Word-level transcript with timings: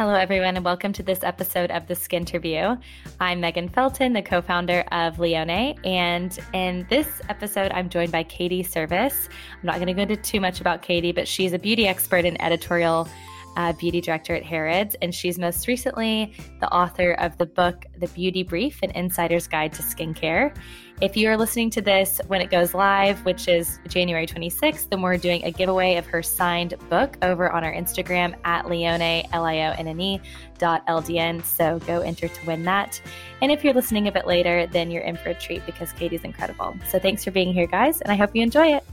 Hello, 0.00 0.14
everyone, 0.14 0.56
and 0.56 0.64
welcome 0.64 0.94
to 0.94 1.02
this 1.02 1.22
episode 1.22 1.70
of 1.70 1.86
the 1.86 1.92
Skinterview. 1.92 2.80
I'm 3.20 3.38
Megan 3.38 3.68
Felton, 3.68 4.14
the 4.14 4.22
co 4.22 4.40
founder 4.40 4.80
of 4.92 5.18
Lionne. 5.18 5.78
And 5.84 6.38
in 6.54 6.86
this 6.88 7.20
episode, 7.28 7.70
I'm 7.72 7.90
joined 7.90 8.10
by 8.10 8.22
Katie 8.22 8.62
Service. 8.62 9.28
I'm 9.52 9.66
not 9.66 9.74
going 9.74 9.88
to 9.88 9.92
go 9.92 10.00
into 10.00 10.16
too 10.16 10.40
much 10.40 10.58
about 10.58 10.80
Katie, 10.80 11.12
but 11.12 11.28
she's 11.28 11.52
a 11.52 11.58
beauty 11.58 11.86
expert 11.86 12.24
and 12.24 12.40
editorial 12.40 13.10
uh, 13.56 13.72
beauty 13.74 14.00
director 14.00 14.34
at 14.34 14.42
Harrods. 14.42 14.96
And 15.02 15.14
she's 15.14 15.38
most 15.38 15.66
recently 15.66 16.34
the 16.60 16.72
author 16.72 17.12
of 17.12 17.36
the 17.38 17.46
book, 17.46 17.86
The 17.98 18.08
Beauty 18.08 18.42
Brief 18.42 18.78
An 18.82 18.90
Insider's 18.92 19.46
Guide 19.46 19.72
to 19.74 19.82
Skincare. 19.82 20.54
If 21.00 21.16
you 21.16 21.30
are 21.30 21.36
listening 21.36 21.70
to 21.70 21.80
this 21.80 22.20
when 22.26 22.42
it 22.42 22.50
goes 22.50 22.74
live, 22.74 23.24
which 23.24 23.48
is 23.48 23.78
January 23.88 24.26
26th, 24.26 24.90
then 24.90 25.00
we're 25.00 25.16
doing 25.16 25.42
a 25.44 25.50
giveaway 25.50 25.96
of 25.96 26.04
her 26.06 26.22
signed 26.22 26.74
book 26.90 27.16
over 27.22 27.50
on 27.50 27.64
our 27.64 27.72
Instagram 27.72 28.34
at 28.44 28.66
Lionne, 28.66 29.26
L 29.32 29.46
I 29.46 29.56
O 29.60 29.70
N 29.78 29.88
N 29.88 30.00
E 30.00 30.20
dot 30.58 30.86
LDN. 30.86 31.42
So 31.42 31.78
go 31.86 32.02
enter 32.02 32.28
to 32.28 32.46
win 32.46 32.64
that. 32.64 33.00
And 33.40 33.50
if 33.50 33.64
you're 33.64 33.72
listening 33.72 34.08
a 34.08 34.12
bit 34.12 34.26
later, 34.26 34.66
then 34.66 34.90
you're 34.90 35.02
in 35.02 35.16
for 35.16 35.30
a 35.30 35.34
treat 35.34 35.64
because 35.64 35.90
Katie's 35.92 36.24
incredible. 36.24 36.76
So 36.90 36.98
thanks 36.98 37.24
for 37.24 37.30
being 37.30 37.54
here, 37.54 37.66
guys, 37.66 38.02
and 38.02 38.12
I 38.12 38.16
hope 38.16 38.36
you 38.36 38.42
enjoy 38.42 38.74
it. 38.74 38.84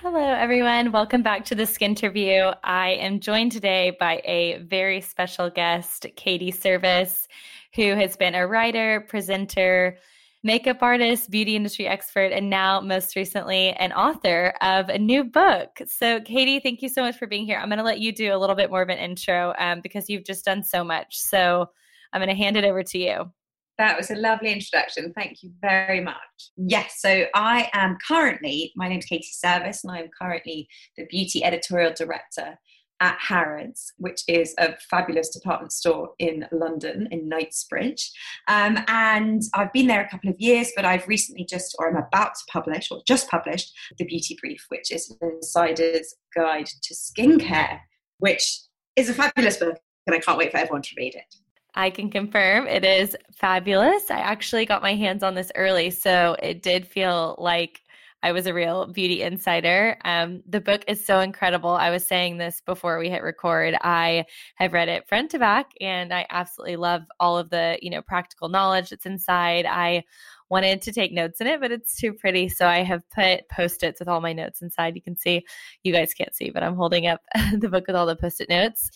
Hello, 0.00 0.20
everyone. 0.20 0.92
Welcome 0.92 1.22
back 1.22 1.44
to 1.46 1.56
the 1.56 1.64
Skinterview. 1.64 2.54
I 2.62 2.90
am 2.90 3.18
joined 3.18 3.50
today 3.50 3.96
by 3.98 4.22
a 4.24 4.58
very 4.58 5.00
special 5.00 5.50
guest, 5.50 6.06
Katie 6.14 6.52
Service, 6.52 7.26
who 7.74 7.96
has 7.96 8.16
been 8.16 8.36
a 8.36 8.46
writer, 8.46 9.04
presenter, 9.08 9.98
makeup 10.44 10.78
artist, 10.82 11.32
beauty 11.32 11.56
industry 11.56 11.88
expert, 11.88 12.30
and 12.30 12.48
now 12.48 12.80
most 12.80 13.16
recently 13.16 13.70
an 13.72 13.92
author 13.92 14.54
of 14.60 14.88
a 14.88 15.00
new 15.00 15.24
book. 15.24 15.80
So, 15.88 16.20
Katie, 16.20 16.60
thank 16.60 16.80
you 16.80 16.88
so 16.88 17.02
much 17.02 17.16
for 17.16 17.26
being 17.26 17.44
here. 17.44 17.58
I'm 17.58 17.68
going 17.68 17.78
to 17.78 17.84
let 17.84 17.98
you 17.98 18.12
do 18.12 18.32
a 18.32 18.38
little 18.38 18.54
bit 18.54 18.70
more 18.70 18.82
of 18.82 18.90
an 18.90 18.98
intro 18.98 19.52
um, 19.58 19.80
because 19.80 20.08
you've 20.08 20.24
just 20.24 20.44
done 20.44 20.62
so 20.62 20.84
much. 20.84 21.18
So, 21.18 21.70
I'm 22.12 22.20
going 22.20 22.28
to 22.28 22.40
hand 22.40 22.56
it 22.56 22.62
over 22.62 22.84
to 22.84 22.98
you. 22.98 23.32
That 23.78 23.96
was 23.96 24.10
a 24.10 24.16
lovely 24.16 24.52
introduction. 24.52 25.12
Thank 25.14 25.42
you 25.42 25.52
very 25.60 26.00
much. 26.00 26.16
Yes, 26.56 26.96
so 26.98 27.26
I 27.34 27.70
am 27.72 27.96
currently, 28.06 28.72
my 28.74 28.88
name 28.88 28.98
is 28.98 29.04
Katie 29.04 29.28
Service, 29.30 29.84
and 29.84 29.92
I'm 29.92 30.10
currently 30.20 30.68
the 30.96 31.06
beauty 31.06 31.44
editorial 31.44 31.92
director 31.94 32.58
at 33.00 33.16
Harrods, 33.20 33.92
which 33.98 34.22
is 34.26 34.52
a 34.58 34.74
fabulous 34.90 35.28
department 35.28 35.72
store 35.72 36.10
in 36.18 36.46
London, 36.50 37.06
in 37.12 37.28
Knightsbridge. 37.28 38.10
Um, 38.48 38.78
and 38.88 39.42
I've 39.54 39.72
been 39.72 39.86
there 39.86 40.04
a 40.04 40.08
couple 40.08 40.30
of 40.30 40.40
years, 40.40 40.72
but 40.74 40.84
I've 40.84 41.06
recently 41.06 41.44
just, 41.44 41.76
or 41.78 41.88
I'm 41.88 41.96
about 41.96 42.34
to 42.34 42.52
publish, 42.52 42.90
or 42.90 43.00
just 43.06 43.30
published, 43.30 43.72
The 43.98 44.04
Beauty 44.04 44.36
Brief, 44.40 44.64
which 44.70 44.90
is 44.90 45.14
an 45.20 45.30
insider's 45.34 46.16
guide 46.34 46.66
to 46.66 46.94
skincare, 46.94 47.78
which 48.18 48.60
is 48.96 49.08
a 49.08 49.14
fabulous 49.14 49.58
book, 49.58 49.78
and 50.08 50.16
I 50.16 50.18
can't 50.18 50.38
wait 50.38 50.50
for 50.50 50.58
everyone 50.58 50.82
to 50.82 50.94
read 50.96 51.14
it. 51.14 51.32
I 51.78 51.90
can 51.90 52.10
confirm 52.10 52.66
it 52.66 52.84
is 52.84 53.16
fabulous. 53.30 54.10
I 54.10 54.18
actually 54.18 54.66
got 54.66 54.82
my 54.82 54.96
hands 54.96 55.22
on 55.22 55.36
this 55.36 55.52
early, 55.54 55.90
so 55.90 56.34
it 56.42 56.60
did 56.60 56.84
feel 56.84 57.36
like 57.38 57.82
I 58.20 58.32
was 58.32 58.48
a 58.48 58.52
real 58.52 58.86
beauty 58.86 59.22
insider. 59.22 59.96
Um, 60.04 60.42
the 60.48 60.60
book 60.60 60.82
is 60.88 61.06
so 61.06 61.20
incredible. 61.20 61.70
I 61.70 61.90
was 61.90 62.04
saying 62.04 62.36
this 62.36 62.60
before 62.66 62.98
we 62.98 63.08
hit 63.08 63.22
record. 63.22 63.76
I 63.80 64.24
have 64.56 64.72
read 64.72 64.88
it 64.88 65.08
front 65.08 65.30
to 65.30 65.38
back, 65.38 65.70
and 65.80 66.12
I 66.12 66.26
absolutely 66.30 66.74
love 66.74 67.04
all 67.20 67.38
of 67.38 67.48
the 67.48 67.78
you 67.80 67.90
know 67.90 68.02
practical 68.02 68.48
knowledge 68.48 68.90
that's 68.90 69.06
inside. 69.06 69.64
I 69.64 70.02
wanted 70.48 70.82
to 70.82 70.92
take 70.92 71.12
notes 71.12 71.40
in 71.40 71.46
it, 71.46 71.60
but 71.60 71.70
it's 71.70 71.94
too 71.96 72.12
pretty, 72.12 72.48
so 72.48 72.66
I 72.66 72.82
have 72.82 73.08
put 73.10 73.48
post 73.50 73.84
its 73.84 74.00
with 74.00 74.08
all 74.08 74.20
my 74.20 74.32
notes 74.32 74.62
inside. 74.62 74.96
You 74.96 75.02
can 75.02 75.16
see, 75.16 75.46
you 75.84 75.92
guys 75.92 76.12
can't 76.12 76.34
see, 76.34 76.50
but 76.50 76.64
I'm 76.64 76.74
holding 76.74 77.06
up 77.06 77.20
the 77.56 77.68
book 77.68 77.86
with 77.86 77.94
all 77.94 78.06
the 78.06 78.16
post 78.16 78.40
it 78.40 78.48
notes. 78.48 78.90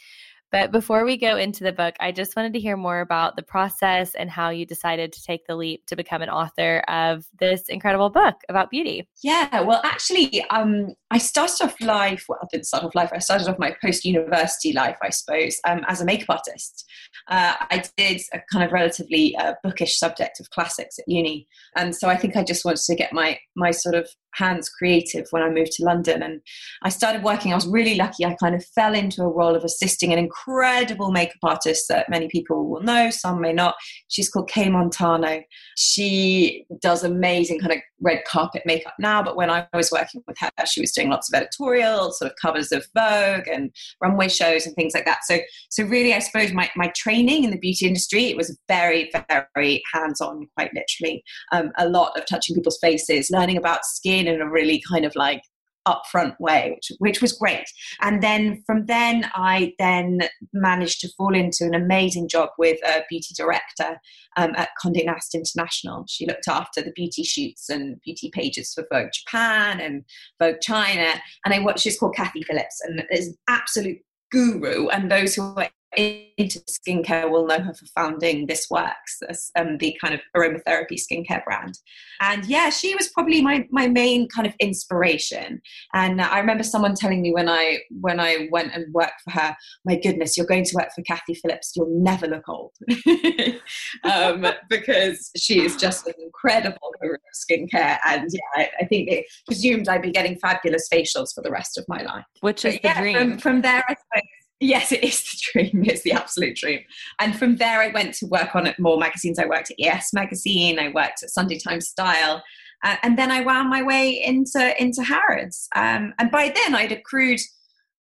But 0.53 0.71
before 0.71 1.05
we 1.07 1.17
go 1.17 1.37
into 1.39 1.65
the 1.65 1.73
book, 1.73 1.95
I 1.99 2.13
just 2.13 2.37
wanted 2.37 2.53
to 2.53 2.61
hear 2.61 2.77
more 2.77 3.01
about 3.01 3.37
the 3.37 3.43
process 3.43 4.15
and 4.15 4.31
how 4.31 4.51
you 4.51 4.67
decided 4.67 5.13
to 5.15 5.23
take 5.23 5.47
the 5.47 5.57
leap 5.57 5.87
to 5.87 5.97
become 5.97 6.21
an 6.21 6.29
author 6.29 6.85
of 6.89 7.25
this 7.41 7.63
incredible 7.71 8.11
book 8.11 8.35
about 8.51 8.69
beauty. 8.69 9.09
Yeah, 9.23 9.63
well, 9.63 9.81
actually, 9.83 10.45
um, 10.51 10.95
I 11.11 11.17
started 11.17 11.63
off 11.63 11.81
life, 11.81 12.27
well, 12.29 12.39
I 12.43 12.47
didn't 12.53 12.67
start 12.67 12.85
off 12.85 12.95
life, 12.95 13.11
I 13.15 13.19
started 13.19 13.49
off 13.49 13.59
my 13.59 13.75
post 13.83 14.05
university 14.05 14.75
life, 14.75 14.99
I 15.03 15.09
suppose, 15.09 15.59
um, 15.67 15.85
as 15.89 16.03
a 16.03 16.05
makeup 16.05 16.29
artist. 16.29 16.85
Uh, 17.29 17.55
I 17.71 17.83
did 17.97 18.21
a 18.35 18.41
kind 18.53 18.65
of 18.65 18.73
relatively 18.73 19.35
uh, 19.37 19.55
bookish 19.63 19.99
subject 19.99 20.39
of 20.39 20.51
classics 20.51 20.99
at 20.99 21.09
uni. 21.09 21.49
And 21.77 21.97
so 21.97 22.09
I 22.09 22.17
think 22.17 22.37
I 22.37 22.45
just 22.45 22.65
wanted 22.65 22.83
to 22.83 22.95
get 22.95 23.15
my, 23.15 23.39
my 23.57 23.71
sort 23.71 23.95
of 23.95 24.07
hands 24.35 24.69
creative 24.69 25.27
when 25.31 25.43
I 25.43 25.51
moved 25.51 25.73
to 25.73 25.85
London. 25.85 26.23
And 26.23 26.41
I 26.83 26.89
started 26.89 27.23
working. 27.23 27.53
I 27.53 27.57
was 27.57 27.67
really 27.67 27.95
lucky. 27.95 28.25
I 28.25 28.35
kind 28.41 28.55
of 28.55 28.65
fell 28.75 28.95
into 28.95 29.23
a 29.23 29.29
role 29.29 29.55
of 29.55 29.65
assisting 29.65 30.13
an 30.13 30.19
incredible 30.19 31.11
makeup 31.11 31.37
artist 31.43 31.87
that 31.89 32.09
many 32.09 32.29
people 32.29 32.69
will 32.69 32.83
know, 32.83 33.11
some 33.11 33.41
may 33.41 33.53
not. 33.53 33.75
She's 34.09 34.29
called 34.29 34.49
Kay 34.49 34.69
Montano. 34.69 35.43
She 35.77 36.65
does 36.81 37.05
amazing 37.05 37.61
kind 37.61 37.73
of 37.73 37.79
red 38.01 38.25
carpet 38.27 38.63
makeup 38.67 38.95
now, 38.99 39.23
but 39.23 39.37
when 39.37 39.51
I 39.51 39.67
was 39.75 39.91
working 39.93 40.23
with 40.27 40.37
her, 40.41 40.51
she 40.67 40.81
was 40.81 40.93
doing 40.93 41.09
lots 41.09 41.33
of 41.33 41.37
editorial, 41.37 42.11
sort 42.13 42.31
of 42.31 42.37
covers 42.41 42.73
of 42.73 42.87
Vogue 42.97 43.47
and 43.47 43.71
runway 44.03 44.29
shows 44.29 44.67
and 44.67 44.75
things 44.75 44.93
like 44.95 45.05
that. 45.05 45.21
So, 45.25 45.39
so 45.71 45.85
really, 45.85 46.13
I 46.15 46.19
suppose 46.19 46.53
my, 46.53 46.71
my 46.77 46.93
training 46.97 47.45
in 47.45 47.51
the 47.51 47.59
beauty 47.59 47.87
industry, 47.87 48.27
it 48.27 48.37
was 48.37 48.59
very, 48.69 49.11
very 49.55 49.83
hands-on, 49.93 50.49
quite 50.57 50.73
literally. 50.75 51.23
Um, 51.53 51.71
a 51.79 51.89
lot 51.89 52.19
of 52.19 52.27
touching 52.27 52.57
people's 52.57 52.79
faces, 52.81 53.31
learning 53.31 53.57
about 53.57 53.85
skin 53.85 54.22
in 54.27 54.41
a 54.41 54.51
really 54.51 54.83
kind 54.91 55.05
of 55.05 55.15
like 55.17 55.43
upfront 55.87 56.39
way, 56.39 56.77
which, 56.77 56.93
which 56.99 57.23
was 57.23 57.33
great. 57.33 57.65
And 58.01 58.23
then 58.23 58.63
from 58.67 58.87
then, 58.87 59.31
I 59.35 59.75
then 59.79 60.21
managed 60.53 61.01
to 61.01 61.09
fall 61.17 61.35
into 61.35 61.65
an 61.65 61.75
amazing 61.75 62.29
job 62.29 62.51
with 62.59 62.79
a 62.87 63.03
beauty 63.09 63.35
director 63.37 63.99
um, 64.37 64.53
at 64.57 64.71
Condé 64.83 65.05
Nast 65.05 65.35
International. 65.35 66.05
She 66.09 66.27
looked 66.27 66.49
after 66.49 66.83
the 66.83 66.93
beauty 66.93 67.25
shoots 67.25 67.69
and 67.69 68.01
beauty 68.05 68.31
pages 68.33 68.73
for 68.73 68.87
Vogue 68.93 69.11
Japan 69.13 69.81
and 69.81 70.05
Vogue 70.41 70.61
China. 70.61 71.21
And 71.45 71.55
I 71.55 71.59
watched, 71.59 71.81
she's 71.81 71.99
called 71.99 72.15
Kathy 72.15 72.43
Phillips 72.43 72.81
and 72.85 73.05
is 73.11 73.29
an 73.29 73.35
absolute 73.49 73.99
guru. 74.31 74.89
And 74.89 75.11
those 75.11 75.35
who 75.35 75.43
are 75.43 75.69
into 75.97 76.61
skincare 76.61 77.31
will 77.31 77.47
know 77.47 77.61
her 77.61 77.75
for 77.75 77.87
founding 77.95 78.47
This 78.47 78.69
Works, 78.71 79.21
um, 79.57 79.79
the 79.79 79.97
kind 80.03 80.15
of 80.15 80.21
aromatherapy 80.37 80.99
skincare 80.99 81.45
brand. 81.45 81.79
And 82.21 82.45
yeah, 82.47 82.71
she 82.71 82.95
was 82.95 83.09
probably 83.09 83.43
my, 83.43 83.67
my 83.71 83.89
main 83.89 84.29
kind 84.29 84.47
of 84.47 84.55
inspiration. 84.61 85.61
And 85.93 86.21
I 86.21 86.39
remember 86.39 86.63
someone 86.63 86.95
telling 86.95 87.21
me 87.21 87.33
when 87.33 87.49
I 87.49 87.81
when 88.01 88.21
I 88.21 88.49
went 88.51 88.75
and 88.75 88.93
worked 88.93 89.21
for 89.25 89.33
her, 89.33 89.57
my 89.85 89.97
goodness, 89.97 90.37
you're 90.37 90.47
going 90.47 90.65
to 90.65 90.77
work 90.77 90.89
for 90.95 91.03
Kathy 91.03 91.35
Phillips, 91.35 91.73
you'll 91.77 91.89
never 91.91 92.27
look 92.27 92.49
old. 92.49 92.73
um, 94.05 94.47
because 94.69 95.31
she 95.37 95.61
is 95.63 95.77
just 95.77 96.07
an 96.07 96.15
incredible 96.19 96.93
skincare. 97.35 97.99
And 98.07 98.29
yeah, 98.33 98.41
I, 98.57 98.71
I, 98.81 98.85
think 98.87 99.09
they 99.09 99.27
presumed 99.47 99.89
I'd 99.89 100.03
be 100.03 100.11
getting 100.11 100.39
fabulous 100.39 100.89
facials 100.93 101.35
for 101.35 101.43
the 101.43 101.51
rest 101.51 101.79
of 101.79 101.85
my 101.89 102.03
life. 102.03 102.25
Which 102.41 102.65
is 102.65 102.75
but 102.75 102.83
the 102.83 102.89
yeah, 102.89 103.01
dream. 103.01 103.17
From, 103.17 103.39
from 103.39 103.63
there, 103.63 103.85
I 103.89 103.95
suppose 103.95 104.23
Yes, 104.63 104.93
it 104.93 105.03
is 105.03 105.21
the 105.23 105.39
dream. 105.53 105.85
It's 105.85 106.03
the 106.03 106.13
absolute 106.13 106.57
dream. 106.57 106.81
And 107.19 107.37
from 107.37 107.57
there, 107.57 107.81
I 107.81 107.89
went 107.89 108.15
to 108.15 108.27
work 108.27 108.55
on 108.55 108.67
it 108.69 108.79
more 108.79 108.97
magazines. 108.97 109.41
I 109.41 109.47
worked 109.47 109.73
at 109.73 109.77
ES 109.81 110.13
Magazine. 110.13 110.79
I 110.79 110.89
worked 110.89 111.25
at 111.25 111.31
Sunday 111.31 111.59
Times 111.59 111.89
Style. 111.89 112.43
Uh, 112.85 112.97
and 113.03 113.19
then 113.19 113.33
I 113.33 113.41
wound 113.41 113.71
my 113.71 113.83
way 113.83 114.23
into 114.23 114.81
into 114.81 115.03
Harrods. 115.03 115.69
Um, 115.75 116.15
and 116.19 116.31
by 116.31 116.53
then, 116.55 116.77
I'd 116.77 116.93
accrued. 116.93 117.41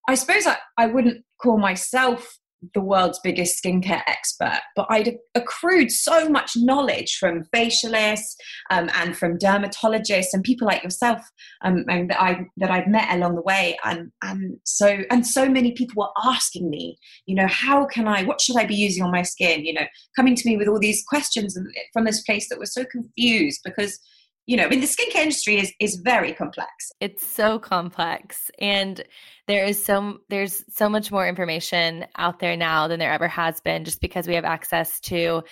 I 0.07 0.13
suppose 0.13 0.45
I, 0.45 0.57
I 0.77 0.85
wouldn't 0.85 1.23
call 1.41 1.57
myself 1.57 2.37
the 2.73 2.81
world's 2.81 3.19
biggest 3.23 3.61
skincare 3.63 4.03
expert, 4.07 4.59
but 4.75 4.85
I'd 4.89 5.17
accrued 5.35 5.91
so 5.91 6.29
much 6.29 6.51
knowledge 6.55 7.17
from 7.17 7.43
facialists 7.55 8.35
um, 8.69 8.89
and 8.95 9.17
from 9.17 9.37
dermatologists 9.37 10.33
and 10.33 10.43
people 10.43 10.67
like 10.67 10.83
yourself 10.83 11.21
um, 11.63 11.85
and 11.87 12.09
that 12.09 12.21
I 12.21 12.45
that 12.57 12.69
I've 12.69 12.87
met 12.87 13.13
along 13.15 13.35
the 13.35 13.41
way, 13.41 13.77
and 13.83 14.11
and 14.21 14.57
so 14.63 14.99
and 15.09 15.25
so 15.25 15.49
many 15.49 15.71
people 15.71 15.95
were 15.97 16.31
asking 16.31 16.69
me, 16.69 16.97
you 17.25 17.35
know, 17.35 17.47
how 17.47 17.85
can 17.85 18.07
I, 18.07 18.23
what 18.23 18.41
should 18.41 18.57
I 18.57 18.65
be 18.65 18.75
using 18.75 19.03
on 19.03 19.11
my 19.11 19.23
skin? 19.23 19.65
You 19.65 19.73
know, 19.73 19.87
coming 20.15 20.35
to 20.35 20.47
me 20.47 20.57
with 20.57 20.67
all 20.67 20.79
these 20.79 21.03
questions 21.07 21.57
from 21.93 22.05
this 22.05 22.21
place 22.21 22.47
that 22.49 22.59
was 22.59 22.73
so 22.73 22.85
confused 22.85 23.61
because 23.65 23.99
you 24.47 24.57
know, 24.57 24.65
I 24.65 24.69
mean, 24.69 24.81
the 24.81 24.87
skincare 24.87 25.21
industry 25.21 25.59
is 25.59 25.71
is 25.79 26.01
very 26.03 26.33
complex. 26.33 26.91
It's 26.99 27.25
so 27.25 27.59
complex, 27.59 28.49
and 28.59 29.03
there 29.47 29.65
is 29.65 29.83
so 29.83 30.19
there's 30.29 30.63
so 30.73 30.89
much 30.89 31.11
more 31.11 31.27
information 31.27 32.05
out 32.17 32.39
there 32.39 32.57
now 32.57 32.87
than 32.87 32.99
there 32.99 33.13
ever 33.13 33.27
has 33.27 33.61
been, 33.61 33.85
just 33.85 34.01
because 34.01 34.27
we 34.27 34.35
have 34.35 34.45
access 34.45 34.99
to 35.01 35.43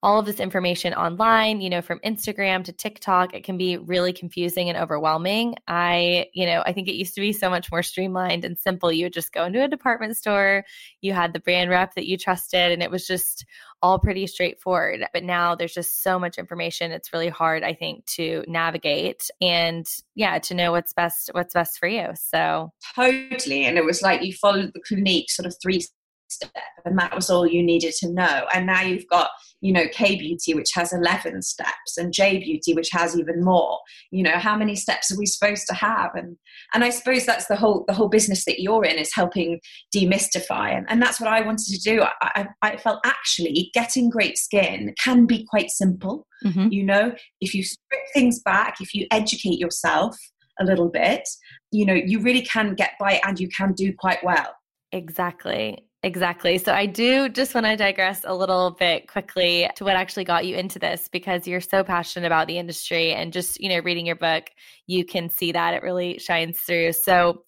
all 0.00 0.20
of 0.20 0.26
this 0.26 0.38
information 0.38 0.94
online, 0.94 1.60
you 1.60 1.68
know, 1.68 1.82
from 1.82 1.98
Instagram 2.00 2.62
to 2.64 2.72
TikTok, 2.72 3.34
it 3.34 3.42
can 3.42 3.58
be 3.58 3.78
really 3.78 4.12
confusing 4.12 4.68
and 4.68 4.78
overwhelming. 4.78 5.56
I, 5.66 6.26
you 6.32 6.46
know, 6.46 6.62
I 6.64 6.72
think 6.72 6.86
it 6.86 6.94
used 6.94 7.16
to 7.16 7.20
be 7.20 7.32
so 7.32 7.50
much 7.50 7.70
more 7.72 7.82
streamlined 7.82 8.44
and 8.44 8.56
simple. 8.56 8.92
You 8.92 9.06
would 9.06 9.12
just 9.12 9.32
go 9.32 9.44
into 9.44 9.62
a 9.62 9.66
department 9.66 10.16
store, 10.16 10.64
you 11.00 11.12
had 11.12 11.32
the 11.32 11.40
brand 11.40 11.70
rep 11.70 11.94
that 11.94 12.06
you 12.06 12.16
trusted, 12.16 12.70
and 12.70 12.80
it 12.80 12.92
was 12.92 13.08
just 13.08 13.44
all 13.82 13.98
pretty 13.98 14.28
straightforward. 14.28 15.04
But 15.12 15.24
now 15.24 15.56
there's 15.56 15.74
just 15.74 16.00
so 16.00 16.16
much 16.18 16.38
information. 16.38 16.92
It's 16.92 17.12
really 17.12 17.28
hard, 17.28 17.64
I 17.64 17.74
think, 17.74 18.06
to 18.06 18.44
navigate 18.46 19.28
and 19.40 19.86
yeah, 20.14 20.38
to 20.40 20.54
know 20.54 20.70
what's 20.70 20.92
best 20.92 21.30
what's 21.32 21.54
best 21.54 21.78
for 21.78 21.88
you. 21.88 22.10
So 22.14 22.72
totally. 22.94 23.64
And 23.64 23.76
it 23.76 23.84
was 23.84 24.00
like 24.00 24.22
you 24.22 24.32
followed 24.32 24.72
the 24.74 24.80
Clinique 24.86 25.30
sort 25.30 25.46
of 25.46 25.56
three 25.60 25.82
step 26.28 26.52
and 26.88 26.98
that 26.98 27.14
was 27.14 27.30
all 27.30 27.46
you 27.46 27.62
needed 27.62 27.94
to 27.94 28.10
know. 28.10 28.46
And 28.52 28.66
now 28.66 28.82
you've 28.82 29.08
got 29.08 29.30
you 29.60 29.72
know 29.72 29.86
k 29.92 30.16
beauty 30.16 30.54
which 30.54 30.70
has 30.74 30.92
11 30.92 31.42
steps 31.42 31.96
and 31.96 32.12
j 32.12 32.38
beauty 32.38 32.74
which 32.74 32.90
has 32.92 33.18
even 33.18 33.44
more. 33.44 33.78
You 34.10 34.22
know 34.22 34.38
how 34.38 34.56
many 34.56 34.76
steps 34.76 35.12
are 35.12 35.18
we 35.18 35.26
supposed 35.26 35.66
to 35.68 35.74
have? 35.74 36.14
And 36.14 36.36
and 36.74 36.84
i 36.84 36.90
suppose 36.90 37.26
that's 37.26 37.46
the 37.46 37.56
whole 37.56 37.84
the 37.86 37.94
whole 37.94 38.08
business 38.08 38.44
that 38.44 38.60
you're 38.60 38.84
in 38.84 38.98
is 38.98 39.14
helping 39.14 39.60
demystify. 39.94 40.76
And, 40.76 40.86
and 40.88 41.02
that's 41.02 41.20
what 41.20 41.28
i 41.28 41.40
wanted 41.40 41.66
to 41.66 41.78
do. 41.78 42.02
I, 42.02 42.12
I, 42.22 42.48
I 42.62 42.76
felt 42.76 43.00
actually 43.04 43.70
getting 43.74 44.10
great 44.10 44.38
skin 44.38 44.94
can 45.02 45.26
be 45.26 45.44
quite 45.44 45.70
simple. 45.70 46.26
Mm-hmm. 46.44 46.68
you 46.70 46.84
know 46.84 47.12
if 47.40 47.52
you 47.52 47.64
strip 47.64 48.02
things 48.14 48.40
back 48.44 48.76
if 48.80 48.94
you 48.94 49.08
educate 49.10 49.58
yourself 49.58 50.16
a 50.60 50.64
little 50.64 50.88
bit 50.88 51.28
you 51.72 51.84
know 51.84 51.94
you 51.94 52.20
really 52.20 52.42
can 52.42 52.76
get 52.76 52.92
by 53.00 53.20
and 53.24 53.40
you 53.40 53.48
can 53.48 53.72
do 53.72 53.92
quite 53.92 54.22
well. 54.22 54.54
Exactly 54.92 55.87
Exactly. 56.04 56.58
So 56.58 56.72
I 56.72 56.86
do 56.86 57.28
just 57.28 57.54
want 57.54 57.66
to 57.66 57.76
digress 57.76 58.20
a 58.24 58.32
little 58.32 58.70
bit 58.70 59.08
quickly 59.08 59.68
to 59.74 59.82
what 59.84 59.96
actually 59.96 60.22
got 60.22 60.46
you 60.46 60.54
into 60.54 60.78
this 60.78 61.08
because 61.08 61.46
you're 61.46 61.60
so 61.60 61.82
passionate 61.82 62.26
about 62.26 62.46
the 62.46 62.56
industry 62.56 63.12
and 63.12 63.32
just, 63.32 63.60
you 63.60 63.68
know, 63.68 63.80
reading 63.80 64.06
your 64.06 64.14
book, 64.14 64.44
you 64.86 65.04
can 65.04 65.28
see 65.28 65.50
that 65.50 65.74
it 65.74 65.82
really 65.82 66.18
shines 66.20 66.60
through. 66.60 66.92
So 66.92 67.42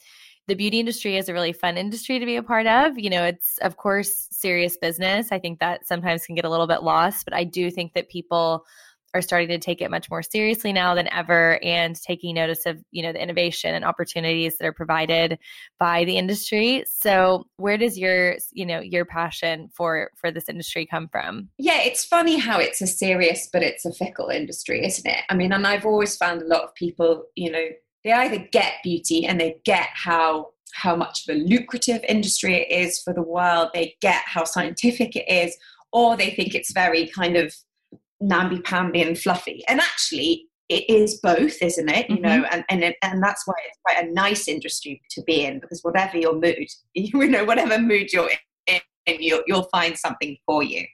the 0.49 0.56
beauty 0.56 0.81
industry 0.81 1.17
is 1.17 1.29
a 1.29 1.32
really 1.32 1.52
fun 1.52 1.76
industry 1.76 2.19
to 2.19 2.26
be 2.26 2.35
a 2.35 2.43
part 2.43 2.67
of. 2.67 2.99
You 2.99 3.08
know, 3.08 3.23
it's 3.23 3.56
of 3.58 3.76
course 3.76 4.26
serious 4.32 4.76
business. 4.76 5.31
I 5.31 5.38
think 5.38 5.61
that 5.61 5.87
sometimes 5.87 6.26
can 6.26 6.35
get 6.35 6.44
a 6.44 6.50
little 6.50 6.67
bit 6.67 6.82
lost, 6.82 7.25
but 7.26 7.35
I 7.35 7.44
do 7.44 7.70
think 7.70 7.94
that 7.94 8.08
people 8.08 8.64
are 9.15 9.23
starting 9.23 9.49
to 9.49 9.59
take 9.59 9.81
it 9.81 9.91
much 9.91 10.11
more 10.11 10.23
seriously 10.23 10.73
now 10.73 10.95
than 10.95 11.12
ever 11.12 11.62
and 11.62 12.01
taking 12.01 12.35
notice 12.35 12.67
of 12.67 12.83
you 12.91 13.03
know 13.03 13.12
the 13.12 13.23
innovation 13.23 13.75
and 13.75 13.85
opportunities 13.85 14.57
that 14.59 14.67
are 14.67 14.73
provided 14.73 15.39
by 15.79 16.05
the 16.05 16.17
industry. 16.17 16.85
So 16.87 17.47
where 17.57 17.77
does 17.77 17.99
your 17.99 18.37
you 18.53 18.67
know 18.67 18.81
your 18.81 19.05
passion 19.05 19.69
for 19.75 20.11
for 20.17 20.31
this 20.31 20.49
industry 20.49 20.87
come 20.87 21.09
from? 21.09 21.49
Yeah 21.59 21.81
it's 21.83 22.05
funny 22.05 22.39
how 22.39 22.59
it's 22.59 22.81
a 22.81 22.87
serious 22.87 23.49
but 23.53 23.62
it's 23.62 23.85
a 23.85 23.93
fickle 23.93 24.29
industry 24.29 24.85
isn't 24.85 25.07
it? 25.07 25.25
I 25.29 25.35
mean 25.35 25.53
and 25.53 25.67
i've 25.67 25.87
always 25.87 26.17
found 26.17 26.43
a 26.43 26.47
lot 26.47 26.62
of 26.62 26.75
people 26.75 27.25
you 27.35 27.51
know 27.51 27.67
they 28.05 28.12
either 28.12 28.39
get 28.51 28.75
beauty 28.83 29.27
and 29.27 29.41
they 29.41 29.57
get 29.65 29.89
how 29.93 30.51
how 30.73 30.95
much 30.95 31.27
of 31.29 31.35
a 31.35 31.39
lucrative 31.39 32.03
industry 32.09 32.55
it 32.55 32.71
is 32.71 33.01
for 33.01 33.12
the 33.12 33.23
world. 33.23 33.71
They 33.75 33.97
get 34.01 34.23
how 34.25 34.45
scientific 34.45 35.17
it 35.17 35.29
is 35.29 35.57
or 35.93 36.17
they 36.17 36.31
think 36.31 36.55
it's 36.55 36.73
very 36.73 37.09
kind 37.09 37.37
of 37.37 37.55
namby-pamby 38.21 39.03
and 39.03 39.19
fluffy. 39.19 39.63
And 39.69 39.81
actually, 39.81 40.47
it 40.69 40.89
is 40.89 41.19
both, 41.21 41.61
isn't 41.63 41.89
it? 41.89 42.09
You 42.09 42.17
mm-hmm. 42.17 42.25
know, 42.25 42.49
and, 42.51 42.65
and 42.69 42.95
and 43.03 43.23
that's 43.23 43.47
why 43.47 43.55
it's 43.67 43.79
quite 43.85 44.05
a 44.05 44.13
nice 44.13 44.47
industry 44.47 45.03
to 45.11 45.23
be 45.23 45.45
in 45.45 45.59
because 45.59 45.81
whatever 45.83 46.17
your 46.17 46.35
mood, 46.35 46.69
you 46.95 47.29
know, 47.29 47.45
whatever 47.45 47.79
mood 47.79 48.13
you're 48.13 48.31
in, 48.67 48.81
you'll, 49.07 49.43
you'll 49.47 49.69
find 49.73 49.99
something 49.99 50.37
for 50.47 50.63
you. 50.63 50.85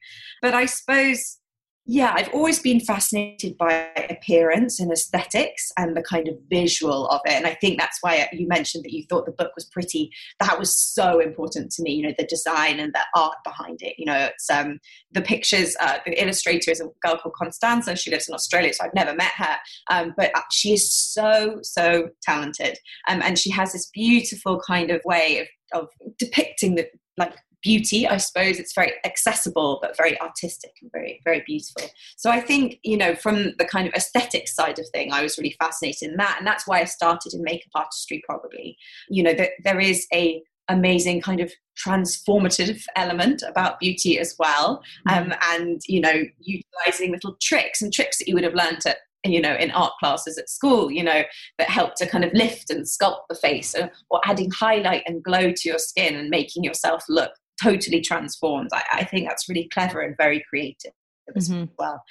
But 0.40 0.54
I 0.54 0.64
suppose 0.66 1.38
yeah, 1.88 2.12
I've 2.16 2.34
always 2.34 2.58
been 2.58 2.80
fascinated 2.80 3.56
by 3.56 3.90
appearance 4.10 4.80
and 4.80 4.90
aesthetics 4.90 5.70
and 5.78 5.96
the 5.96 6.02
kind 6.02 6.26
of 6.26 6.34
visual 6.50 7.06
of 7.08 7.20
it. 7.24 7.32
And 7.32 7.46
I 7.46 7.54
think 7.54 7.78
that's 7.78 7.98
why 8.00 8.28
you 8.32 8.48
mentioned 8.48 8.84
that 8.84 8.92
you 8.92 9.04
thought 9.08 9.24
the 9.24 9.30
book 9.32 9.52
was 9.54 9.66
pretty. 9.66 10.10
That 10.40 10.58
was 10.58 10.76
so 10.76 11.20
important 11.20 11.70
to 11.72 11.82
me, 11.82 11.92
you 11.92 12.02
know, 12.02 12.14
the 12.18 12.26
design 12.26 12.80
and 12.80 12.92
the 12.92 13.04
art 13.14 13.36
behind 13.44 13.82
it. 13.82 13.94
You 13.98 14.06
know, 14.06 14.30
it's 14.32 14.50
um, 14.50 14.80
the 15.12 15.22
pictures, 15.22 15.76
uh, 15.80 15.98
the 16.04 16.20
illustrator 16.20 16.72
is 16.72 16.80
a 16.80 16.88
girl 17.06 17.18
called 17.18 17.36
Constanza. 17.36 17.94
She 17.94 18.10
lives 18.10 18.28
in 18.28 18.34
Australia, 18.34 18.72
so 18.72 18.84
I've 18.84 18.94
never 18.94 19.14
met 19.14 19.32
her. 19.36 19.56
Um, 19.88 20.12
but 20.16 20.36
uh, 20.36 20.42
she 20.50 20.72
is 20.72 20.92
so, 20.92 21.60
so 21.62 22.08
talented. 22.20 22.78
Um, 23.08 23.22
and 23.22 23.38
she 23.38 23.50
has 23.50 23.72
this 23.72 23.90
beautiful 23.94 24.60
kind 24.66 24.90
of 24.90 25.00
way 25.04 25.38
of, 25.72 25.82
of 25.82 25.88
depicting 26.18 26.74
the 26.74 26.88
like 27.18 27.34
beauty 27.62 28.06
i 28.06 28.16
suppose 28.16 28.58
it's 28.58 28.74
very 28.74 28.92
accessible 29.04 29.78
but 29.80 29.96
very 29.96 30.20
artistic 30.20 30.72
and 30.80 30.90
very 30.92 31.20
very 31.24 31.42
beautiful 31.46 31.82
so 32.16 32.30
i 32.30 32.40
think 32.40 32.78
you 32.82 32.96
know 32.96 33.14
from 33.14 33.52
the 33.58 33.64
kind 33.64 33.88
of 33.88 33.94
aesthetic 33.94 34.46
side 34.48 34.78
of 34.78 34.86
thing 34.90 35.12
i 35.12 35.22
was 35.22 35.38
really 35.38 35.54
fascinated 35.60 36.10
in 36.10 36.16
that 36.16 36.36
and 36.38 36.46
that's 36.46 36.66
why 36.66 36.80
i 36.80 36.84
started 36.84 37.34
in 37.34 37.42
makeup 37.42 37.70
artistry 37.74 38.22
probably 38.28 38.76
you 39.08 39.22
know 39.22 39.34
that 39.34 39.50
there 39.64 39.80
is 39.80 40.06
a 40.12 40.42
amazing 40.68 41.20
kind 41.20 41.40
of 41.40 41.52
transformative 41.78 42.82
element 42.96 43.42
about 43.46 43.78
beauty 43.78 44.18
as 44.18 44.34
well 44.38 44.82
mm-hmm. 45.08 45.30
um, 45.30 45.38
and 45.50 45.80
you 45.86 46.00
know 46.00 46.22
utilizing 46.40 47.12
little 47.12 47.36
tricks 47.40 47.82
and 47.82 47.92
tricks 47.92 48.18
that 48.18 48.28
you 48.28 48.34
would 48.34 48.44
have 48.44 48.54
learned 48.54 48.84
at 48.86 48.98
you 49.24 49.40
know 49.40 49.54
in 49.56 49.70
art 49.72 49.92
classes 49.98 50.38
at 50.38 50.48
school 50.48 50.90
you 50.90 51.02
know 51.02 51.22
that 51.58 51.68
help 51.68 51.94
to 51.94 52.06
kind 52.06 52.24
of 52.24 52.32
lift 52.32 52.70
and 52.70 52.84
sculpt 52.84 53.22
the 53.28 53.34
face 53.34 53.74
or, 53.74 53.90
or 54.10 54.20
adding 54.24 54.50
highlight 54.50 55.02
and 55.06 55.22
glow 55.22 55.50
to 55.52 55.68
your 55.68 55.78
skin 55.78 56.14
and 56.14 56.30
making 56.30 56.62
yourself 56.62 57.04
look 57.08 57.32
totally 57.62 58.00
transformed. 58.00 58.70
I, 58.72 58.82
I 58.92 59.04
think 59.04 59.28
that's 59.28 59.48
really 59.48 59.68
clever 59.72 60.00
and 60.00 60.16
very 60.16 60.44
creative 60.48 60.92
as 61.34 61.48
mm-hmm. 61.48 61.64
well. 61.78 62.02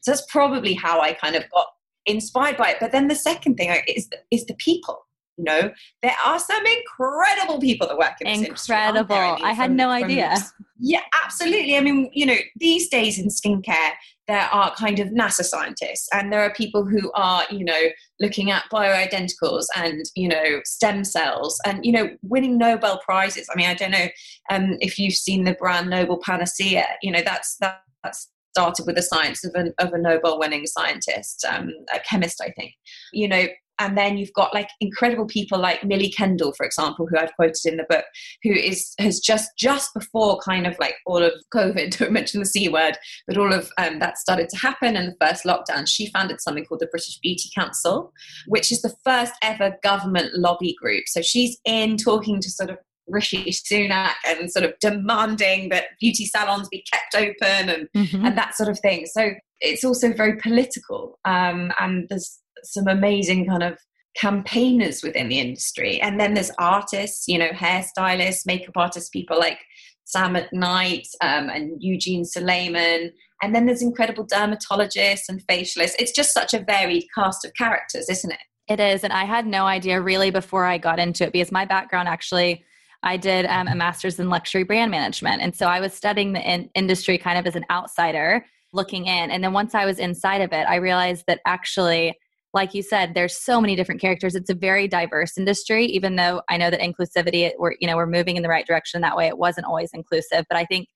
So 0.00 0.10
that's 0.10 0.26
probably 0.26 0.74
how 0.74 1.00
I 1.00 1.12
kind 1.14 1.36
of 1.36 1.44
got 1.50 1.66
inspired 2.06 2.56
by 2.56 2.70
it. 2.70 2.76
But 2.80 2.92
then 2.92 3.08
the 3.08 3.14
second 3.14 3.56
thing 3.56 3.74
is 3.88 4.08
the, 4.08 4.18
is 4.30 4.44
the 4.46 4.54
people. 4.54 5.06
You 5.36 5.44
know, 5.44 5.72
there 6.02 6.14
are 6.24 6.38
some 6.38 6.62
incredible 6.64 7.58
people 7.60 7.88
that 7.88 7.98
work 7.98 8.12
in 8.20 8.40
this 8.40 8.48
incredible. 8.48 9.16
Industry, 9.16 9.46
I, 9.46 9.50
I, 9.50 9.52
had 9.52 9.72
no 9.72 9.86
from, 9.86 10.04
idea. 10.04 10.36
Yeah, 10.78 11.00
absolutely. 11.24 11.76
I 11.76 11.80
mean, 11.80 12.08
you 12.12 12.24
know, 12.24 12.36
these 12.56 12.88
days 12.88 13.18
in 13.18 13.28
skincare, 13.28 13.92
there 14.26 14.48
are 14.52 14.74
kind 14.74 14.98
of 15.00 15.08
NASA 15.08 15.44
scientists, 15.44 16.08
and 16.12 16.32
there 16.32 16.42
are 16.42 16.54
people 16.54 16.84
who 16.84 17.12
are, 17.12 17.44
you 17.50 17.64
know, 17.64 17.82
looking 18.20 18.50
at 18.50 18.64
bioidenticals 18.72 19.66
and, 19.76 20.04
you 20.14 20.28
know, 20.28 20.60
stem 20.64 21.04
cells 21.04 21.60
and, 21.66 21.84
you 21.84 21.92
know, 21.92 22.08
winning 22.22 22.56
Nobel 22.56 23.00
Prizes. 23.04 23.48
I 23.52 23.56
mean, 23.56 23.68
I 23.68 23.74
don't 23.74 23.90
know 23.90 24.08
um, 24.50 24.76
if 24.80 24.98
you've 24.98 25.14
seen 25.14 25.44
the 25.44 25.54
brand 25.54 25.90
Nobel 25.90 26.18
Panacea, 26.24 26.86
you 27.02 27.10
know, 27.10 27.22
that's, 27.22 27.56
that, 27.60 27.82
that's 28.02 28.30
started 28.54 28.86
with 28.86 28.94
the 28.94 29.02
science 29.02 29.44
of, 29.44 29.52
an, 29.56 29.74
of 29.78 29.92
a 29.92 29.98
Nobel 29.98 30.38
winning 30.38 30.64
scientist, 30.66 31.44
um, 31.50 31.70
a 31.92 31.98
chemist, 32.00 32.40
I 32.40 32.50
think. 32.50 32.72
You 33.12 33.28
know, 33.28 33.46
and 33.78 33.96
then 33.96 34.16
you've 34.16 34.32
got 34.32 34.54
like 34.54 34.68
incredible 34.80 35.26
people 35.26 35.58
like 35.58 35.84
Millie 35.84 36.10
Kendall, 36.10 36.52
for 36.54 36.64
example, 36.64 37.06
who 37.06 37.18
I've 37.18 37.34
quoted 37.34 37.64
in 37.64 37.76
the 37.76 37.86
book, 37.88 38.04
who 38.42 38.52
is 38.52 38.94
has 38.98 39.20
just 39.20 39.50
just 39.58 39.92
before 39.94 40.38
kind 40.38 40.66
of 40.66 40.76
like 40.78 40.94
all 41.06 41.22
of 41.22 41.32
COVID, 41.52 41.96
don't 41.98 42.12
mention 42.12 42.40
the 42.40 42.46
c 42.46 42.68
word, 42.68 42.96
but 43.26 43.36
all 43.36 43.52
of 43.52 43.70
um, 43.78 43.98
that 43.98 44.18
started 44.18 44.48
to 44.50 44.56
happen 44.58 44.96
in 44.96 45.06
the 45.06 45.26
first 45.26 45.44
lockdown. 45.44 45.88
She 45.88 46.10
founded 46.10 46.40
something 46.40 46.64
called 46.64 46.80
the 46.80 46.86
British 46.86 47.18
Beauty 47.20 47.48
Council, 47.54 48.12
which 48.46 48.70
is 48.70 48.82
the 48.82 48.94
first 49.04 49.34
ever 49.42 49.76
government 49.82 50.30
lobby 50.34 50.76
group. 50.80 51.04
So 51.06 51.22
she's 51.22 51.58
in 51.64 51.96
talking 51.96 52.40
to 52.40 52.50
sort 52.50 52.70
of 52.70 52.78
Rishi 53.06 53.50
Sunak 53.50 54.14
and 54.26 54.50
sort 54.50 54.64
of 54.64 54.74
demanding 54.80 55.68
that 55.68 55.88
beauty 56.00 56.24
salons 56.26 56.68
be 56.68 56.84
kept 56.90 57.14
open 57.14 57.68
and 57.68 57.88
mm-hmm. 57.94 58.24
and 58.24 58.38
that 58.38 58.54
sort 58.54 58.68
of 58.68 58.78
thing. 58.80 59.06
So 59.06 59.32
it's 59.60 59.84
also 59.84 60.12
very 60.12 60.36
political, 60.36 61.18
um, 61.24 61.72
and 61.78 62.08
there's 62.08 62.40
some 62.64 62.88
amazing 62.88 63.46
kind 63.46 63.62
of 63.62 63.78
campaigners 64.16 65.02
within 65.02 65.28
the 65.28 65.38
industry. 65.38 66.00
And 66.00 66.20
then 66.20 66.34
there's 66.34 66.50
artists, 66.58 67.26
you 67.26 67.38
know, 67.38 67.50
hairstylists, 67.50 68.46
makeup 68.46 68.76
artists, 68.76 69.08
people 69.08 69.38
like 69.38 69.58
Sam 70.04 70.34
McKnight 70.34 71.06
um, 71.20 71.48
and 71.48 71.82
Eugene 71.82 72.24
Souleiman. 72.24 73.10
And 73.42 73.54
then 73.54 73.66
there's 73.66 73.82
incredible 73.82 74.26
dermatologists 74.26 75.28
and 75.28 75.44
facialists. 75.46 75.94
It's 75.98 76.12
just 76.12 76.32
such 76.32 76.54
a 76.54 76.60
varied 76.60 77.04
cast 77.14 77.44
of 77.44 77.52
characters, 77.54 78.08
isn't 78.08 78.30
it? 78.32 78.38
It 78.68 78.80
is. 78.80 79.04
And 79.04 79.12
I 79.12 79.24
had 79.24 79.46
no 79.46 79.66
idea 79.66 80.00
really 80.00 80.30
before 80.30 80.64
I 80.64 80.78
got 80.78 80.98
into 80.98 81.24
it 81.24 81.32
because 81.32 81.52
my 81.52 81.64
background 81.64 82.08
actually. 82.08 82.64
I 83.06 83.18
did 83.18 83.44
um, 83.44 83.68
a 83.68 83.74
master's 83.74 84.18
in 84.18 84.30
luxury 84.30 84.62
brand 84.62 84.90
management. 84.90 85.42
And 85.42 85.54
so 85.54 85.66
I 85.66 85.78
was 85.78 85.92
studying 85.92 86.32
the 86.32 86.40
in- 86.40 86.70
industry 86.74 87.18
kind 87.18 87.38
of 87.38 87.46
as 87.46 87.54
an 87.54 87.66
outsider 87.70 88.46
looking 88.72 89.04
in. 89.04 89.30
And 89.30 89.44
then 89.44 89.52
once 89.52 89.74
I 89.74 89.84
was 89.84 89.98
inside 89.98 90.40
of 90.40 90.54
it, 90.54 90.64
I 90.66 90.76
realized 90.76 91.24
that 91.28 91.40
actually 91.46 92.18
like 92.54 92.72
you 92.72 92.82
said 92.82 93.14
there's 93.14 93.36
so 93.36 93.60
many 93.60 93.76
different 93.76 94.00
characters. 94.00 94.34
It's 94.34 94.48
a 94.48 94.54
very 94.54 94.88
diverse 94.88 95.36
industry 95.36 95.84
even 95.86 96.16
though 96.16 96.40
i 96.48 96.56
know 96.56 96.70
that 96.70 96.80
inclusivity 96.80 97.50
we're 97.58 97.74
you 97.80 97.86
know 97.86 97.96
we're 97.96 98.06
moving 98.06 98.36
in 98.36 98.42
the 98.42 98.48
right 98.48 98.66
direction 98.66 99.00
that 99.02 99.16
way. 99.16 99.26
It 99.26 99.38
wasn't 99.38 99.66
always 99.66 99.90
inclusive 99.92 100.44
but 100.48 100.56
i 100.56 100.64
think 100.64 100.88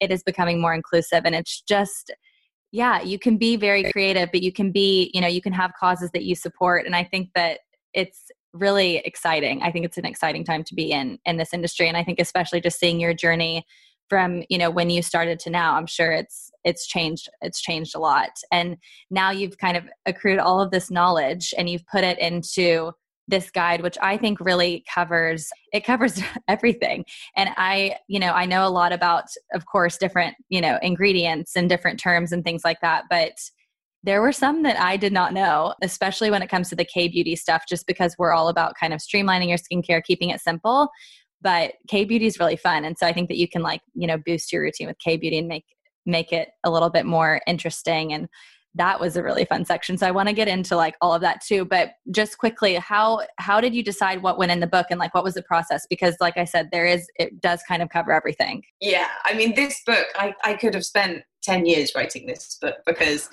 it 0.00 0.10
is 0.10 0.22
becoming 0.22 0.60
more 0.60 0.74
inclusive 0.74 1.22
and 1.24 1.34
it's 1.34 1.62
just 1.62 2.12
yeah 2.72 3.00
you 3.00 3.18
can 3.18 3.38
be 3.38 3.56
very 3.56 3.90
creative 3.92 4.28
but 4.32 4.42
you 4.42 4.52
can 4.52 4.72
be 4.72 5.10
you 5.14 5.20
know 5.20 5.28
you 5.28 5.40
can 5.40 5.52
have 5.52 5.72
causes 5.78 6.10
that 6.12 6.24
you 6.24 6.34
support 6.34 6.84
and 6.84 6.96
i 6.96 7.04
think 7.04 7.30
that 7.34 7.60
it's 7.94 8.30
really 8.52 8.98
exciting. 8.98 9.62
I 9.62 9.72
think 9.72 9.84
it's 9.84 9.98
an 9.98 10.04
exciting 10.04 10.44
time 10.44 10.62
to 10.64 10.74
be 10.74 10.92
in 10.92 11.18
in 11.24 11.36
this 11.36 11.52
industry 11.52 11.88
and 11.88 11.96
i 11.96 12.04
think 12.04 12.20
especially 12.20 12.60
just 12.60 12.78
seeing 12.78 13.00
your 13.00 13.14
journey 13.14 13.64
from 14.08 14.42
you 14.48 14.58
know 14.58 14.70
when 14.70 14.90
you 14.90 15.02
started 15.02 15.38
to 15.38 15.50
now 15.50 15.76
i'm 15.76 15.86
sure 15.86 16.12
it's 16.12 16.50
it's 16.64 16.86
changed 16.86 17.28
it's 17.42 17.60
changed 17.60 17.94
a 17.94 17.98
lot. 17.98 18.30
And 18.50 18.78
now 19.10 19.30
you've 19.30 19.58
kind 19.58 19.76
of 19.76 19.84
accrued 20.06 20.38
all 20.38 20.60
of 20.60 20.70
this 20.70 20.90
knowledge 20.90 21.54
and 21.56 21.68
you've 21.68 21.86
put 21.86 22.04
it 22.04 22.18
into 22.18 22.92
this 23.26 23.50
guide 23.50 23.82
which 23.82 23.96
i 24.02 24.16
think 24.18 24.38
really 24.40 24.84
covers 24.92 25.48
it 25.72 25.84
covers 25.84 26.20
everything. 26.48 27.04
And 27.36 27.50
i 27.56 27.96
you 28.08 28.18
know 28.18 28.32
i 28.32 28.46
know 28.46 28.66
a 28.66 28.70
lot 28.70 28.92
about 28.92 29.24
of 29.52 29.66
course 29.66 29.96
different 29.98 30.36
you 30.48 30.60
know 30.60 30.78
ingredients 30.82 31.56
and 31.56 31.68
different 31.68 32.00
terms 32.00 32.32
and 32.32 32.44
things 32.44 32.62
like 32.64 32.80
that 32.80 33.04
but 33.08 33.32
there 34.02 34.20
were 34.20 34.32
some 34.32 34.64
that 34.64 34.78
I 34.78 34.98
did 34.98 35.14
not 35.14 35.32
know, 35.32 35.74
especially 35.80 36.30
when 36.30 36.42
it 36.42 36.50
comes 36.50 36.68
to 36.68 36.76
the 36.76 36.84
K 36.84 37.08
beauty 37.08 37.34
stuff, 37.34 37.64
just 37.66 37.86
because 37.86 38.14
we're 38.18 38.34
all 38.34 38.48
about 38.48 38.74
kind 38.78 38.92
of 38.92 39.00
streamlining 39.00 39.48
your 39.48 39.56
skincare, 39.56 40.04
keeping 40.04 40.28
it 40.28 40.42
simple 40.42 40.90
but 41.44 41.74
K 41.86 42.04
beauty 42.04 42.26
is 42.26 42.40
really 42.40 42.56
fun. 42.56 42.84
And 42.84 42.98
so 42.98 43.06
I 43.06 43.12
think 43.12 43.28
that 43.28 43.36
you 43.36 43.46
can 43.46 43.62
like, 43.62 43.82
you 43.94 44.08
know, 44.08 44.16
boost 44.16 44.52
your 44.52 44.62
routine 44.62 44.88
with 44.88 44.98
K 44.98 45.16
beauty 45.16 45.38
and 45.38 45.46
make 45.46 45.66
make 46.06 46.32
it 46.32 46.48
a 46.64 46.70
little 46.70 46.90
bit 46.90 47.06
more 47.06 47.40
interesting. 47.46 48.12
And 48.12 48.28
that 48.74 48.98
was 48.98 49.16
a 49.16 49.22
really 49.22 49.44
fun 49.44 49.64
section. 49.64 49.96
So 49.96 50.06
i 50.06 50.10
want 50.10 50.28
to 50.28 50.34
get 50.34 50.48
into 50.48 50.74
like 50.74 50.96
all 51.00 51.14
of 51.14 51.20
that 51.20 51.40
too. 51.40 51.64
But 51.64 51.92
just 52.10 52.38
quickly 52.38 52.74
how 52.74 53.20
how 53.38 53.60
did 53.60 53.74
you 53.74 53.84
decide 53.84 54.22
what 54.22 54.38
went 54.38 54.50
in 54.50 54.60
the 54.60 54.66
book 54.66 54.86
and 54.90 54.98
like 54.98 55.14
what 55.14 55.22
was 55.22 55.34
the 55.34 55.42
process? 55.42 55.86
Because 55.88 56.16
like 56.20 56.36
i 56.36 56.44
said 56.44 56.70
there 56.72 56.86
is 56.86 57.06
it 57.16 57.40
does 57.40 57.62
kind 57.68 57.82
of 57.82 57.90
cover 57.90 58.10
everything. 58.10 58.62
Yeah 58.80 59.08
i 59.24 59.34
mean 59.34 59.54
this 59.54 59.80
book 59.86 60.06
i, 60.16 60.34
I 60.44 60.54
could 60.54 60.74
have 60.74 60.84
spent 60.84 61.22
10 61.44 61.66
years 61.66 61.92
writing 61.94 62.26
this 62.26 62.58
book 62.60 62.76
because 62.86 63.28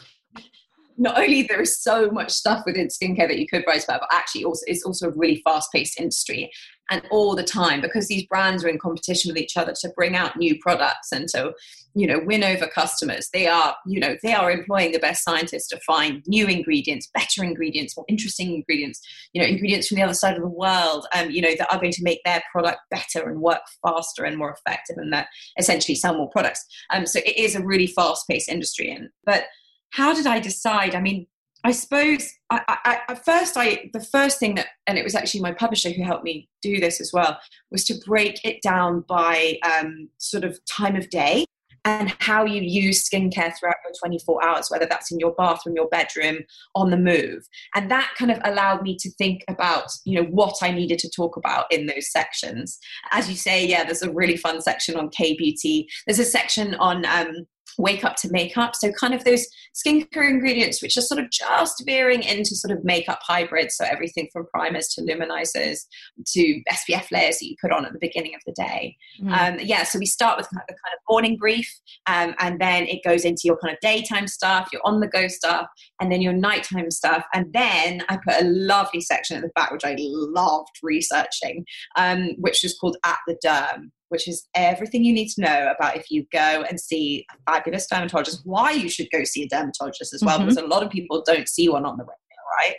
not 0.98 1.18
only 1.18 1.44
there 1.44 1.62
is 1.62 1.82
so 1.82 2.12
much 2.12 2.30
stuff 2.32 2.64
within 2.66 2.88
skincare 2.88 3.28
that 3.28 3.40
you 3.40 3.48
could 3.48 3.64
write 3.66 3.84
about, 3.84 4.02
but 4.02 4.10
actually 4.14 4.44
also 4.44 4.64
it's 4.68 4.84
also 4.84 5.08
a 5.08 5.12
really 5.16 5.42
fast-paced 5.44 6.00
industry. 6.00 6.52
And 6.92 7.02
all 7.10 7.36
the 7.36 7.44
time, 7.44 7.80
because 7.80 8.10
these 8.10 8.28
brands 8.28 8.66
are 8.66 8.68
in 8.68 8.78
competition 8.78 9.30
with 9.30 9.42
each 9.42 9.56
other 9.56 9.74
to 9.80 9.90
bring 9.96 10.16
out 10.16 10.36
new 10.36 10.60
products 10.60 11.14
and 11.14 11.26
to, 11.30 11.54
you 11.96 12.06
know, 12.06 12.20
win 12.26 12.44
over 12.44 12.68
customers, 12.68 13.30
they 13.34 13.48
are, 13.48 13.76
you 13.88 14.00
know, 14.00 14.18
they 14.22 14.34
are 14.34 14.52
employing 14.52 14.92
the 14.92 15.00
best 15.00 15.24
scientists 15.24 15.70
to 15.70 15.80
find 15.88 16.22
new 16.28 16.48
ingredients, 16.48 17.10
better 17.14 17.46
ingredients, 17.46 17.96
more 17.96 18.06
interesting 18.10 18.54
ingredients, 18.54 19.00
you 19.32 19.42
know, 19.42 19.48
ingredients 19.48 19.88
from 19.88 19.96
the 19.96 20.04
other 20.04 20.14
side 20.14 20.36
of 20.36 20.42
the 20.42 20.50
world, 20.50 21.08
um, 21.16 21.32
you 21.32 21.42
know, 21.42 21.56
that 21.58 21.72
are 21.72 21.80
going 21.80 21.94
to 21.94 22.04
make 22.04 22.20
their 22.26 22.44
product 22.52 22.80
better 22.92 23.30
and 23.30 23.40
work 23.40 23.62
faster 23.88 24.26
and 24.26 24.38
more 24.38 24.52
effective 24.52 24.98
and 24.98 25.14
that 25.14 25.28
essentially 25.58 25.96
sell 25.96 26.18
more 26.18 26.30
products. 26.30 26.66
Um, 26.90 27.06
so 27.06 27.20
it 27.20 27.38
is 27.38 27.56
a 27.56 27.66
really 27.66 27.88
fast-paced 27.88 28.50
industry. 28.50 28.92
And 28.92 29.08
but 29.26 29.46
how 29.92 30.14
did 30.14 30.28
I 30.28 30.40
decide? 30.40 30.94
I 30.94 31.00
mean, 31.00 31.28
I 31.64 31.72
suppose 31.72 32.32
I, 32.50 32.62
I, 32.68 33.00
at 33.10 33.24
first, 33.26 33.56
I 33.56 33.90
the 33.94 34.02
first 34.02 34.40
thing 34.40 34.56
that, 34.56 34.68
and 34.88 34.98
it 34.98 35.04
was 35.04 35.16
actually 35.16 35.42
my 35.42 35.52
publisher 35.52 35.92
who 35.92 36.04
helped 36.04 36.24
me 36.24 36.50
do 36.62 36.80
this 36.80 37.00
as 37.00 37.12
well, 37.14 37.40
was 37.72 37.86
to 37.86 37.96
break 38.06 38.44
it 38.44 38.62
down 38.62 39.06
by 39.08 39.60
um, 39.64 40.10
sort 40.18 40.44
of 40.44 40.60
time 40.66 40.96
of 40.96 41.10
day 41.10 41.46
and 41.86 42.14
how 42.20 42.46
you 42.46 42.62
use 42.62 43.08
skincare 43.10 43.54
throughout 43.58 43.76
your 43.84 43.94
24 44.00 44.46
hours, 44.46 44.68
whether 44.70 44.86
that's 44.86 45.12
in 45.12 45.20
your 45.20 45.34
bathroom, 45.34 45.76
your 45.76 45.88
bedroom, 45.88 46.40
on 46.76 46.92
the 46.92 46.98
move. 46.98 47.48
And 47.74 47.90
that 47.90 48.12
kind 48.18 48.32
of 48.32 48.40
allowed 48.44 48.84
me 48.84 48.96
to 48.98 49.10
think 49.12 49.44
about, 49.48 49.88
you 50.06 50.22
know, 50.22 50.28
what 50.30 50.58
I 50.62 50.72
needed 50.72 51.00
to 51.00 51.10
talk 51.10 51.38
about 51.38 51.66
in 51.72 51.88
those 51.88 52.12
sections. 52.12 52.78
As 53.12 53.30
you 53.30 53.36
say, 53.36 53.66
yeah, 53.66 53.84
there's 53.84 54.04
a 54.04 54.12
really 54.12 54.38
fun 54.38 54.62
section 54.62 54.96
on 54.96 55.10
K 55.10 55.36
beauty. 55.36 55.88
There's 56.06 56.20
a 56.20 56.26
section 56.26 56.76
on 56.76 57.06
um, 57.06 57.48
wake 57.78 58.04
up 58.04 58.16
to 58.18 58.32
makeup. 58.32 58.76
So, 58.76 58.92
kind 58.92 59.14
of 59.14 59.24
those 59.24 59.48
skincare 59.76 60.30
ingredients, 60.30 60.82
which 60.82 60.98
are 60.98 61.02
sort 61.02 61.20
of 61.20 61.30
just 61.32 61.84
veering 61.86 62.24
into 62.24 62.56
sort 62.56 62.78
of 62.78 62.84
makeup 62.84 63.20
hybrids. 63.22 63.76
So, 63.76 63.86
everything 63.86 64.30
from 64.32 64.48
primers 64.48 64.90
to 64.90 65.02
luminizers 65.02 65.80
to 66.28 66.62
SPF 66.72 67.12
layers 67.12 67.40
that 67.40 67.48
you 67.48 67.56
put 67.62 67.72
on 67.72 67.86
at 67.86 67.94
the 67.94 68.00
beginning 68.00 68.36
of 68.36 68.42
the 68.46 68.54
day. 68.54 68.98
Mm. 69.22 69.32
Um, 69.32 69.60
yeah, 69.60 69.84
so 69.84 70.00
we 70.00 70.06
start 70.06 70.38
with 70.38 70.50
kind 70.50 70.64
of, 70.70 70.76
kind 70.76 70.94
of 70.94 71.00
morning 71.10 71.38
brief, 71.38 71.70
um, 72.08 72.36
and 72.40 72.60
then 72.60 72.86
it 72.88 73.04
goes 73.04 73.26
into 73.26 73.44
your 73.46 73.58
kind 73.58 73.74
of 73.74 73.80
daytime 73.82 74.28
stuff, 74.28 74.70
your 74.72 74.82
on 74.86 75.00
the 75.00 75.08
go 75.08 75.28
stuff, 75.28 75.68
and 76.00 76.12
then 76.12 76.22
your 76.22 76.34
nighttime 76.34 76.92
stuff. 76.92 77.24
And 77.34 77.52
then 77.54 78.04
I 78.10 78.18
put 78.18 78.42
a 78.42 78.46
lovely 78.46 79.02
section 79.02 79.38
at 79.38 79.44
the 79.44 79.52
back, 79.56 79.72
which 79.72 79.86
I 79.86 79.96
loved 79.98 80.72
researching, 80.84 81.66
um, 81.98 82.36
which 82.40 82.62
was 82.64 82.78
called 82.78 82.98
At 83.06 83.18
the 83.28 83.38
Derm 83.46 83.92
which 84.12 84.28
is 84.28 84.46
everything 84.56 85.06
you 85.06 85.14
need 85.14 85.30
to 85.30 85.42
know 85.42 85.74
about 85.74 85.96
if 85.96 86.12
you 86.12 86.26
go 86.34 86.66
and 86.70 86.80
see 86.80 87.26
a 87.32 87.52
fabulous 87.52 87.88
dermatologist, 87.88 88.42
why 88.44 88.72
you 88.72 88.90
should 88.90 89.08
go 89.10 89.24
see 89.24 89.44
a 89.44 89.48
dermatologist 89.48 90.14
as 90.14 90.22
well, 90.22 90.38
mm-hmm. 90.38 90.50
because 90.50 90.62
a 90.62 90.68
lot 90.68 90.84
of 90.84 90.90
people 90.90 91.24
don't 91.26 91.48
see 91.48 91.70
one 91.70 91.86
on 91.86 91.98
the 91.98 92.04
regular, 92.04 92.16
right? 92.60 92.76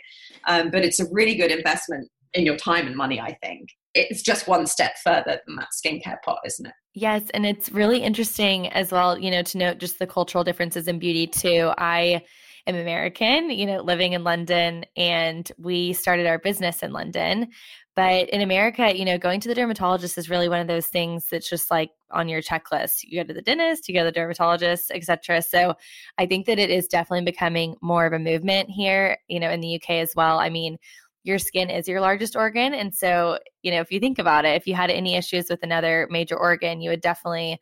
Um, 0.47 0.69
but 0.69 0.85
it's 0.85 0.99
a 0.99 1.05
really 1.11 1.35
good 1.35 1.51
investment 1.51 2.07
in 2.35 2.45
your 2.45 2.55
time 2.55 2.85
and 2.85 2.95
money, 2.95 3.19
I 3.19 3.33
think. 3.43 3.69
It's 3.95 4.21
just 4.21 4.47
one 4.47 4.67
step 4.67 4.93
further 5.03 5.39
than 5.45 5.55
that 5.55 5.69
skincare 5.73 6.21
pot, 6.23 6.39
isn't 6.45 6.67
it? 6.67 6.73
Yes, 6.93 7.23
and 7.33 7.45
it's 7.45 7.71
really 7.71 8.03
interesting 8.03 8.69
as 8.69 8.91
well, 8.91 9.17
you 9.17 9.31
know, 9.31 9.41
to 9.41 9.57
note 9.57 9.79
just 9.79 9.97
the 9.97 10.07
cultural 10.07 10.43
differences 10.43 10.87
in 10.87 10.99
beauty 10.99 11.25
too. 11.25 11.71
I 11.77 12.21
am 12.67 12.75
American, 12.75 13.49
you 13.49 13.65
know, 13.65 13.81
living 13.81 14.13
in 14.13 14.23
London, 14.23 14.85
and 14.95 15.51
we 15.57 15.93
started 15.93 16.27
our 16.27 16.39
business 16.39 16.83
in 16.83 16.93
London. 16.93 17.49
But 17.95 18.29
in 18.29 18.41
America, 18.41 18.95
you 18.95 19.05
know, 19.05 19.19
going 19.19 19.39
to 19.41 19.47
the 19.47 19.53
dermatologist 19.55 20.17
is 20.17 20.29
really 20.29 20.49
one 20.49 20.59
of 20.59 20.67
those 20.67 20.87
things 20.87 21.27
that's 21.29 21.49
just 21.49 21.69
like 21.69 21.91
on 22.11 22.27
your 22.27 22.41
checklist. 22.41 23.03
You 23.03 23.21
go 23.21 23.27
to 23.27 23.33
the 23.33 23.41
dentist, 23.41 23.87
you 23.87 23.93
go 23.93 24.01
to 24.01 24.05
the 24.05 24.11
dermatologist, 24.11 24.91
etc. 24.91 25.43
So 25.43 25.75
I 26.17 26.25
think 26.25 26.47
that 26.47 26.57
it 26.57 26.71
is 26.71 26.87
definitely 26.87 27.25
becoming 27.25 27.75
more 27.81 28.05
of 28.05 28.13
a 28.13 28.19
movement 28.19 28.69
here, 28.69 29.17
you 29.27 29.39
know, 29.39 29.51
in 29.51 29.61
the 29.61 29.75
UK 29.75 29.91
as 29.91 30.13
well. 30.15 30.39
I 30.39 30.49
mean, 30.49 30.77
your 31.23 31.37
skin 31.37 31.69
is 31.69 31.87
your 31.87 32.01
largest 32.01 32.35
organ. 32.35 32.73
And 32.73 32.93
so, 32.93 33.37
you 33.61 33.71
know, 33.71 33.79
if 33.79 33.91
you 33.91 33.99
think 33.99 34.19
about 34.19 34.45
it, 34.45 34.55
if 34.55 34.67
you 34.67 34.73
had 34.73 34.89
any 34.89 35.15
issues 35.15 35.47
with 35.49 35.63
another 35.63 36.07
major 36.09 36.37
organ, 36.37 36.81
you 36.81 36.89
would 36.89 37.01
definitely 37.01 37.59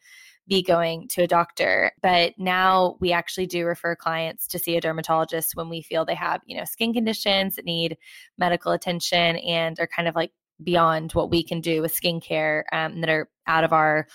be 0.48 0.62
going 0.62 1.08
to 1.10 1.24
a 1.24 1.28
doctor. 1.28 1.92
But 2.02 2.34
now 2.38 2.98
we 3.00 3.12
actually 3.12 3.48
do 3.48 3.66
refer 3.66 3.96
clients 3.96 4.48
to 4.48 4.60
see 4.60 4.76
a 4.76 4.82
dermatologist 4.82 5.56
when 5.56 5.70
we 5.70 5.82
feel 5.82 6.04
they 6.04 6.16
have, 6.16 6.42
you 6.46 6.58
know, 6.58 6.66
skin 6.66 6.94
conditions 6.94 7.56
that 7.56 7.66
need 7.66 7.98
medical 8.38 8.72
attention 8.72 9.38
and 9.38 9.80
are 9.80 9.88
kind 9.88 10.08
of 10.08 10.16
like 10.16 10.32
beyond 10.64 11.12
what 11.14 11.30
we 11.32 11.44
can 11.44 11.62
do 11.62 11.82
with 11.82 12.00
skincare 12.00 12.64
um, 12.72 13.02
that 13.02 13.10
are 13.10 13.30
out 13.48 13.64
of 13.64 13.74
our 13.74 14.08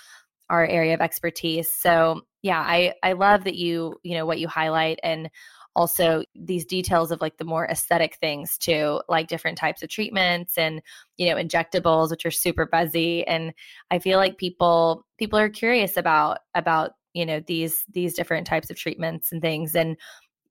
our 0.49 0.65
area 0.65 0.93
of 0.93 1.01
expertise. 1.01 1.73
So 1.73 2.21
yeah, 2.41 2.59
I 2.59 2.93
I 3.03 3.13
love 3.13 3.43
that 3.45 3.55
you 3.55 3.95
you 4.03 4.15
know 4.15 4.25
what 4.25 4.39
you 4.39 4.47
highlight 4.47 4.99
and 5.03 5.29
also 5.75 6.23
these 6.33 6.65
details 6.65 7.11
of 7.11 7.21
like 7.21 7.37
the 7.37 7.45
more 7.45 7.63
aesthetic 7.65 8.15
things 8.15 8.57
too, 8.57 8.99
like 9.07 9.27
different 9.27 9.59
types 9.59 9.83
of 9.83 9.89
treatments 9.89 10.57
and 10.57 10.81
you 11.17 11.29
know 11.29 11.35
injectables, 11.35 12.09
which 12.09 12.25
are 12.25 12.31
super 12.31 12.65
buzzy. 12.65 13.25
And 13.27 13.53
I 13.91 13.99
feel 13.99 14.17
like 14.17 14.37
people 14.37 15.05
people 15.19 15.37
are 15.39 15.49
curious 15.49 15.95
about 15.95 16.39
about 16.55 16.91
you 17.13 17.25
know 17.25 17.41
these 17.45 17.83
these 17.93 18.15
different 18.15 18.47
types 18.47 18.69
of 18.69 18.77
treatments 18.77 19.31
and 19.31 19.41
things 19.41 19.75
and 19.75 19.97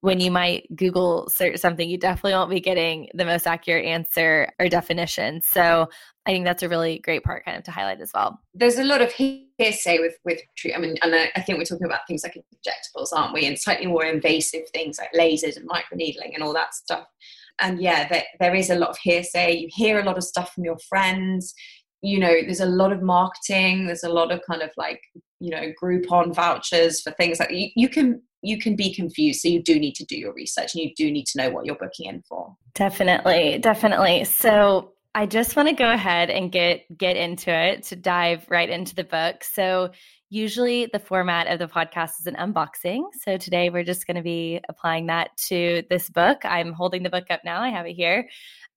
when 0.01 0.19
you 0.19 0.31
might 0.31 0.67
Google 0.75 1.29
search 1.29 1.57
something, 1.57 1.89
you 1.89 1.97
definitely 1.97 2.33
won't 2.33 2.49
be 2.49 2.59
getting 2.59 3.09
the 3.13 3.25
most 3.25 3.47
accurate 3.47 3.85
answer 3.85 4.49
or 4.59 4.69
definition. 4.69 5.41
So 5.41 5.89
I 6.25 6.31
think 6.31 6.45
that's 6.45 6.63
a 6.63 6.69
really 6.69 6.99
great 6.99 7.23
part 7.23 7.45
kind 7.45 7.57
of 7.57 7.63
to 7.63 7.71
highlight 7.71 8.01
as 8.01 8.11
well. 8.13 8.39
There's 8.53 8.77
a 8.77 8.83
lot 8.83 9.01
of 9.01 9.11
hearsay 9.13 9.99
with 9.99 10.15
with 10.25 10.41
I 10.75 10.77
mean, 10.77 10.95
and 11.01 11.15
I, 11.15 11.31
I 11.35 11.41
think 11.41 11.57
we're 11.57 11.63
talking 11.63 11.87
about 11.87 12.01
things 12.07 12.23
like 12.23 12.35
injectables, 12.35 13.09
aren't 13.13 13.33
we? 13.33 13.45
And 13.45 13.57
slightly 13.57 13.87
more 13.87 14.05
invasive 14.05 14.69
things 14.73 14.99
like 14.99 15.11
lasers 15.13 15.57
and 15.57 15.69
microneedling 15.69 16.33
and 16.33 16.43
all 16.43 16.53
that 16.53 16.75
stuff. 16.75 17.07
And 17.59 17.81
yeah, 17.81 18.07
there, 18.07 18.23
there 18.39 18.55
is 18.55 18.69
a 18.69 18.75
lot 18.75 18.89
of 18.89 18.97
hearsay. 18.97 19.55
You 19.55 19.67
hear 19.71 19.99
a 19.99 20.03
lot 20.03 20.17
of 20.17 20.23
stuff 20.23 20.53
from 20.53 20.63
your 20.63 20.77
friends. 20.89 21.55
You 22.01 22.19
know, 22.19 22.41
there's 22.41 22.59
a 22.59 22.65
lot 22.65 22.91
of 22.91 23.01
marketing. 23.01 23.87
There's 23.87 24.03
a 24.03 24.09
lot 24.09 24.31
of 24.31 24.41
kind 24.49 24.61
of 24.61 24.71
like 24.77 25.01
you 25.39 25.51
know 25.51 25.71
Groupon 25.81 26.33
vouchers 26.33 27.01
for 27.01 27.11
things 27.11 27.39
like 27.39 27.51
you, 27.51 27.69
you 27.75 27.89
can 27.89 28.21
you 28.41 28.59
can 28.59 28.75
be 28.75 28.93
confused. 28.93 29.41
So 29.41 29.47
you 29.47 29.61
do 29.61 29.79
need 29.79 29.95
to 29.95 30.05
do 30.05 30.17
your 30.17 30.33
research 30.33 30.75
and 30.75 30.83
you 30.83 30.93
do 30.95 31.11
need 31.11 31.25
to 31.27 31.37
know 31.37 31.49
what 31.49 31.65
you're 31.65 31.75
booking 31.75 32.07
in 32.07 32.21
for. 32.27 32.55
Definitely, 32.75 33.57
definitely. 33.59 34.23
So 34.25 34.93
I 35.15 35.25
just 35.25 35.55
want 35.55 35.67
to 35.69 35.73
go 35.73 35.91
ahead 35.91 36.29
and 36.29 36.51
get 36.51 36.85
get 36.95 37.17
into 37.17 37.51
it 37.51 37.83
to 37.83 37.95
dive 37.95 38.45
right 38.49 38.69
into 38.69 38.93
the 38.93 39.03
book. 39.03 39.43
So 39.43 39.91
usually 40.29 40.87
the 40.87 40.99
format 40.99 41.47
of 41.47 41.59
the 41.59 41.67
podcast 41.67 42.19
is 42.19 42.27
an 42.27 42.35
unboxing. 42.35 43.03
So 43.21 43.37
today 43.37 43.69
we're 43.69 43.83
just 43.83 44.05
going 44.05 44.17
to 44.17 44.23
be 44.23 44.59
applying 44.67 45.07
that 45.07 45.35
to 45.47 45.83
this 45.89 46.09
book. 46.09 46.39
I'm 46.43 46.73
holding 46.73 47.03
the 47.03 47.09
book 47.09 47.25
up 47.29 47.41
now. 47.45 47.61
I 47.61 47.69
have 47.69 47.85
it 47.85 47.93
here. 47.93 48.27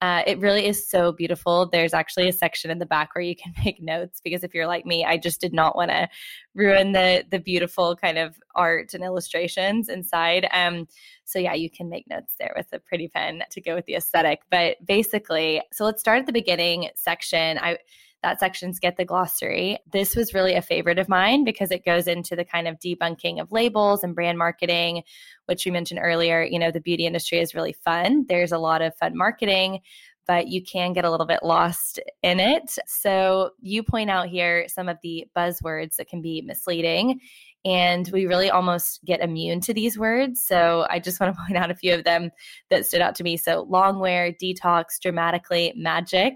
Uh, 0.03 0.23
it 0.27 0.39
really 0.39 0.67
is 0.67 0.89
so 0.89 1.13
beautiful. 1.13 1.67
There's 1.67 1.93
actually 1.93 2.29
a 2.29 2.33
section 2.33 2.71
in 2.71 2.79
the 2.79 2.87
back 2.87 3.15
where 3.15 3.23
you 3.23 3.37
can 3.37 3.53
make 3.65 3.83
notes 3.83 4.21
because 4.23 4.45
if 4.45 4.55
you're 4.55 4.67
like 4.67 4.87
me, 4.87 5.05
I 5.05 5.19
just 5.19 5.41
did 5.41 5.53
not 5.53 5.77
want 5.77 5.91
to 5.91 6.09
ruin 6.55 6.93
the 6.93 7.25
the 7.31 7.39
beautiful 7.39 7.97
kind 7.97 8.17
of 8.17 8.37
art 8.55 8.95
and 8.95 9.05
illustrations 9.05 9.89
inside. 9.89 10.49
Um, 10.53 10.87
so 11.25 11.39
yeah, 11.39 11.55
you 11.55 11.69
can 11.69 11.91
make 11.91 12.09
notes 12.09 12.35
there 12.39 12.55
with 12.57 12.69
a 12.73 12.79
pretty 12.79 13.09
pen 13.09 13.43
to 13.51 13.61
go 13.61 13.75
with 13.75 13.85
the 13.87 13.95
aesthetic. 13.95 14.41
But 14.51 14.85
basically, 14.87 15.63
so 15.73 15.85
let's 15.85 16.01
start 16.01 16.21
at 16.21 16.27
the 16.27 16.33
beginning 16.33 16.89
section. 16.95 17.59
I 17.59 17.77
that 18.23 18.41
section's 18.41 18.79
Get 18.79 18.97
the 18.97 19.05
Glossary. 19.05 19.79
This 19.91 20.15
was 20.15 20.35
really 20.35 20.55
a 20.55 20.63
favorite 20.63 20.99
of 20.99 21.09
mine 21.09 21.45
because 21.45 21.71
it 21.71 21.85
goes 21.85 22.07
into 22.07 22.37
the 22.37 22.45
kind 22.45 22.69
of 22.69 22.79
debunking 22.79 23.41
of 23.41 23.51
labels 23.51 24.05
and 24.05 24.15
brand 24.15 24.39
marketing, 24.39 25.03
which 25.47 25.65
we 25.65 25.71
mentioned 25.71 26.01
earlier. 26.03 26.43
You 26.43 26.59
know, 26.59 26.71
the 26.71 26.81
beauty 26.81 27.07
industry 27.07 27.39
is 27.39 27.55
really 27.55 27.73
fun. 27.73 28.27
There's 28.29 28.53
a 28.53 28.59
lot 28.59 28.83
of 28.83 28.95
fun 28.97 29.17
marketing, 29.17 29.81
but 30.27 30.49
you 30.49 30.63
can 30.63 30.93
get 30.93 31.05
a 31.05 31.11
little 31.11 31.27
bit 31.27 31.43
lost 31.43 31.99
in 32.23 32.41
it. 32.41 32.79
So 32.87 33.51
you 33.61 33.83
point 33.83 34.11
out 34.11 34.29
here 34.29 34.67
some 34.69 34.89
of 34.89 34.99
the 35.03 35.27
buzzwords 35.37 35.97
that 35.97 36.09
can 36.09 36.21
be 36.21 36.43
misleading. 36.43 37.21
And 37.65 38.09
we 38.13 38.27
really 38.27 38.51
almost 38.51 39.05
get 39.05 39.21
immune 39.21 39.61
to 39.63 39.75
these 39.75 39.99
words. 39.99 40.43
So 40.43 40.87
I 40.89 40.99
just 40.99 41.21
want 41.21 41.35
to 41.35 41.43
point 41.47 41.59
out 41.59 41.71
a 41.71 41.75
few 41.75 41.95
of 41.95 42.05
them 42.05 42.31
that 42.69 42.87
stood 42.87 43.01
out 43.01 43.15
to 43.17 43.25
me. 43.25 43.37
So 43.37 43.67
long 43.69 43.99
wear, 43.99 44.33
detox, 44.33 45.01
dramatically, 45.01 45.73
magic. 45.75 46.35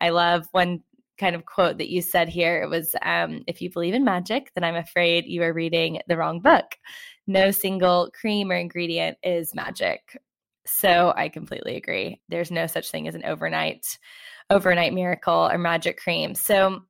I 0.00 0.10
love 0.10 0.46
when 0.52 0.82
kind 1.20 1.36
of 1.36 1.44
quote 1.44 1.78
that 1.78 1.90
you 1.90 2.02
said 2.02 2.28
here. 2.28 2.62
It 2.62 2.70
was, 2.70 2.96
um, 3.02 3.44
if 3.46 3.60
you 3.60 3.70
believe 3.70 3.94
in 3.94 4.02
magic, 4.04 4.50
then 4.54 4.64
I'm 4.64 4.74
afraid 4.74 5.26
you 5.26 5.42
are 5.42 5.52
reading 5.52 6.00
the 6.08 6.16
wrong 6.16 6.40
book. 6.40 6.64
No 7.26 7.50
single 7.50 8.10
cream 8.18 8.50
or 8.50 8.56
ingredient 8.56 9.18
is 9.22 9.54
magic. 9.54 10.18
So 10.66 11.12
I 11.16 11.28
completely 11.28 11.76
agree. 11.76 12.20
There's 12.28 12.50
no 12.50 12.66
such 12.66 12.90
thing 12.90 13.06
as 13.06 13.14
an 13.14 13.24
overnight 13.24 13.86
overnight 14.50 14.92
miracle 14.92 15.48
or 15.50 15.58
magic 15.58 15.98
cream. 15.98 16.34
So 16.34 16.80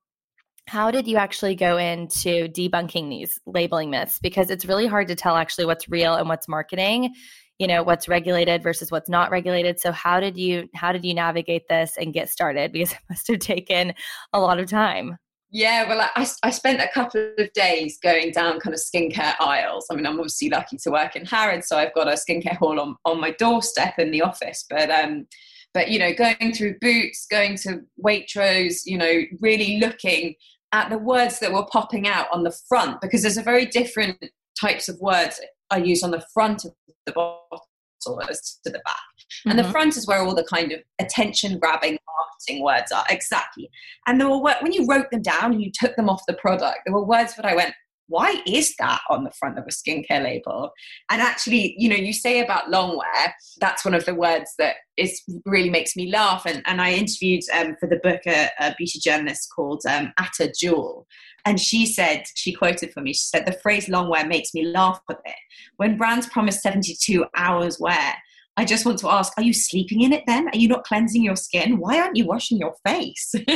how 0.67 0.91
did 0.91 1.09
you 1.09 1.17
actually 1.17 1.57
go 1.57 1.77
into 1.77 2.49
debunking 2.49 3.11
these 3.11 3.39
labeling 3.45 3.91
myths? 3.91 4.19
Because 4.19 4.51
it's 4.51 4.65
really 4.65 4.87
hard 4.87 5.09
to 5.09 5.15
tell 5.15 5.37
actually 5.37 5.67
what's 5.67 5.89
real 5.89 6.15
and 6.15 6.29
what's 6.29 6.49
marketing, 6.49 7.13
you 7.61 7.67
know, 7.67 7.83
what's 7.83 8.09
regulated 8.09 8.63
versus 8.63 8.91
what's 8.91 9.11
not 9.11 9.31
regulated. 9.31 9.79
So 9.79 9.93
how 9.93 10.19
did 10.19 10.37
you 10.37 10.69
how 10.75 10.93
did 10.93 11.05
you 11.05 11.15
navigate 11.15 11.69
this 11.69 11.97
and 12.01 12.13
get 12.13 12.29
started? 12.31 12.73
Because 12.81 12.93
it 12.93 12.99
must 13.11 13.29
have 13.29 13.41
taken 13.41 13.93
a 14.33 14.41
lot 14.41 14.59
of 14.59 14.69
time. 14.71 15.19
Yeah, 15.51 15.87
well, 15.87 16.09
I, 16.15 16.27
I 16.43 16.51
spent 16.51 16.81
a 16.81 16.89
couple 16.95 17.33
of 17.37 17.53
days 17.53 17.99
going 18.03 18.31
down 18.31 18.61
kind 18.61 18.73
of 18.73 18.81
skincare 18.81 19.35
aisles. 19.41 19.87
I 19.91 19.97
mean, 19.97 20.07
I'm 20.07 20.19
obviously 20.19 20.49
lucky 20.49 20.79
to 20.79 20.91
work 20.91 21.17
in 21.17 21.27
Harrods, 21.27 21.67
so 21.67 21.77
I've 21.77 21.93
got 21.93 22.07
a 22.09 22.13
skincare 22.13 22.57
hall 22.57 22.81
on, 22.81 22.97
on 23.05 23.21
my 23.21 23.33
doorstep 23.33 23.99
in 23.99 24.13
the 24.13 24.23
office. 24.23 24.65
But 24.71 24.89
um, 24.91 25.27
but 25.75 25.91
you 25.91 25.99
know, 25.99 26.15
going 26.15 26.55
through 26.55 26.77
Boots, 26.81 27.27
going 27.31 27.57
to 27.59 27.81
Waitrose, 28.03 28.83
you 28.87 28.97
know, 28.97 29.23
really 29.41 29.79
looking 29.79 30.35
at 30.73 30.89
the 30.89 30.99
words 30.99 31.41
that 31.41 31.53
were 31.53 31.67
popping 31.67 32.09
out 32.09 32.29
on 32.33 32.45
the 32.45 32.57
front 32.69 33.01
because 33.03 33.23
there's 33.23 33.37
a 33.37 33.43
very 33.43 33.67
different 33.67 34.25
types 34.59 34.89
of 34.89 34.99
words 35.01 35.41
I 35.71 35.79
use 35.79 36.03
on 36.03 36.11
the 36.11 36.25
front 36.33 36.65
of 36.65 36.73
the 37.07 37.13
bottle 37.13 37.67
as 38.29 38.59
to 38.65 38.71
the 38.71 38.81
back. 38.85 38.97
Mm-hmm. 39.41 39.51
And 39.51 39.59
the 39.59 39.63
mm-hmm. 39.63 39.73
front 39.73 39.97
is 39.97 40.07
where 40.07 40.21
all 40.21 40.35
the 40.35 40.45
kind 40.45 40.73
of 40.73 40.81
attention 40.99 41.59
grabbing 41.59 41.99
marketing 42.19 42.65
words 42.65 42.93
are. 42.93 43.05
Exactly. 43.11 43.71
And 44.07 44.21
there 44.21 44.29
were 44.29 44.41
when 44.61 44.73
you 44.73 44.87
wrote 44.87 45.11
them 45.11 45.23
down 45.23 45.53
and 45.53 45.63
you 45.63 45.71
took 45.73 45.97
them 45.97 46.09
off 46.09 46.23
the 46.27 46.35
product, 46.35 46.81
there 46.85 46.95
were 46.95 47.05
words 47.05 47.35
that 47.37 47.45
I 47.45 47.55
went, 47.55 47.75
why 48.11 48.43
is 48.45 48.75
that 48.81 49.01
on 49.09 49.23
the 49.23 49.31
front 49.31 49.57
of 49.57 49.65
a 49.65 49.71
skincare 49.71 50.23
label? 50.23 50.73
And 51.11 51.23
actually, 51.23 51.77
you 51.79 51.89
know, 51.89 51.95
you 51.95 52.13
say 52.13 52.41
about 52.41 52.69
long 52.69 52.97
wear, 52.97 53.35
that's 53.61 53.85
one 53.85 53.95
of 53.95 54.05
the 54.05 54.17
words 54.17 54.53
that 54.59 54.77
is 54.97 55.23
really 55.47 55.71
makes 55.71 55.95
me 55.95 56.11
laugh. 56.11 56.43
And, 56.45 56.61
and 56.67 56.81
I 56.81 56.93
interviewed 56.93 57.43
um, 57.55 57.77
for 57.79 57.89
the 57.89 58.01
book 58.03 58.21
a, 58.27 58.51
a, 58.59 58.75
beauty 58.77 58.99
journalist 58.99 59.49
called 59.55 59.83
um, 59.89 60.13
Ateh 60.19 60.51
Jewel. 60.59 61.07
And 61.47 61.61
she 61.61 61.87
said, 61.87 62.25
she 62.35 62.53
quoted 62.53 62.93
for 62.93 63.01
me, 63.01 63.13
she 63.13 63.27
said, 63.27 63.47
the 63.47 63.59
phrase 63.63 63.89
long 63.89 64.11
wear 64.11 64.27
makes 64.27 64.53
me 64.55 64.67
laugh 64.67 65.01
a 65.09 65.15
bit. 65.25 65.35
When 65.77 65.97
brands 65.97 66.27
promise 66.27 66.61
72 66.63 67.25
hours 67.37 67.79
wear, 67.79 68.15
I 68.57 68.65
just 68.65 68.85
want 68.85 68.99
to 68.99 69.09
ask, 69.09 69.33
are 69.37 69.43
you 69.43 69.55
sleeping 69.55 70.03
in 70.03 70.13
it 70.13 70.25
then? 70.27 70.49
Are 70.49 70.57
you 70.57 70.69
not 70.69 70.85
cleansing 70.85 71.25
your 71.25 71.37
skin? 71.37 71.79
Why 71.79 71.99
aren't 71.99 72.17
you 72.17 72.27
washing 72.27 72.59
your 72.59 72.75
face? 72.87 73.33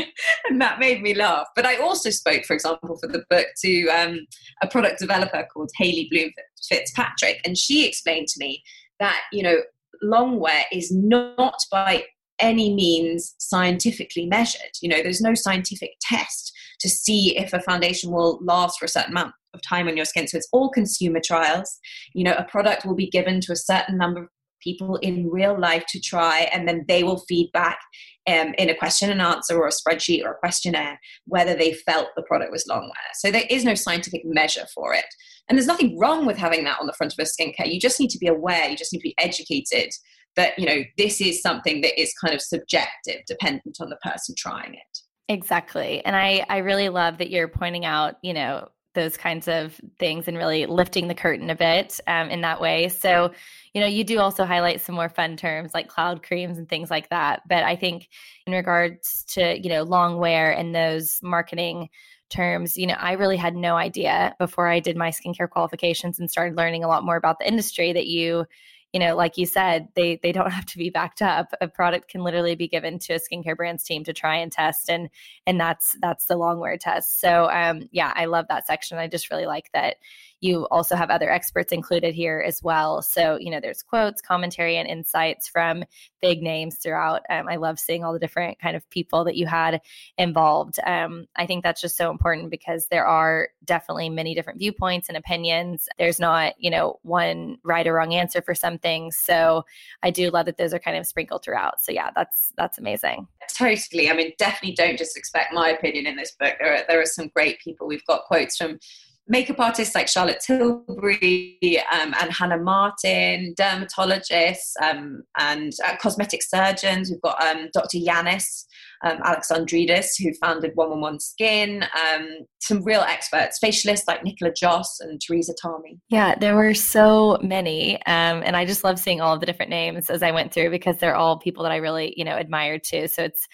and 0.48 0.60
that 0.60 0.78
made 0.78 1.02
me 1.02 1.14
laugh. 1.14 1.46
But 1.54 1.66
I 1.66 1.76
also 1.76 2.10
spoke, 2.10 2.44
for 2.44 2.54
example, 2.54 2.96
for 2.98 3.08
the 3.08 3.24
book 3.28 3.46
to 3.64 3.88
um, 3.88 4.26
a 4.62 4.68
product 4.68 5.00
developer 5.00 5.46
called 5.52 5.70
Haley 5.76 6.08
Bloom 6.10 6.30
Fitzpatrick. 6.68 7.40
And 7.44 7.58
she 7.58 7.86
explained 7.86 8.28
to 8.28 8.38
me 8.38 8.62
that, 9.00 9.20
you 9.32 9.42
know, 9.42 9.58
long 10.00 10.38
wear 10.38 10.64
is 10.72 10.90
not 10.92 11.58
by 11.70 12.04
any 12.38 12.74
means 12.74 13.34
scientifically 13.38 14.26
measured. 14.26 14.72
You 14.80 14.88
know, 14.88 15.02
there's 15.02 15.20
no 15.20 15.34
scientific 15.34 15.90
test 16.00 16.52
to 16.80 16.88
see 16.88 17.36
if 17.36 17.52
a 17.52 17.60
foundation 17.60 18.10
will 18.10 18.38
last 18.42 18.78
for 18.78 18.84
a 18.84 18.88
certain 18.88 19.12
amount 19.12 19.34
of 19.54 19.62
time 19.62 19.88
on 19.88 19.96
your 19.96 20.04
skin. 20.04 20.26
So 20.26 20.36
it's 20.36 20.48
all 20.52 20.70
consumer 20.70 21.20
trials. 21.24 21.78
You 22.12 22.24
know, 22.24 22.34
a 22.34 22.44
product 22.44 22.84
will 22.84 22.96
be 22.96 23.08
given 23.08 23.40
to 23.42 23.52
a 23.52 23.56
certain 23.56 23.96
number 23.96 24.22
of 24.22 24.28
people 24.64 24.96
in 24.96 25.30
real 25.30 25.58
life 25.58 25.84
to 25.90 26.00
try, 26.00 26.48
and 26.52 26.66
then 26.66 26.84
they 26.88 27.04
will 27.04 27.22
feedback 27.28 27.78
um, 28.26 28.54
in 28.58 28.70
a 28.70 28.74
question 28.74 29.10
and 29.10 29.20
answer 29.20 29.56
or 29.56 29.68
a 29.68 29.70
spreadsheet 29.70 30.24
or 30.24 30.32
a 30.32 30.38
questionnaire 30.38 30.98
whether 31.26 31.54
they 31.54 31.74
felt 31.74 32.08
the 32.16 32.22
product 32.22 32.50
was 32.50 32.66
long 32.66 32.82
wear. 32.82 33.10
So 33.14 33.30
there 33.30 33.46
is 33.50 33.64
no 33.64 33.74
scientific 33.74 34.22
measure 34.24 34.66
for 34.74 34.94
it. 34.94 35.04
And 35.48 35.58
there's 35.58 35.66
nothing 35.66 35.98
wrong 35.98 36.24
with 36.24 36.38
having 36.38 36.64
that 36.64 36.80
on 36.80 36.86
the 36.86 36.94
front 36.94 37.12
of 37.12 37.18
a 37.18 37.22
skincare. 37.22 37.70
You 37.72 37.78
just 37.78 38.00
need 38.00 38.10
to 38.10 38.18
be 38.18 38.28
aware, 38.28 38.68
you 38.68 38.76
just 38.76 38.92
need 38.92 39.00
to 39.00 39.04
be 39.04 39.14
educated 39.18 39.90
that, 40.36 40.58
you 40.58 40.66
know, 40.66 40.82
this 40.96 41.20
is 41.20 41.42
something 41.42 41.82
that 41.82 42.00
is 42.00 42.14
kind 42.14 42.34
of 42.34 42.40
subjective, 42.40 43.20
dependent 43.26 43.76
on 43.80 43.90
the 43.90 43.96
person 43.96 44.34
trying 44.36 44.74
it. 44.74 44.98
Exactly. 45.28 46.04
And 46.04 46.16
I, 46.16 46.44
I 46.48 46.58
really 46.58 46.88
love 46.88 47.18
that 47.18 47.30
you're 47.30 47.48
pointing 47.48 47.84
out, 47.84 48.16
you 48.22 48.34
know, 48.34 48.68
those 48.94 49.16
kinds 49.16 49.48
of 49.48 49.80
things 49.98 50.28
and 50.28 50.36
really 50.36 50.66
lifting 50.66 51.08
the 51.08 51.14
curtain 51.14 51.50
a 51.50 51.54
bit 51.54 52.00
um, 52.06 52.30
in 52.30 52.40
that 52.40 52.60
way. 52.60 52.88
So, 52.88 53.32
you 53.72 53.80
know, 53.80 53.86
you 53.86 54.04
do 54.04 54.18
also 54.20 54.44
highlight 54.44 54.80
some 54.80 54.94
more 54.94 55.08
fun 55.08 55.36
terms 55.36 55.74
like 55.74 55.88
cloud 55.88 56.22
creams 56.22 56.58
and 56.58 56.68
things 56.68 56.90
like 56.90 57.10
that. 57.10 57.42
But 57.48 57.64
I 57.64 57.76
think 57.76 58.08
in 58.46 58.52
regards 58.52 59.24
to, 59.34 59.60
you 59.60 59.68
know, 59.68 59.82
long 59.82 60.18
wear 60.18 60.52
and 60.52 60.74
those 60.74 61.18
marketing 61.22 61.90
terms, 62.30 62.76
you 62.76 62.86
know, 62.86 62.96
I 62.98 63.12
really 63.12 63.36
had 63.36 63.54
no 63.54 63.76
idea 63.76 64.34
before 64.38 64.68
I 64.68 64.80
did 64.80 64.96
my 64.96 65.10
skincare 65.10 65.50
qualifications 65.50 66.18
and 66.18 66.30
started 66.30 66.56
learning 66.56 66.84
a 66.84 66.88
lot 66.88 67.04
more 67.04 67.16
about 67.16 67.38
the 67.38 67.48
industry 67.48 67.92
that 67.92 68.06
you 68.06 68.46
you 68.94 69.00
know, 69.00 69.16
like 69.16 69.36
you 69.36 69.44
said, 69.44 69.88
they 69.96 70.20
they 70.22 70.30
don't 70.30 70.50
have 70.52 70.66
to 70.66 70.78
be 70.78 70.88
backed 70.88 71.20
up. 71.20 71.52
A 71.60 71.66
product 71.66 72.08
can 72.08 72.22
literally 72.22 72.54
be 72.54 72.68
given 72.68 73.00
to 73.00 73.14
a 73.14 73.18
skincare 73.18 73.56
brands 73.56 73.82
team 73.82 74.04
to 74.04 74.12
try 74.12 74.36
and 74.36 74.52
test, 74.52 74.88
and 74.88 75.10
and 75.46 75.60
that's 75.60 75.96
that's 76.00 76.26
the 76.26 76.36
long 76.36 76.60
wear 76.60 76.78
test. 76.78 77.20
So 77.20 77.50
um, 77.50 77.88
yeah, 77.90 78.12
I 78.14 78.26
love 78.26 78.46
that 78.48 78.68
section. 78.68 78.96
I 78.96 79.08
just 79.08 79.30
really 79.30 79.46
like 79.46 79.70
that 79.74 79.96
you 80.44 80.66
also 80.66 80.94
have 80.94 81.08
other 81.08 81.30
experts 81.30 81.72
included 81.72 82.14
here 82.14 82.44
as 82.46 82.62
well. 82.62 83.00
So, 83.00 83.38
you 83.40 83.50
know, 83.50 83.60
there's 83.60 83.82
quotes, 83.82 84.20
commentary, 84.20 84.76
and 84.76 84.86
insights 84.86 85.48
from 85.48 85.84
big 86.20 86.42
names 86.42 86.76
throughout. 86.76 87.22
Um, 87.30 87.48
I 87.48 87.56
love 87.56 87.78
seeing 87.78 88.04
all 88.04 88.12
the 88.12 88.18
different 88.18 88.60
kind 88.60 88.76
of 88.76 88.88
people 88.90 89.24
that 89.24 89.36
you 89.36 89.46
had 89.46 89.80
involved. 90.18 90.78
Um, 90.86 91.26
I 91.36 91.46
think 91.46 91.62
that's 91.62 91.80
just 91.80 91.96
so 91.96 92.10
important 92.10 92.50
because 92.50 92.88
there 92.88 93.06
are 93.06 93.48
definitely 93.64 94.10
many 94.10 94.34
different 94.34 94.58
viewpoints 94.58 95.08
and 95.08 95.16
opinions. 95.16 95.88
There's 95.98 96.20
not, 96.20 96.52
you 96.58 96.70
know, 96.70 96.98
one 97.02 97.56
right 97.64 97.86
or 97.86 97.94
wrong 97.94 98.12
answer 98.12 98.42
for 98.42 98.54
some 98.54 98.76
things. 98.76 99.16
So 99.16 99.64
I 100.02 100.10
do 100.10 100.28
love 100.30 100.44
that 100.44 100.58
those 100.58 100.74
are 100.74 100.78
kind 100.78 100.98
of 100.98 101.06
sprinkled 101.06 101.42
throughout. 101.42 101.80
So 101.80 101.90
yeah, 101.90 102.10
that's 102.14 102.52
that's 102.58 102.76
amazing. 102.76 103.28
Totally. 103.56 104.10
I 104.10 104.14
mean, 104.14 104.32
definitely 104.38 104.74
don't 104.74 104.98
just 104.98 105.16
expect 105.16 105.54
my 105.54 105.70
opinion 105.70 106.06
in 106.06 106.16
this 106.16 106.32
book. 106.32 106.54
There 106.60 106.74
are 106.74 106.82
there 106.86 107.00
are 107.00 107.06
some 107.06 107.28
great 107.28 107.60
people. 107.60 107.86
We've 107.86 108.04
got 108.04 108.24
quotes 108.24 108.58
from 108.58 108.78
makeup 109.26 109.58
artists 109.58 109.94
like 109.94 110.08
Charlotte 110.08 110.40
Tilbury 110.40 111.82
um, 111.92 112.14
and 112.20 112.30
Hannah 112.32 112.58
Martin, 112.58 113.54
dermatologists 113.58 114.72
um, 114.82 115.22
and 115.38 115.72
uh, 115.84 115.96
cosmetic 115.96 116.42
surgeons. 116.42 117.10
We've 117.10 117.22
got 117.22 117.42
um, 117.42 117.68
Dr. 117.72 117.98
Yannis 117.98 118.64
um, 119.02 119.18
Alexandrides, 119.24 120.16
who 120.16 120.32
founded 120.34 120.72
111 120.74 121.20
Skin, 121.20 121.84
um, 121.84 122.28
some 122.60 122.82
real 122.84 123.00
experts, 123.00 123.58
facialists 123.62 124.06
like 124.06 124.24
Nicola 124.24 124.52
Joss 124.52 125.00
and 125.00 125.20
Teresa 125.20 125.54
Tarmey. 125.62 125.98
Yeah, 126.10 126.34
there 126.34 126.54
were 126.54 126.74
so 126.74 127.38
many. 127.42 127.96
Um, 128.06 128.42
and 128.44 128.56
I 128.56 128.66
just 128.66 128.84
love 128.84 128.98
seeing 128.98 129.20
all 129.20 129.34
of 129.34 129.40
the 129.40 129.46
different 129.46 129.70
names 129.70 130.10
as 130.10 130.22
I 130.22 130.32
went 130.32 130.52
through 130.52 130.70
because 130.70 130.98
they're 130.98 131.16
all 131.16 131.38
people 131.38 131.62
that 131.62 131.72
I 131.72 131.76
really, 131.76 132.12
you 132.16 132.24
know, 132.24 132.36
admired 132.36 132.84
too. 132.84 133.08
So 133.08 133.22
it's, 133.22 133.48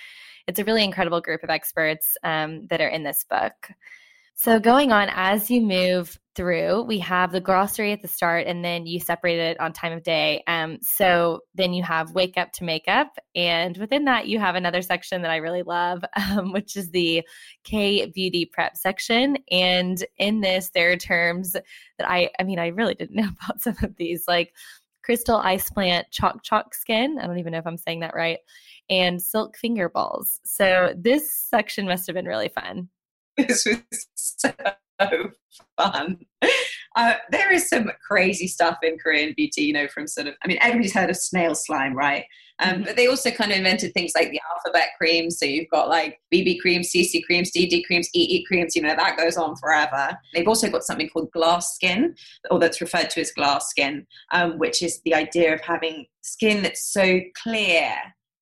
it's 0.48 0.59
a 0.59 0.64
really 0.64 0.83
incredible 0.83 1.20
group 1.20 1.44
of 1.44 1.50
experts 1.50 2.16
that 2.22 2.80
are 2.80 2.88
in 2.88 3.04
this 3.04 3.24
book. 3.28 3.54
So, 4.42 4.59
going 4.59 4.90
on 4.90 5.11
as 5.12 5.50
you 5.50 5.61
move 5.61 6.18
through, 6.35 6.85
we 6.85 6.98
have 7.00 7.31
the 7.31 7.42
glossary 7.42 7.92
at 7.92 8.00
the 8.00 8.09
start, 8.09 8.46
and 8.46 8.64
then 8.64 8.87
you 8.87 8.98
separate 8.98 9.38
it 9.38 9.61
on 9.61 9.74
time 9.74 9.92
of 9.92 10.03
day. 10.03 10.42
Um, 10.46 10.79
so 10.81 11.40
then 11.55 11.74
you 11.74 11.83
have 11.83 12.14
wake 12.14 12.38
up 12.38 12.50
to 12.53 12.64
makeup, 12.64 13.18
and 13.35 13.76
within 13.76 14.07
that, 14.07 14.29
you 14.29 14.38
have 14.38 14.55
another 14.55 14.81
section 14.81 15.20
that 15.20 15.31
I 15.31 15.37
really 15.37 15.62
love, 15.62 16.03
um, 16.31 16.53
which 16.53 16.74
is 16.74 16.90
the 16.90 17.22
K 17.64 18.07
beauty 18.07 18.46
prep 18.46 18.79
section. 18.79 19.37
And 19.50 20.03
in 20.16 20.40
this, 20.40 20.70
there 20.70 20.90
are 20.92 20.96
terms 20.96 21.53
that 21.53 22.11
I, 22.11 22.31
I 22.38 22.44
mean, 22.44 22.59
I 22.59 22.68
really 22.68 22.94
didn't 22.94 23.16
know 23.16 23.29
about 23.44 23.61
some 23.61 23.76
of 23.83 23.94
these, 23.96 24.24
like 24.26 24.55
crystal 25.05 25.37
ice 25.37 25.68
plant 25.68 26.07
chok 26.12 26.42
chok 26.42 26.72
skin. 26.72 27.18
I 27.20 27.26
don't 27.26 27.40
even 27.40 27.53
know 27.53 27.59
if 27.59 27.66
I'm 27.66 27.76
saying 27.76 28.00
that 28.00 28.14
right. 28.14 28.38
And 28.88 29.20
silk 29.20 29.59
finger 29.59 29.90
balls. 29.90 30.40
So 30.46 30.94
this 30.96 31.31
section 31.31 31.85
must 31.85 32.07
have 32.07 32.14
been 32.14 32.24
really 32.24 32.48
fun. 32.48 32.88
this 33.48 33.66
was 33.66 34.06
so 34.40 35.30
fun. 35.76 36.18
Uh, 36.96 37.14
there 37.30 37.52
is 37.52 37.68
some 37.68 37.90
crazy 38.06 38.46
stuff 38.48 38.78
in 38.82 38.98
Korean 38.98 39.32
beauty, 39.36 39.62
you 39.62 39.72
know, 39.72 39.86
from 39.88 40.06
sort 40.06 40.26
of, 40.26 40.34
I 40.42 40.48
mean, 40.48 40.58
everybody's 40.60 40.92
heard 40.92 41.10
of 41.10 41.16
snail 41.16 41.54
slime, 41.54 41.94
right? 41.94 42.24
Um, 42.58 42.74
mm-hmm. 42.74 42.82
But 42.84 42.96
they 42.96 43.06
also 43.06 43.30
kind 43.30 43.52
of 43.52 43.58
invented 43.58 43.94
things 43.94 44.12
like 44.14 44.30
the 44.30 44.40
alphabet 44.52 44.88
creams. 44.98 45.38
So 45.38 45.46
you've 45.46 45.70
got 45.70 45.88
like 45.88 46.20
BB 46.32 46.60
creams, 46.60 46.90
CC 46.90 47.24
creams, 47.24 47.50
DD 47.50 47.84
creams, 47.84 48.08
EE 48.12 48.44
creams, 48.44 48.74
you 48.76 48.82
know, 48.82 48.94
that 48.94 49.16
goes 49.16 49.36
on 49.36 49.56
forever. 49.56 50.18
They've 50.34 50.48
also 50.48 50.68
got 50.68 50.82
something 50.82 51.08
called 51.08 51.30
glass 51.32 51.74
skin, 51.74 52.14
or 52.50 52.58
that's 52.58 52.80
referred 52.80 53.10
to 53.10 53.20
as 53.20 53.32
glass 53.32 53.68
skin, 53.70 54.06
um, 54.32 54.58
which 54.58 54.82
is 54.82 55.00
the 55.04 55.14
idea 55.14 55.54
of 55.54 55.60
having 55.60 56.06
skin 56.22 56.62
that's 56.62 56.84
so 56.92 57.20
clear 57.42 57.94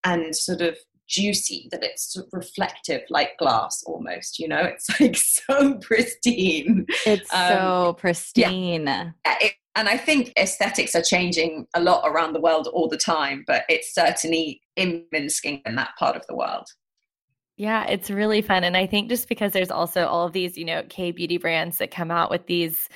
and 0.04 0.34
sort 0.34 0.62
of 0.62 0.76
juicy 1.08 1.68
that 1.70 1.82
it's 1.82 2.12
sort 2.12 2.26
of 2.26 2.32
reflective 2.32 3.02
like 3.10 3.36
glass 3.38 3.82
almost 3.86 4.38
you 4.38 4.46
know 4.46 4.62
it's 4.62 4.88
like 5.00 5.16
so 5.16 5.74
pristine 5.78 6.86
it's 7.06 7.32
um, 7.32 7.48
so 7.48 7.96
pristine 7.98 8.86
yeah. 8.86 9.10
It, 9.40 9.54
and 9.74 9.88
i 9.88 9.96
think 9.96 10.32
aesthetics 10.38 10.94
are 10.94 11.02
changing 11.02 11.66
a 11.74 11.80
lot 11.80 12.04
around 12.06 12.34
the 12.34 12.40
world 12.40 12.68
all 12.72 12.88
the 12.88 12.98
time 12.98 13.44
but 13.46 13.64
it's 13.68 13.94
certainly 13.94 14.60
in 14.76 15.06
skin 15.28 15.60
in 15.64 15.76
that 15.76 15.90
part 15.98 16.16
of 16.16 16.26
the 16.28 16.36
world 16.36 16.66
yeah, 17.60 17.86
it's 17.86 18.08
really 18.08 18.40
fun. 18.40 18.62
And 18.62 18.76
I 18.76 18.86
think 18.86 19.08
just 19.08 19.28
because 19.28 19.50
there's 19.50 19.72
also 19.72 20.06
all 20.06 20.24
of 20.24 20.32
these, 20.32 20.56
you 20.56 20.64
know, 20.64 20.84
K 20.88 21.10
beauty 21.10 21.38
brands 21.38 21.78
that 21.78 21.90
come 21.90 22.12
out 22.12 22.30
with 22.30 22.46
these 22.46 22.88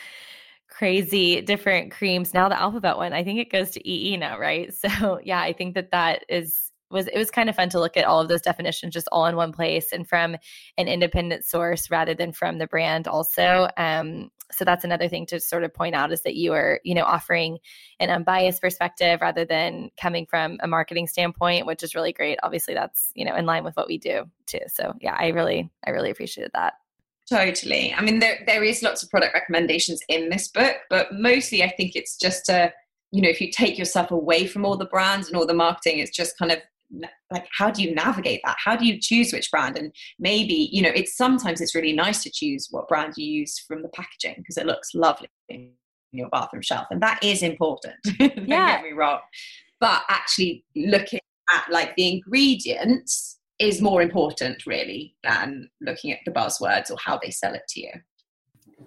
crazy 0.68 1.40
different 1.40 1.90
creams. 1.90 2.32
Now 2.32 2.48
the 2.48 2.60
alphabet 2.60 2.96
one, 2.96 3.12
I 3.12 3.24
think 3.24 3.40
it 3.40 3.50
goes 3.50 3.70
to 3.70 3.88
EE 3.88 4.16
now, 4.16 4.38
right? 4.38 4.72
So 4.88 5.20
yeah, 5.24 5.40
I 5.40 5.52
think 5.52 5.74
that 5.74 5.90
that 5.90 6.24
is 6.28 6.71
was 6.92 7.08
it 7.08 7.18
was 7.18 7.30
kind 7.30 7.48
of 7.48 7.56
fun 7.56 7.68
to 7.70 7.80
look 7.80 7.96
at 7.96 8.04
all 8.04 8.20
of 8.20 8.28
those 8.28 8.42
definitions 8.42 8.94
just 8.94 9.08
all 9.10 9.26
in 9.26 9.36
one 9.36 9.52
place 9.52 9.92
and 9.92 10.08
from 10.08 10.36
an 10.76 10.88
independent 10.88 11.44
source 11.44 11.90
rather 11.90 12.14
than 12.14 12.32
from 12.32 12.58
the 12.58 12.66
brand 12.66 13.08
also. 13.08 13.68
Um, 13.76 14.30
so 14.50 14.64
that's 14.64 14.84
another 14.84 15.08
thing 15.08 15.24
to 15.26 15.40
sort 15.40 15.64
of 15.64 15.72
point 15.72 15.94
out 15.94 16.12
is 16.12 16.22
that 16.22 16.36
you 16.36 16.52
are 16.52 16.80
you 16.84 16.94
know 16.94 17.04
offering 17.04 17.58
an 18.00 18.10
unbiased 18.10 18.60
perspective 18.60 19.20
rather 19.20 19.44
than 19.44 19.90
coming 20.00 20.26
from 20.26 20.58
a 20.62 20.68
marketing 20.68 21.06
standpoint 21.06 21.66
which 21.66 21.82
is 21.82 21.94
really 21.94 22.12
great. 22.12 22.38
Obviously 22.42 22.74
that's 22.74 23.10
you 23.14 23.24
know 23.24 23.34
in 23.34 23.46
line 23.46 23.64
with 23.64 23.76
what 23.76 23.88
we 23.88 23.98
do 23.98 24.24
too. 24.46 24.60
So 24.68 24.94
yeah 25.00 25.16
i 25.18 25.28
really 25.28 25.70
i 25.86 25.90
really 25.90 26.10
appreciated 26.10 26.52
that. 26.54 26.74
Totally. 27.28 27.94
I 27.94 28.02
mean 28.02 28.18
there 28.18 28.40
there 28.46 28.64
is 28.64 28.82
lots 28.82 29.02
of 29.02 29.10
product 29.10 29.34
recommendations 29.34 30.00
in 30.08 30.28
this 30.28 30.48
book 30.48 30.76
but 30.90 31.12
mostly 31.12 31.62
i 31.62 31.70
think 31.70 31.92
it's 31.94 32.16
just 32.16 32.48
a 32.48 32.72
you 33.12 33.22
know 33.22 33.28
if 33.28 33.40
you 33.40 33.50
take 33.50 33.78
yourself 33.78 34.10
away 34.10 34.46
from 34.46 34.64
all 34.64 34.76
the 34.76 34.86
brands 34.86 35.28
and 35.28 35.36
all 35.36 35.46
the 35.46 35.54
marketing 35.54 35.98
it's 35.98 36.14
just 36.14 36.36
kind 36.38 36.50
of 36.50 36.58
like 37.30 37.46
how 37.56 37.70
do 37.70 37.82
you 37.82 37.94
navigate 37.94 38.40
that? 38.44 38.56
How 38.62 38.76
do 38.76 38.86
you 38.86 38.98
choose 39.00 39.32
which 39.32 39.50
brand? 39.50 39.78
And 39.78 39.92
maybe 40.18 40.68
you 40.72 40.82
know 40.82 40.90
it's 40.94 41.16
sometimes 41.16 41.60
it's 41.60 41.74
really 41.74 41.92
nice 41.92 42.22
to 42.24 42.30
choose 42.30 42.68
what 42.70 42.88
brand 42.88 43.14
you 43.16 43.26
use 43.26 43.58
from 43.58 43.82
the 43.82 43.88
packaging 43.88 44.36
because 44.38 44.56
it 44.56 44.66
looks 44.66 44.94
lovely 44.94 45.28
in 45.48 45.70
your 46.12 46.28
bathroom 46.28 46.60
shelf 46.60 46.86
and 46.90 47.00
that 47.02 47.18
is 47.24 47.42
important 47.42 47.94
don't 48.18 48.48
yeah. 48.48 48.76
get 48.76 48.82
me 48.82 48.92
wrong. 48.92 49.20
But 49.80 50.02
actually 50.08 50.64
looking 50.76 51.20
at 51.52 51.70
like 51.70 51.96
the 51.96 52.08
ingredients 52.08 53.38
is 53.58 53.80
more 53.80 54.02
important 54.02 54.66
really 54.66 55.14
than 55.22 55.68
looking 55.80 56.12
at 56.12 56.18
the 56.24 56.32
buzzwords 56.32 56.90
or 56.90 56.96
how 56.98 57.18
they 57.22 57.30
sell 57.30 57.54
it 57.54 57.62
to 57.68 57.80
you 57.80 57.92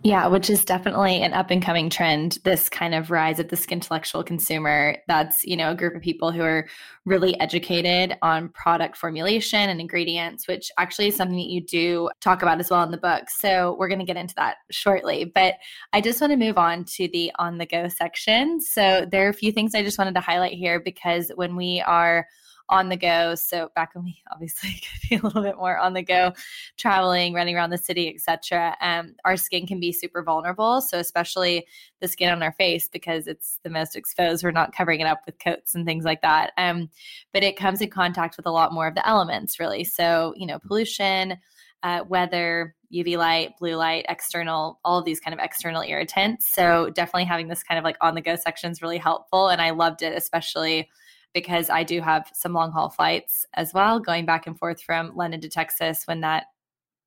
yeah, 0.06 0.28
which 0.28 0.52
is 0.52 0.64
definitely 0.64 1.24
an 1.24 1.34
up 1.34 1.50
and 1.50 1.64
coming 1.64 1.90
trend. 1.90 2.38
This 2.44 2.70
kind 2.70 2.94
of 2.94 3.10
rise 3.10 3.40
of 3.40 3.48
the 3.48 3.66
intellectual 3.72 4.24
consumer. 4.24 4.98
That's, 5.08 5.44
you 5.44 5.58
know, 5.58 5.72
a 5.72 5.76
group 5.76 5.96
of 5.96 6.04
people 6.04 6.32
who 6.32 6.44
are 6.44 6.68
really 7.06 7.40
educated 7.40 8.16
on 8.22 8.50
product 8.50 8.98
formulation 8.98 9.68
and 9.68 9.82
ingredients, 9.82 10.48
which 10.48 10.72
actually 10.78 11.08
is 11.08 11.16
something 11.16 11.38
that 11.38 11.50
you 11.50 11.60
do 11.60 12.12
talk 12.22 12.44
about 12.44 12.60
as 12.60 12.70
well 12.70 12.84
in 12.84 12.92
the 12.92 13.00
book. 13.00 13.32
So 13.32 13.76
we're 13.80 13.88
going 13.88 13.98
to 13.98 14.06
get 14.06 14.16
into 14.16 14.36
that 14.36 14.58
shortly. 14.70 15.26
But 15.26 15.56
I 15.92 16.02
just 16.02 16.22
want 16.22 16.30
to 16.30 16.38
move 16.38 16.60
on 16.60 16.86
to 16.86 17.08
the 17.08 17.32
on 17.40 17.58
the 17.58 17.66
go 17.66 17.88
section. 17.88 18.62
So 18.62 19.08
there 19.12 19.26
are 19.26 19.30
a 19.30 19.34
few 19.34 19.52
things 19.52 19.74
I 19.74 19.82
just 19.82 19.98
wanted 19.98 20.14
to 20.14 20.22
highlight 20.22 20.54
here 20.54 20.80
because 20.80 21.32
when 21.34 21.56
we 21.56 21.82
are 21.82 22.28
on 22.70 22.90
the 22.90 22.98
go. 22.98 23.36
So 23.36 23.70
back 23.76 23.94
when 23.94 24.04
we 24.06 24.22
obviously 24.32 24.70
could 24.70 25.10
be 25.10 25.16
a 25.16 25.22
little 25.22 25.44
bit 25.44 25.58
more 25.58 25.78
on 25.78 25.94
the 25.94 26.02
go, 26.02 26.34
traveling, 26.78 27.34
running 27.34 27.56
around 27.56 27.70
the 27.70 27.78
city, 27.78 28.14
etc. 28.14 28.76
Um, 28.82 29.16
our 29.26 29.38
skin 29.38 29.68
can 29.68 29.80
be 29.80 29.92
super 29.92 30.24
vulnerable. 30.24 30.82
So 30.82 31.00
especially 31.00 31.68
the 32.02 32.08
skin 32.08 32.32
on 32.32 32.44
our 32.44 32.54
face 32.54 32.88
because 32.88 33.28
it's 33.28 33.60
the 33.64 33.70
most 33.70 33.96
exposed. 33.96 34.44
We're 34.44 34.52
not 34.52 34.76
covering 34.76 35.00
it 35.00 35.08
up 35.08 35.22
with 35.26 35.40
coats 35.40 35.76
and 35.76 35.86
things 35.86 36.06
like 36.06 36.22
that. 36.22 36.52
Um, 36.58 36.90
but 37.34 37.44
it 37.44 37.58
comes 37.58 37.82
in 37.82 37.90
contact 37.90 38.38
with 38.38 38.46
a 38.46 38.52
lot 38.52 38.74
more 38.74 38.88
of 38.88 38.96
the 38.96 39.08
elements, 39.08 39.60
really. 39.60 39.84
So 39.84 40.34
you 40.38 40.48
know, 40.48 40.60
pollution. 40.60 41.38
Uh, 41.84 42.04
weather, 42.10 42.74
UV 42.92 43.16
light, 43.16 43.58
blue 43.60 43.76
light, 43.76 44.06
external, 44.10 44.80
all 44.84 44.98
of 44.98 45.06
these 45.06 45.20
kind 45.20 45.34
of 45.36 45.44
external 45.44 45.84
irritants. 45.84 46.50
So 46.50 46.90
definitely 46.90 47.26
having 47.26 47.48
this 47.48 47.62
kind 47.62 47.78
of 47.78 47.84
like 47.84 47.98
on 48.02 48.16
the 48.16 48.22
go 48.22 48.36
section 48.36 48.72
is 48.72 48.82
really 48.82 48.98
helpful. 48.98 49.50
And 49.50 49.62
I 49.62 49.70
loved 49.70 50.02
it, 50.02 50.18
especially 50.18 50.90
because 51.36 51.70
I 51.70 51.84
do 51.84 52.02
have 52.02 52.32
some 52.34 52.54
long 52.54 52.72
haul 52.72 52.90
flights 52.90 53.46
as 53.54 53.74
well, 53.74 54.00
going 54.00 54.26
back 54.26 54.48
and 54.48 54.58
forth 54.58 54.82
from 54.82 55.16
London 55.16 55.42
to 55.42 55.50
Texas 55.50 56.08
when 56.08 56.22
that 56.22 56.46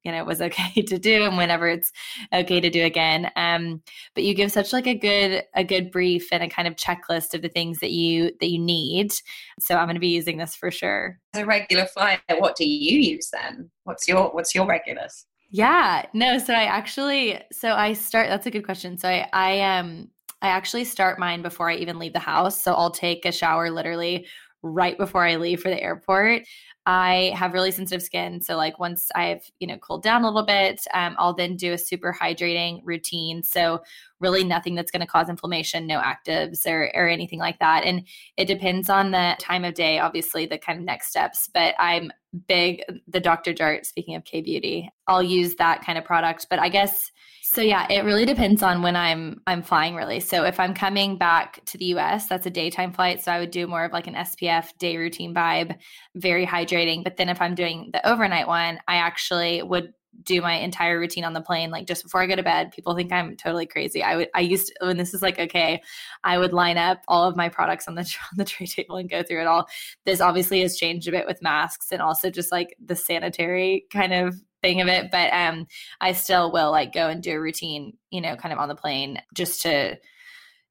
you 0.04 0.12
know 0.12 0.22
was 0.22 0.40
okay 0.48 0.82
to 0.82 0.98
do 0.98 1.24
and 1.24 1.36
whenever 1.36 1.66
it's 1.66 1.90
okay 2.32 2.60
to 2.60 2.70
do 2.70 2.84
again. 2.84 3.30
Um, 3.34 3.82
but 4.14 4.22
you 4.22 4.34
give 4.34 4.52
such 4.52 4.72
like 4.72 4.86
a 4.86 4.94
good 4.94 5.42
a 5.54 5.64
good 5.64 5.90
brief 5.90 6.28
and 6.30 6.42
a 6.42 6.48
kind 6.48 6.68
of 6.68 6.76
checklist 6.76 7.34
of 7.34 7.42
the 7.42 7.48
things 7.48 7.80
that 7.80 7.90
you 7.90 8.30
that 8.40 8.50
you 8.50 8.60
need. 8.60 9.12
So 9.58 9.76
i'm 9.76 9.86
going 9.86 9.96
to 9.96 10.00
be 10.00 10.08
using 10.08 10.36
this 10.36 10.54
for 10.54 10.70
sure. 10.70 11.18
As 11.34 11.42
a 11.42 11.46
regular 11.46 11.86
flyer 11.86 12.20
what 12.38 12.54
do 12.54 12.68
you 12.68 13.00
use 13.00 13.30
then? 13.32 13.70
What's 13.84 14.06
your 14.06 14.28
what's 14.30 14.54
your 14.54 14.66
regulars? 14.66 15.24
Yeah 15.50 16.04
no 16.12 16.38
so 16.38 16.52
i 16.52 16.64
actually 16.64 17.40
so 17.50 17.72
i 17.72 17.94
start 17.94 18.28
that's 18.28 18.46
a 18.46 18.50
good 18.50 18.64
question. 18.64 18.98
So 18.98 19.08
i 19.08 19.26
i 19.32 19.78
um 19.78 20.10
I 20.42 20.48
actually 20.48 20.84
start 20.84 21.18
mine 21.18 21.42
before 21.42 21.70
I 21.70 21.76
even 21.76 21.98
leave 21.98 22.12
the 22.12 22.18
house. 22.18 22.62
So 22.62 22.74
I'll 22.74 22.90
take 22.90 23.24
a 23.24 23.32
shower 23.32 23.70
literally 23.70 24.26
right 24.62 24.98
before 24.98 25.24
I 25.24 25.36
leave 25.36 25.60
for 25.60 25.68
the 25.68 25.80
airport. 25.80 26.42
I 26.86 27.34
have 27.36 27.52
really 27.52 27.70
sensitive 27.70 28.02
skin. 28.02 28.40
So, 28.40 28.56
like, 28.56 28.78
once 28.78 29.10
I've, 29.14 29.42
you 29.60 29.66
know, 29.66 29.76
cooled 29.76 30.02
down 30.02 30.22
a 30.22 30.26
little 30.26 30.46
bit, 30.46 30.86
um, 30.94 31.16
I'll 31.18 31.34
then 31.34 31.54
do 31.54 31.74
a 31.74 31.78
super 31.78 32.16
hydrating 32.18 32.80
routine. 32.82 33.42
So, 33.42 33.82
really 34.20 34.42
nothing 34.42 34.74
that's 34.74 34.90
going 34.90 35.02
to 35.02 35.06
cause 35.06 35.28
inflammation, 35.28 35.86
no 35.86 36.00
actives 36.00 36.66
or, 36.66 36.90
or 36.94 37.06
anything 37.06 37.40
like 37.40 37.58
that. 37.58 37.84
And 37.84 38.06
it 38.38 38.46
depends 38.46 38.88
on 38.88 39.10
the 39.10 39.36
time 39.38 39.66
of 39.66 39.74
day, 39.74 39.98
obviously, 39.98 40.46
the 40.46 40.56
kind 40.56 40.78
of 40.78 40.84
next 40.86 41.08
steps. 41.10 41.50
But 41.52 41.74
I'm 41.78 42.10
big, 42.46 42.82
the 43.06 43.20
Dr. 43.20 43.52
Jart, 43.52 43.86
speaking 43.86 44.14
of 44.14 44.24
K 44.24 44.40
Beauty, 44.40 44.90
I'll 45.06 45.22
use 45.22 45.54
that 45.56 45.84
kind 45.84 45.98
of 45.98 46.04
product. 46.04 46.46
But 46.50 46.58
I 46.58 46.68
guess 46.68 47.10
so 47.50 47.62
yeah, 47.62 47.86
it 47.90 48.04
really 48.04 48.26
depends 48.26 48.62
on 48.62 48.82
when 48.82 48.94
I'm 48.94 49.40
I'm 49.46 49.62
flying 49.62 49.94
really. 49.94 50.20
So 50.20 50.44
if 50.44 50.60
I'm 50.60 50.74
coming 50.74 51.16
back 51.16 51.64
to 51.64 51.78
the 51.78 51.86
US, 51.96 52.26
that's 52.26 52.44
a 52.44 52.50
daytime 52.50 52.92
flight, 52.92 53.22
so 53.22 53.32
I 53.32 53.38
would 53.38 53.50
do 53.50 53.66
more 53.66 53.86
of 53.86 53.92
like 53.92 54.06
an 54.06 54.14
SPF 54.14 54.76
day 54.78 54.98
routine 54.98 55.34
vibe, 55.34 55.74
very 56.14 56.44
hydrating. 56.44 57.02
But 57.02 57.16
then 57.16 57.30
if 57.30 57.40
I'm 57.40 57.54
doing 57.54 57.88
the 57.90 58.06
overnight 58.06 58.48
one, 58.48 58.78
I 58.86 58.96
actually 58.96 59.62
would 59.62 59.94
do 60.22 60.40
my 60.40 60.54
entire 60.54 60.98
routine 60.98 61.24
on 61.24 61.32
the 61.32 61.40
plane 61.40 61.70
like 61.70 61.86
just 61.86 62.02
before 62.02 62.22
I 62.22 62.26
go 62.26 62.36
to 62.36 62.42
bed. 62.42 62.72
People 62.72 62.94
think 62.94 63.12
I'm 63.12 63.36
totally 63.36 63.66
crazy. 63.66 64.02
I 64.02 64.16
would 64.16 64.28
I 64.34 64.40
used 64.40 64.68
to, 64.68 64.86
when 64.86 64.96
this 64.96 65.14
is 65.14 65.22
like 65.22 65.38
okay, 65.38 65.80
I 66.24 66.38
would 66.38 66.52
line 66.52 66.78
up 66.78 67.02
all 67.08 67.28
of 67.28 67.36
my 67.36 67.48
products 67.48 67.88
on 67.88 67.94
the 67.94 68.00
on 68.32 68.36
the 68.36 68.44
tray 68.44 68.66
table 68.66 68.96
and 68.96 69.10
go 69.10 69.22
through 69.22 69.42
it 69.42 69.46
all. 69.46 69.68
This 70.04 70.20
obviously 70.20 70.60
has 70.62 70.76
changed 70.76 71.08
a 71.08 71.12
bit 71.12 71.26
with 71.26 71.42
masks 71.42 71.92
and 71.92 72.02
also 72.02 72.30
just 72.30 72.52
like 72.52 72.76
the 72.84 72.96
sanitary 72.96 73.86
kind 73.92 74.12
of 74.12 74.34
thing 74.60 74.80
of 74.80 74.88
it 74.88 75.08
but 75.12 75.32
um 75.32 75.66
i 76.00 76.12
still 76.12 76.50
will 76.50 76.72
like 76.72 76.92
go 76.92 77.08
and 77.08 77.22
do 77.22 77.36
a 77.36 77.40
routine 77.40 77.92
you 78.10 78.20
know 78.20 78.34
kind 78.34 78.52
of 78.52 78.58
on 78.58 78.68
the 78.68 78.74
plane 78.74 79.22
just 79.32 79.62
to 79.62 79.96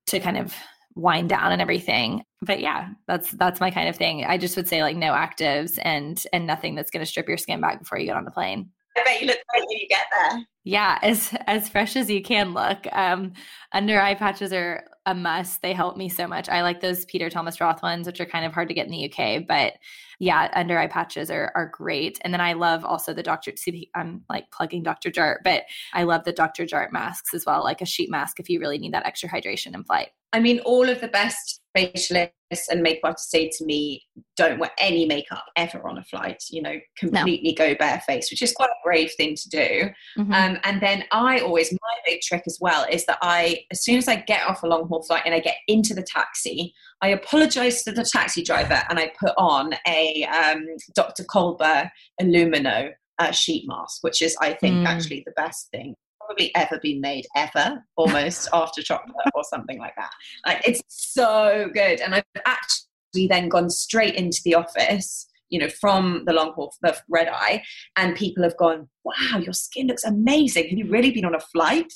to 0.07 0.19
kind 0.19 0.37
of 0.37 0.53
wind 0.95 1.29
down 1.29 1.51
and 1.51 1.61
everything 1.61 2.23
but 2.41 2.59
yeah 2.59 2.89
that's 3.07 3.31
that's 3.33 3.61
my 3.61 3.69
kind 3.71 3.87
of 3.87 3.95
thing 3.95 4.25
i 4.25 4.37
just 4.37 4.57
would 4.57 4.67
say 4.67 4.81
like 4.81 4.97
no 4.97 5.13
actives 5.13 5.79
and 5.83 6.25
and 6.33 6.45
nothing 6.45 6.75
that's 6.75 6.91
going 6.91 7.01
to 7.03 7.09
strip 7.09 7.27
your 7.27 7.37
skin 7.37 7.61
back 7.61 7.79
before 7.79 7.97
you 7.99 8.07
get 8.07 8.17
on 8.17 8.25
the 8.25 8.31
plane 8.31 8.69
i 8.97 9.03
bet 9.03 9.21
you 9.21 9.27
look 9.27 9.39
great 9.53 9.65
when 9.67 9.79
you 9.79 9.87
get 9.87 10.05
there 10.19 10.41
yeah 10.63 10.99
as 11.01 11.35
as 11.47 11.69
fresh 11.69 11.95
as 11.95 12.09
you 12.09 12.21
can 12.21 12.53
look 12.53 12.87
um 12.91 13.33
under 13.73 13.99
eye 13.99 14.15
patches 14.15 14.51
are 14.51 14.83
a 15.05 15.15
must 15.15 15.61
they 15.61 15.73
help 15.73 15.95
me 15.97 16.09
so 16.09 16.27
much 16.27 16.49
i 16.49 16.61
like 16.61 16.81
those 16.81 17.05
peter 17.05 17.29
thomas 17.29 17.61
roth 17.61 17.81
ones 17.81 18.07
which 18.07 18.19
are 18.19 18.25
kind 18.25 18.45
of 18.45 18.53
hard 18.53 18.67
to 18.67 18.73
get 18.73 18.85
in 18.85 18.91
the 18.91 19.11
uk 19.11 19.47
but 19.47 19.73
yeah, 20.19 20.49
under 20.53 20.77
eye 20.79 20.87
patches 20.87 21.29
are 21.29 21.51
are 21.55 21.67
great. 21.67 22.19
And 22.23 22.33
then 22.33 22.41
I 22.41 22.53
love 22.53 22.83
also 22.83 23.13
the 23.13 23.23
Dr. 23.23 23.51
See, 23.55 23.89
I'm 23.95 24.23
like 24.29 24.49
plugging 24.51 24.83
Dr. 24.83 25.11
Jart, 25.11 25.37
but 25.43 25.63
I 25.93 26.03
love 26.03 26.23
the 26.23 26.33
Dr. 26.33 26.65
Jart 26.65 26.91
masks 26.91 27.33
as 27.33 27.45
well, 27.45 27.63
like 27.63 27.81
a 27.81 27.85
sheet 27.85 28.09
mask 28.09 28.39
if 28.39 28.49
you 28.49 28.59
really 28.59 28.79
need 28.79 28.93
that 28.93 29.05
extra 29.05 29.29
hydration 29.29 29.75
in 29.75 29.83
flight. 29.83 30.09
I 30.33 30.39
mean, 30.39 30.59
all 30.61 30.89
of 30.89 31.01
the 31.01 31.07
best 31.07 31.61
facialists 31.75 32.31
and 32.69 32.81
makeup 32.81 33.01
artists 33.03 33.31
say 33.31 33.49
to 33.49 33.65
me, 33.65 34.03
don't 34.35 34.59
wear 34.59 34.71
any 34.79 35.05
makeup 35.05 35.43
ever 35.55 35.87
on 35.87 35.97
a 35.97 36.03
flight, 36.03 36.43
you 36.49 36.61
know, 36.61 36.75
completely 36.97 37.55
no. 37.57 37.65
go 37.65 37.75
barefaced, 37.75 38.31
which 38.31 38.41
is 38.41 38.53
quite 38.53 38.69
a 38.69 38.83
brave 38.83 39.11
thing 39.17 39.35
to 39.35 39.49
do. 39.49 39.89
Mm-hmm. 40.17 40.33
Um, 40.33 40.57
and 40.63 40.81
then 40.81 41.03
I 41.11 41.39
always, 41.39 41.71
my 41.71 41.77
big 42.05 42.21
trick 42.21 42.43
as 42.47 42.57
well 42.61 42.85
is 42.89 43.05
that 43.05 43.17
I, 43.21 43.59
as 43.71 43.83
soon 43.83 43.97
as 43.97 44.07
I 44.07 44.17
get 44.17 44.47
off 44.47 44.63
a 44.63 44.67
long 44.67 44.87
haul 44.87 45.03
flight 45.03 45.23
and 45.25 45.35
I 45.35 45.39
get 45.39 45.57
into 45.67 45.93
the 45.93 46.03
taxi, 46.03 46.73
I 47.01 47.09
apologize 47.09 47.83
to 47.83 47.91
the 47.91 48.07
taxi 48.09 48.43
driver 48.43 48.81
and 48.89 48.97
I 48.97 49.11
put 49.19 49.33
on 49.37 49.73
a 49.87 50.23
um, 50.25 50.65
Dr. 50.95 51.23
Colbert 51.25 51.91
Illumino 52.21 52.91
uh, 53.19 53.31
sheet 53.31 53.67
mask, 53.67 54.03
which 54.03 54.21
is, 54.21 54.37
I 54.41 54.53
think, 54.53 54.75
mm. 54.75 54.85
actually 54.85 55.23
the 55.25 55.33
best 55.35 55.69
thing 55.71 55.95
probably 56.27 56.53
ever 56.55 56.79
been 56.81 57.01
made 57.01 57.25
ever, 57.35 57.83
almost 57.95 58.49
after 58.53 58.83
chocolate 58.83 59.15
or 59.33 59.43
something 59.43 59.79
like 59.79 59.95
that. 59.95 60.11
Like 60.45 60.67
it's 60.67 60.81
so 60.87 61.69
good. 61.73 62.01
And 62.01 62.13
I've 62.13 62.23
actually 62.45 63.27
then 63.27 63.49
gone 63.49 63.69
straight 63.69 64.15
into 64.15 64.41
the 64.45 64.53
office, 64.53 65.27
you 65.49 65.59
know, 65.59 65.69
from 65.69 66.23
the 66.25 66.33
long 66.33 66.53
haul, 66.53 66.73
the 66.81 66.95
red 67.09 67.29
eye, 67.29 67.63
and 67.95 68.15
people 68.15 68.43
have 68.43 68.57
gone, 68.57 68.89
wow, 69.03 69.39
your 69.39 69.53
skin 69.53 69.87
looks 69.87 70.03
amazing. 70.03 70.69
Have 70.69 70.77
you 70.77 70.89
really 70.89 71.11
been 71.11 71.25
on 71.25 71.33
a 71.33 71.39
flight? 71.39 71.91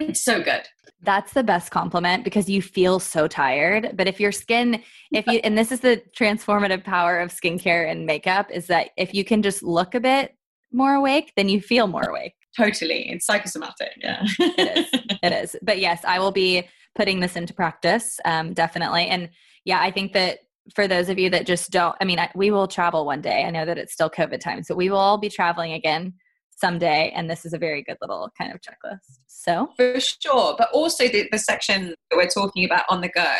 It's 0.00 0.24
so 0.24 0.42
good. 0.42 0.62
That's 1.02 1.32
the 1.32 1.44
best 1.44 1.70
compliment 1.70 2.24
because 2.24 2.48
you 2.48 2.62
feel 2.62 2.98
so 2.98 3.28
tired. 3.28 3.92
But 3.94 4.08
if 4.08 4.20
your 4.20 4.32
skin, 4.32 4.82
if 5.12 5.26
you, 5.26 5.40
and 5.44 5.58
this 5.58 5.72
is 5.72 5.80
the 5.80 6.02
transformative 6.16 6.84
power 6.84 7.20
of 7.20 7.30
skincare 7.30 7.90
and 7.90 8.06
makeup, 8.06 8.50
is 8.50 8.66
that 8.68 8.90
if 8.96 9.14
you 9.14 9.24
can 9.24 9.42
just 9.42 9.62
look 9.62 9.94
a 9.94 10.00
bit 10.00 10.36
more 10.72 10.94
awake, 10.94 11.32
then 11.36 11.48
you 11.48 11.60
feel 11.60 11.86
more 11.86 12.04
awake. 12.04 12.34
Totally. 12.56 13.10
It's 13.10 13.26
psychosomatic. 13.26 13.92
Yeah. 13.98 14.22
it 14.38 14.78
is. 14.78 15.00
It 15.22 15.32
is. 15.32 15.56
But 15.62 15.78
yes, 15.78 16.04
I 16.04 16.18
will 16.18 16.32
be 16.32 16.68
putting 16.94 17.20
this 17.20 17.36
into 17.36 17.54
practice. 17.54 18.18
Um, 18.24 18.54
definitely. 18.54 19.06
And 19.06 19.30
yeah, 19.64 19.80
I 19.80 19.90
think 19.90 20.12
that 20.14 20.40
for 20.74 20.88
those 20.88 21.08
of 21.08 21.18
you 21.18 21.30
that 21.30 21.46
just 21.46 21.70
don't, 21.70 21.94
I 22.00 22.04
mean, 22.04 22.18
I, 22.18 22.30
we 22.34 22.50
will 22.50 22.66
travel 22.66 23.06
one 23.06 23.20
day. 23.20 23.44
I 23.44 23.50
know 23.50 23.64
that 23.64 23.78
it's 23.78 23.92
still 23.92 24.10
COVID 24.10 24.40
time, 24.40 24.62
so 24.62 24.74
we 24.74 24.90
will 24.90 24.98
all 24.98 25.18
be 25.18 25.28
traveling 25.28 25.72
again 25.72 26.14
someday. 26.56 27.12
And 27.14 27.30
this 27.30 27.44
is 27.44 27.52
a 27.52 27.58
very 27.58 27.82
good 27.82 27.98
little 28.00 28.30
kind 28.36 28.52
of 28.52 28.60
checklist. 28.60 29.18
So 29.26 29.68
for 29.76 29.98
sure. 30.00 30.54
But 30.58 30.68
also 30.72 31.08
the, 31.08 31.28
the 31.30 31.38
section 31.38 31.94
that 32.10 32.16
we're 32.16 32.28
talking 32.28 32.64
about 32.64 32.84
on 32.88 33.00
the 33.00 33.08
go 33.08 33.34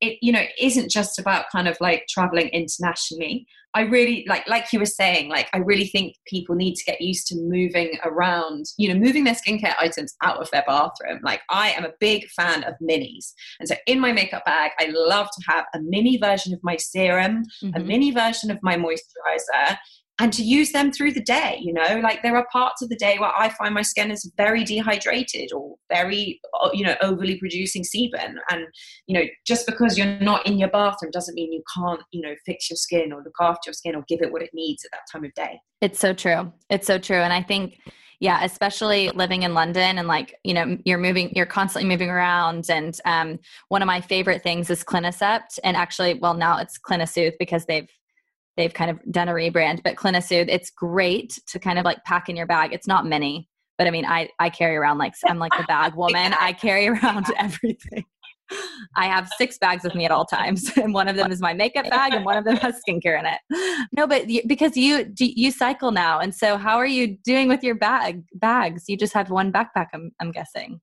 it 0.00 0.18
you 0.20 0.32
know 0.32 0.42
isn't 0.60 0.90
just 0.90 1.18
about 1.18 1.46
kind 1.50 1.68
of 1.68 1.76
like 1.80 2.06
traveling 2.08 2.48
internationally. 2.48 3.46
I 3.74 3.82
really 3.82 4.24
like 4.26 4.48
like 4.48 4.72
you 4.72 4.78
were 4.78 4.86
saying 4.86 5.28
like 5.28 5.50
i 5.52 5.58
really 5.58 5.86
think 5.86 6.14
people 6.26 6.54
need 6.54 6.76
to 6.76 6.84
get 6.84 6.98
used 6.98 7.26
to 7.26 7.36
moving 7.38 7.98
around 8.04 8.64
you 8.78 8.88
know 8.88 8.98
moving 8.98 9.24
their 9.24 9.34
skincare 9.34 9.74
items 9.78 10.16
out 10.22 10.38
of 10.40 10.50
their 10.50 10.64
bathroom. 10.66 11.20
Like 11.22 11.42
i 11.50 11.70
am 11.72 11.84
a 11.84 11.92
big 12.00 12.26
fan 12.30 12.64
of 12.64 12.74
minis. 12.82 13.32
And 13.60 13.68
so 13.68 13.74
in 13.86 14.00
my 14.00 14.12
makeup 14.12 14.46
bag 14.46 14.70
i 14.78 14.86
love 14.88 15.26
to 15.26 15.44
have 15.46 15.66
a 15.74 15.80
mini 15.82 16.16
version 16.16 16.54
of 16.54 16.60
my 16.62 16.76
serum 16.78 17.42
mm-hmm. 17.62 17.76
a 17.76 17.84
mini 17.84 18.12
version 18.12 18.50
of 18.50 18.58
my 18.62 18.76
moisturizer 18.76 19.76
and 20.18 20.32
to 20.32 20.42
use 20.42 20.72
them 20.72 20.92
through 20.92 21.12
the 21.12 21.22
day 21.22 21.58
you 21.62 21.72
know 21.72 22.00
like 22.02 22.22
there 22.22 22.36
are 22.36 22.46
parts 22.52 22.82
of 22.82 22.88
the 22.88 22.96
day 22.96 23.18
where 23.18 23.34
i 23.36 23.48
find 23.50 23.74
my 23.74 23.82
skin 23.82 24.10
is 24.10 24.30
very 24.36 24.64
dehydrated 24.64 25.52
or 25.52 25.76
very 25.88 26.40
uh, 26.60 26.70
you 26.72 26.84
know 26.84 26.94
overly 27.02 27.38
producing 27.38 27.82
sebum. 27.82 28.34
And 28.50 28.66
you 29.06 29.18
know 29.18 29.24
just 29.46 29.66
because 29.66 29.96
you're 29.96 30.18
not 30.20 30.46
in 30.46 30.58
your 30.58 30.68
bathroom 30.68 31.10
doesn't 31.10 31.34
mean 31.34 31.52
you 31.52 31.62
can't 31.74 32.00
you 32.10 32.22
know 32.22 32.34
fix 32.44 32.70
your 32.70 32.76
skin 32.76 33.12
or 33.12 33.22
look 33.22 33.36
after 33.40 33.68
your 33.68 33.74
skin 33.74 33.94
or 33.94 34.04
give 34.08 34.22
it 34.22 34.32
what 34.32 34.42
it 34.42 34.50
needs 34.52 34.84
at 34.84 34.90
that 34.92 35.02
time 35.10 35.24
of 35.24 35.34
day. 35.34 35.60
It's 35.80 35.98
so 35.98 36.12
true. 36.12 36.52
It's 36.70 36.86
so 36.86 36.98
true. 36.98 37.16
And 37.16 37.32
i 37.32 37.42
think 37.42 37.78
yeah 38.18 38.42
especially 38.44 39.10
living 39.10 39.42
in 39.42 39.52
london 39.52 39.98
and 39.98 40.08
like 40.08 40.34
you 40.42 40.54
know 40.54 40.78
you're 40.86 40.96
moving 40.96 41.30
you're 41.36 41.46
constantly 41.46 41.88
moving 41.88 42.10
around. 42.10 42.66
And 42.70 42.98
um, 43.04 43.38
one 43.68 43.82
of 43.82 43.86
my 43.86 44.00
favorite 44.00 44.42
things 44.42 44.70
is 44.70 44.82
clinisept 44.82 45.58
and 45.64 45.76
actually 45.76 46.14
well 46.14 46.34
now 46.34 46.58
it's 46.58 46.78
clinisoothe 46.78 47.34
because 47.38 47.66
they've 47.66 47.88
they've 48.56 48.72
kind 48.72 48.90
of 48.90 49.00
done 49.10 49.28
a 49.28 49.32
rebrand, 49.32 49.82
but 49.82 49.96
Clinisoothe, 49.96 50.48
it's 50.48 50.70
great 50.70 51.38
to 51.46 51.58
kind 51.58 51.78
of 51.78 51.84
like 51.84 52.02
pack 52.04 52.28
in 52.28 52.36
your 52.36 52.46
bag. 52.46 52.72
It's 52.72 52.86
not 52.86 53.06
many, 53.06 53.48
but 53.78 53.86
I 53.86 53.90
mean, 53.90 54.04
I, 54.04 54.30
I 54.38 54.50
carry 54.50 54.76
around 54.76 54.98
like, 54.98 55.14
I'm 55.26 55.38
like 55.38 55.52
the 55.56 55.64
bag 55.64 55.94
woman. 55.96 56.34
I 56.38 56.52
carry 56.52 56.88
around 56.88 57.26
everything. 57.38 58.04
I 58.96 59.06
have 59.06 59.28
six 59.36 59.58
bags 59.58 59.82
with 59.82 59.94
me 59.94 60.04
at 60.04 60.10
all 60.12 60.24
times, 60.24 60.70
and 60.76 60.94
one 60.94 61.08
of 61.08 61.16
them 61.16 61.32
is 61.32 61.40
my 61.40 61.52
makeup 61.52 61.90
bag, 61.90 62.14
and 62.14 62.24
one 62.24 62.36
of 62.36 62.44
them 62.44 62.56
has 62.58 62.80
skincare 62.88 63.18
in 63.18 63.26
it. 63.26 63.86
No, 63.92 64.06
but 64.06 64.30
you, 64.30 64.42
because 64.46 64.76
you 64.76 65.12
you 65.18 65.50
cycle 65.50 65.90
now, 65.90 66.20
and 66.20 66.32
so 66.32 66.56
how 66.56 66.76
are 66.76 66.86
you 66.86 67.16
doing 67.24 67.48
with 67.48 67.64
your 67.64 67.74
bag 67.74 68.22
bags? 68.34 68.84
You 68.86 68.96
just 68.96 69.14
have 69.14 69.30
one 69.30 69.52
backpack, 69.52 69.88
I'm 69.92 70.12
I'm 70.20 70.30
guessing. 70.30 70.80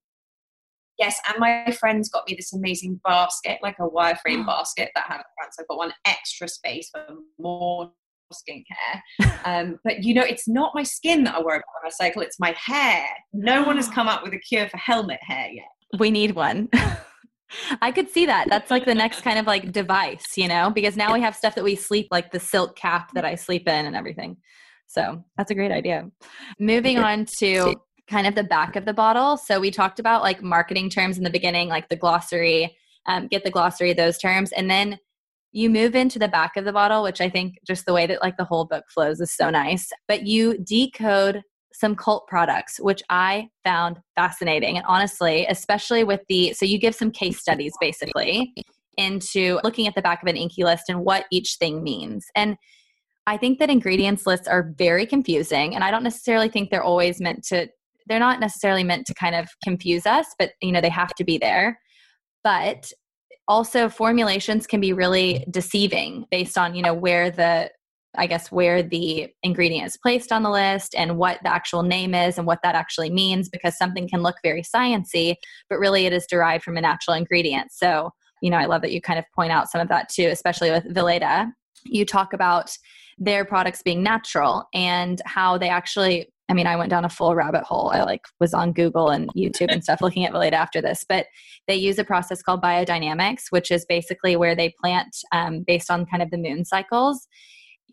Yes, 1.03 1.19
and 1.27 1.37
my 1.37 1.69
friends 1.77 2.07
got 2.07 2.25
me 2.29 2.33
this 2.33 2.53
amazing 2.53 3.01
basket, 3.03 3.59
like 3.61 3.75
a 3.79 3.89
wireframe 3.89 4.45
basket 4.45 4.89
that 4.95 5.03
had 5.03 5.21
front. 5.35 5.53
So 5.53 5.61
I've 5.61 5.67
got 5.67 5.77
one 5.77 5.93
extra 6.05 6.47
space 6.47 6.89
for 6.89 7.03
more 7.37 7.91
skincare. 8.33 9.01
Um, 9.45 9.77
but 9.83 10.05
you 10.05 10.13
know, 10.13 10.21
it's 10.21 10.47
not 10.47 10.71
my 10.73 10.83
skin 10.83 11.25
that 11.25 11.35
I 11.35 11.41
worry 11.41 11.57
about 11.57 11.65
when 11.81 11.87
I 11.87 11.89
cycle, 11.89 12.21
it's 12.21 12.39
my 12.39 12.55
hair. 12.57 13.05
No 13.33 13.63
one 13.63 13.75
has 13.75 13.89
come 13.89 14.07
up 14.07 14.23
with 14.23 14.31
a 14.31 14.37
cure 14.37 14.69
for 14.69 14.77
helmet 14.77 15.19
hair 15.21 15.49
yet. 15.51 15.65
We 15.99 16.11
need 16.11 16.33
one. 16.33 16.69
I 17.81 17.91
could 17.91 18.09
see 18.09 18.25
that. 18.27 18.47
That's 18.47 18.71
like 18.71 18.85
the 18.85 18.95
next 18.95 19.19
kind 19.21 19.37
of 19.37 19.45
like 19.45 19.73
device, 19.73 20.37
you 20.37 20.47
know, 20.47 20.69
because 20.69 20.95
now 20.95 21.13
we 21.13 21.19
have 21.19 21.35
stuff 21.35 21.55
that 21.55 21.63
we 21.65 21.75
sleep, 21.75 22.07
like 22.09 22.31
the 22.31 22.39
silk 22.39 22.77
cap 22.77 23.11
that 23.15 23.25
I 23.25 23.35
sleep 23.35 23.67
in 23.67 23.85
and 23.85 23.97
everything. 23.97 24.37
So 24.87 25.25
that's 25.37 25.51
a 25.51 25.55
great 25.55 25.73
idea. 25.73 26.09
Moving 26.57 26.99
on 26.99 27.25
to 27.39 27.75
kind 28.09 28.27
of 28.27 28.35
the 28.35 28.43
back 28.43 28.75
of 28.75 28.85
the 28.85 28.93
bottle. 28.93 29.37
So 29.37 29.59
we 29.59 29.71
talked 29.71 29.99
about 29.99 30.21
like 30.21 30.41
marketing 30.41 30.89
terms 30.89 31.17
in 31.17 31.23
the 31.23 31.29
beginning, 31.29 31.69
like 31.69 31.89
the 31.89 31.95
glossary, 31.95 32.75
um, 33.05 33.27
get 33.27 33.43
the 33.43 33.51
glossary, 33.51 33.93
those 33.93 34.17
terms. 34.17 34.51
And 34.51 34.69
then 34.69 34.99
you 35.51 35.69
move 35.69 35.95
into 35.95 36.19
the 36.19 36.27
back 36.27 36.57
of 36.57 36.65
the 36.65 36.73
bottle, 36.73 37.03
which 37.03 37.21
I 37.21 37.29
think 37.29 37.59
just 37.65 37.85
the 37.85 37.93
way 37.93 38.07
that 38.07 38.21
like 38.21 38.37
the 38.37 38.43
whole 38.43 38.65
book 38.65 38.85
flows 38.93 39.21
is 39.21 39.31
so 39.31 39.49
nice. 39.49 39.89
But 40.07 40.23
you 40.23 40.57
decode 40.57 41.43
some 41.73 41.95
cult 41.95 42.27
products, 42.27 42.79
which 42.79 43.01
I 43.09 43.49
found 43.63 43.99
fascinating. 44.15 44.77
And 44.77 44.85
honestly, 44.87 45.45
especially 45.47 46.03
with 46.03 46.21
the, 46.27 46.53
so 46.53 46.65
you 46.65 46.79
give 46.79 46.95
some 46.95 47.11
case 47.11 47.39
studies 47.39 47.73
basically 47.79 48.53
into 48.97 49.59
looking 49.63 49.87
at 49.87 49.95
the 49.95 50.01
back 50.01 50.21
of 50.21 50.27
an 50.27 50.35
INCI 50.35 50.63
list 50.63 50.85
and 50.87 51.03
what 51.03 51.25
each 51.31 51.55
thing 51.59 51.83
means. 51.83 52.25
And 52.35 52.57
I 53.25 53.37
think 53.37 53.59
that 53.59 53.69
ingredients 53.69 54.27
lists 54.27 54.47
are 54.47 54.73
very 54.77 55.05
confusing. 55.05 55.73
And 55.73 55.83
I 55.83 55.91
don't 55.91 56.03
necessarily 56.03 56.49
think 56.49 56.69
they're 56.69 56.83
always 56.83 57.21
meant 57.21 57.43
to 57.45 57.69
they're 58.07 58.19
not 58.19 58.39
necessarily 58.39 58.83
meant 58.83 59.05
to 59.07 59.13
kind 59.13 59.35
of 59.35 59.47
confuse 59.63 60.05
us, 60.05 60.27
but 60.37 60.51
you 60.61 60.71
know, 60.71 60.81
they 60.81 60.89
have 60.89 61.13
to 61.15 61.23
be 61.23 61.37
there. 61.37 61.79
But 62.43 62.91
also 63.47 63.89
formulations 63.89 64.67
can 64.67 64.79
be 64.79 64.93
really 64.93 65.45
deceiving 65.49 66.25
based 66.31 66.57
on, 66.57 66.75
you 66.75 66.81
know, 66.81 66.93
where 66.93 67.29
the 67.29 67.71
I 68.15 68.27
guess 68.27 68.51
where 68.51 68.83
the 68.83 69.29
ingredient 69.41 69.87
is 69.87 69.97
placed 69.97 70.31
on 70.31 70.43
the 70.43 70.51
list 70.51 70.93
and 70.95 71.17
what 71.17 71.39
the 71.41 71.51
actual 71.51 71.81
name 71.81 72.13
is 72.13 72.37
and 72.37 72.45
what 72.45 72.59
that 72.61 72.75
actually 72.75 73.09
means 73.09 73.49
because 73.49 73.75
something 73.75 74.07
can 74.07 74.21
look 74.21 74.35
very 74.43 74.61
sciency, 74.61 75.35
but 75.67 75.79
really 75.79 76.05
it 76.05 76.13
is 76.13 76.27
derived 76.29 76.63
from 76.63 76.77
a 76.77 76.81
natural 76.81 77.15
ingredient. 77.15 77.71
So, 77.71 78.11
you 78.41 78.51
know, 78.51 78.57
I 78.57 78.65
love 78.65 78.83
that 78.83 78.91
you 78.91 79.01
kind 79.01 79.17
of 79.17 79.25
point 79.33 79.51
out 79.51 79.71
some 79.71 79.81
of 79.81 79.87
that 79.87 80.09
too, 80.09 80.27
especially 80.27 80.69
with 80.69 80.93
Weleda. 80.93 81.51
You 81.85 82.05
talk 82.05 82.33
about 82.33 82.77
their 83.17 83.45
products 83.45 83.81
being 83.81 84.03
natural 84.03 84.65
and 84.73 85.19
how 85.25 85.57
they 85.57 85.69
actually 85.69 86.31
I 86.49 86.53
mean, 86.53 86.67
I 86.67 86.75
went 86.75 86.89
down 86.89 87.05
a 87.05 87.09
full 87.09 87.35
rabbit 87.35 87.63
hole. 87.63 87.89
I 87.93 88.03
like 88.03 88.21
was 88.39 88.53
on 88.53 88.73
Google 88.73 89.09
and 89.09 89.29
YouTube 89.33 89.71
and 89.71 89.83
stuff 89.83 90.01
looking 90.01 90.25
at 90.25 90.33
Weleda 90.33 90.53
after 90.53 90.81
this. 90.81 91.05
But 91.07 91.27
they 91.67 91.75
use 91.75 91.97
a 91.97 92.03
process 92.03 92.41
called 92.41 92.61
biodynamics, 92.61 93.43
which 93.49 93.71
is 93.71 93.85
basically 93.85 94.35
where 94.35 94.55
they 94.55 94.73
plant 94.81 95.15
um, 95.31 95.63
based 95.65 95.89
on 95.89 96.05
kind 96.05 96.21
of 96.21 96.31
the 96.31 96.37
moon 96.37 96.65
cycles. 96.65 97.27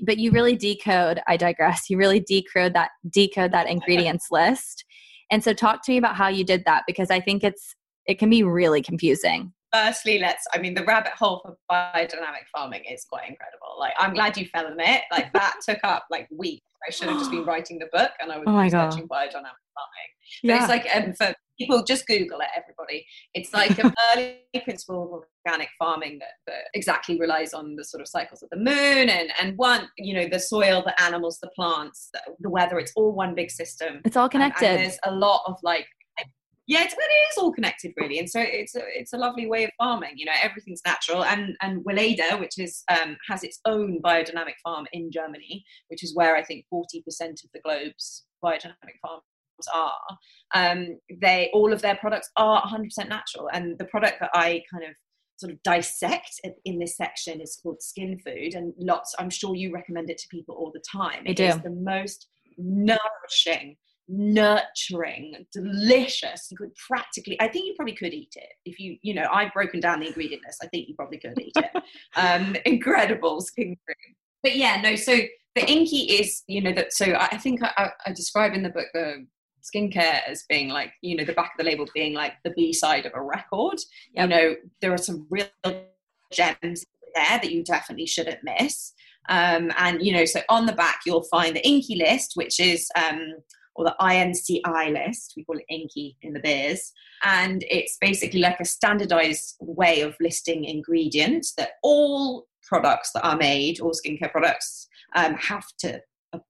But 0.02 0.18
you 0.18 0.32
really 0.32 0.56
decode. 0.56 1.20
I 1.28 1.36
digress. 1.36 1.88
You 1.88 1.96
really 1.96 2.20
decode 2.20 2.74
that 2.74 2.90
decode 3.08 3.52
that 3.52 3.68
ingredients 3.68 4.26
list. 4.30 4.84
And 5.30 5.44
so, 5.44 5.52
talk 5.52 5.84
to 5.84 5.92
me 5.92 5.98
about 5.98 6.16
how 6.16 6.28
you 6.28 6.44
did 6.44 6.64
that 6.64 6.82
because 6.86 7.10
I 7.10 7.20
think 7.20 7.44
it's 7.44 7.74
it 8.06 8.18
can 8.18 8.30
be 8.30 8.42
really 8.42 8.82
confusing 8.82 9.52
firstly 9.72 10.18
let's 10.18 10.44
i 10.52 10.58
mean 10.58 10.74
the 10.74 10.84
rabbit 10.84 11.12
hole 11.12 11.40
for 11.44 11.56
biodynamic 11.70 12.46
farming 12.52 12.82
is 12.90 13.04
quite 13.04 13.28
incredible. 13.28 13.76
Like 13.78 13.92
i'm 13.98 14.14
glad 14.14 14.36
you 14.36 14.46
fell 14.46 14.66
in 14.66 14.78
it. 14.80 15.02
Like 15.10 15.32
that 15.32 15.56
took 15.68 15.78
up 15.84 16.06
like 16.10 16.28
weeks. 16.30 16.64
I 16.86 16.90
should 16.90 17.08
have 17.08 17.18
just 17.18 17.30
been 17.30 17.44
writing 17.46 17.78
the 17.78 17.88
book 17.92 18.10
and 18.20 18.32
i 18.32 18.38
was 18.38 18.46
oh 18.48 18.58
researching 18.58 19.08
biodynamic 19.08 19.60
farming. 19.74 20.10
But 20.42 20.48
yeah. 20.48 20.58
it's 20.60 20.68
like 20.68 20.86
um, 20.94 21.14
for 21.14 21.34
people 21.58 21.84
just 21.84 22.06
google 22.06 22.40
it 22.40 22.48
everybody. 22.56 23.06
It's 23.34 23.52
like 23.52 23.78
an 23.78 23.92
early 24.12 24.38
principle 24.64 25.14
of 25.14 25.22
organic 25.46 25.68
farming 25.78 26.18
that, 26.20 26.34
that 26.46 26.62
exactly 26.74 27.18
relies 27.18 27.52
on 27.52 27.76
the 27.76 27.84
sort 27.84 28.00
of 28.00 28.08
cycles 28.08 28.42
of 28.42 28.48
the 28.50 28.56
moon 28.56 29.08
and 29.08 29.30
and 29.40 29.56
one 29.56 29.88
you 29.98 30.14
know 30.14 30.26
the 30.28 30.40
soil 30.40 30.82
the 30.84 31.00
animals 31.02 31.38
the 31.40 31.50
plants 31.54 32.08
the, 32.12 32.20
the 32.40 32.50
weather. 32.50 32.78
It's 32.78 32.92
all 32.96 33.12
one 33.12 33.34
big 33.34 33.50
system. 33.50 34.00
It's 34.04 34.16
all 34.16 34.28
connected 34.28 34.66
and, 34.66 34.76
and 34.76 34.84
there's 34.84 34.98
a 35.04 35.14
lot 35.14 35.42
of 35.46 35.56
like 35.62 35.86
yeah, 36.70 36.84
it's, 36.84 36.94
it 36.94 36.96
is 36.96 37.38
all 37.38 37.52
connected 37.52 37.92
really, 37.96 38.20
and 38.20 38.30
so 38.30 38.38
it's 38.40 38.76
a, 38.76 38.82
it's 38.94 39.12
a 39.12 39.18
lovely 39.18 39.48
way 39.48 39.64
of 39.64 39.70
farming. 39.76 40.12
You 40.14 40.26
know, 40.26 40.32
everything's 40.40 40.82
natural, 40.86 41.24
and 41.24 41.56
and 41.62 41.84
Weleda, 41.84 42.38
which 42.38 42.58
is 42.58 42.84
um, 42.88 43.16
has 43.28 43.42
its 43.42 43.58
own 43.64 44.00
biodynamic 44.00 44.54
farm 44.62 44.86
in 44.92 45.10
Germany, 45.10 45.64
which 45.88 46.04
is 46.04 46.14
where 46.14 46.36
I 46.36 46.44
think 46.44 46.66
forty 46.70 47.02
percent 47.02 47.40
of 47.42 47.50
the 47.52 47.60
globe's 47.60 48.24
biodynamic 48.42 49.00
farms 49.02 49.24
are. 49.74 49.92
Um, 50.54 51.00
they 51.20 51.50
all 51.52 51.72
of 51.72 51.82
their 51.82 51.96
products 51.96 52.30
are 52.36 52.62
100% 52.62 53.08
natural, 53.08 53.50
and 53.52 53.76
the 53.76 53.86
product 53.86 54.20
that 54.20 54.30
I 54.32 54.62
kind 54.72 54.84
of 54.84 54.94
sort 55.38 55.52
of 55.52 55.60
dissect 55.64 56.40
in 56.64 56.78
this 56.78 56.96
section 56.96 57.40
is 57.40 57.58
called 57.60 57.82
skin 57.82 58.20
food 58.26 58.52
and 58.54 58.74
lots 58.76 59.14
i'm 59.18 59.30
sure 59.30 59.54
you 59.54 59.72
recommend 59.72 60.10
it 60.10 60.18
to 60.18 60.28
people 60.30 60.54
all 60.54 60.70
the 60.70 60.82
time 60.92 61.22
It 61.24 61.40
is 61.40 61.58
the 61.62 61.70
most 61.70 62.26
nourishing 62.58 63.78
nurturing, 64.10 65.46
delicious. 65.52 66.48
You 66.50 66.56
could 66.56 66.74
practically, 66.74 67.40
I 67.40 67.48
think 67.48 67.66
you 67.66 67.74
probably 67.74 67.94
could 67.94 68.12
eat 68.12 68.34
it 68.34 68.52
if 68.64 68.80
you, 68.80 68.96
you 69.02 69.14
know, 69.14 69.28
I've 69.32 69.52
broken 69.52 69.78
down 69.78 70.00
the 70.00 70.08
ingredient 70.08 70.42
list. 70.44 70.62
I 70.62 70.66
think 70.66 70.88
you 70.88 70.94
probably 70.94 71.18
could 71.18 71.38
eat 71.40 71.52
it. 71.56 71.82
um, 72.16 72.56
incredible 72.66 73.40
skin 73.40 73.76
cream. 73.86 74.16
But 74.42 74.56
yeah, 74.56 74.80
no, 74.80 74.96
so 74.96 75.16
the 75.54 75.62
INCI 75.62 76.20
is, 76.20 76.42
you 76.48 76.60
know, 76.60 76.72
that, 76.72 76.92
so 76.92 77.14
I 77.18 77.36
think 77.36 77.62
I, 77.62 77.90
I 78.04 78.12
describe 78.12 78.54
in 78.54 78.62
the 78.62 78.70
book 78.70 78.86
the 78.92 79.26
skincare 79.62 80.22
as 80.26 80.44
being 80.48 80.70
like, 80.70 80.92
you 81.02 81.16
know, 81.16 81.24
the 81.24 81.32
back 81.32 81.52
of 81.52 81.58
the 81.58 81.70
label 81.70 81.86
being 81.94 82.14
like 82.14 82.34
the 82.44 82.50
B 82.50 82.72
side 82.72 83.06
of 83.06 83.12
a 83.14 83.22
record. 83.22 83.78
You 84.12 84.26
know, 84.26 84.56
there 84.80 84.92
are 84.92 84.98
some 84.98 85.26
real 85.30 85.46
gems 86.32 86.84
there 87.14 87.38
that 87.38 87.52
you 87.52 87.62
definitely 87.62 88.06
shouldn't 88.06 88.40
miss. 88.42 88.92
Um, 89.28 89.70
and 89.76 90.04
you 90.04 90.12
know, 90.12 90.24
so 90.24 90.40
on 90.48 90.66
the 90.66 90.72
back 90.72 91.00
you'll 91.06 91.24
find 91.24 91.54
the 91.54 91.62
INCI 91.62 91.98
list, 91.98 92.32
which 92.34 92.58
is 92.58 92.90
um, 92.96 93.34
or 93.74 93.84
the 93.84 93.96
INCI 94.00 94.92
list. 94.92 95.34
We 95.36 95.44
call 95.44 95.58
it 95.58 95.64
INCI 95.70 96.16
in 96.22 96.32
the 96.32 96.40
beers. 96.40 96.92
And 97.24 97.64
it's 97.70 97.96
basically 98.00 98.40
like 98.40 98.60
a 98.60 98.64
standardized 98.64 99.56
way 99.60 100.00
of 100.00 100.16
listing 100.20 100.64
ingredients 100.64 101.54
that 101.54 101.72
all 101.82 102.46
products 102.66 103.12
that 103.12 103.26
are 103.26 103.36
made, 103.36 103.80
all 103.80 103.92
skincare 103.92 104.30
products, 104.30 104.88
um, 105.16 105.34
have 105.34 105.66
to 105.78 106.00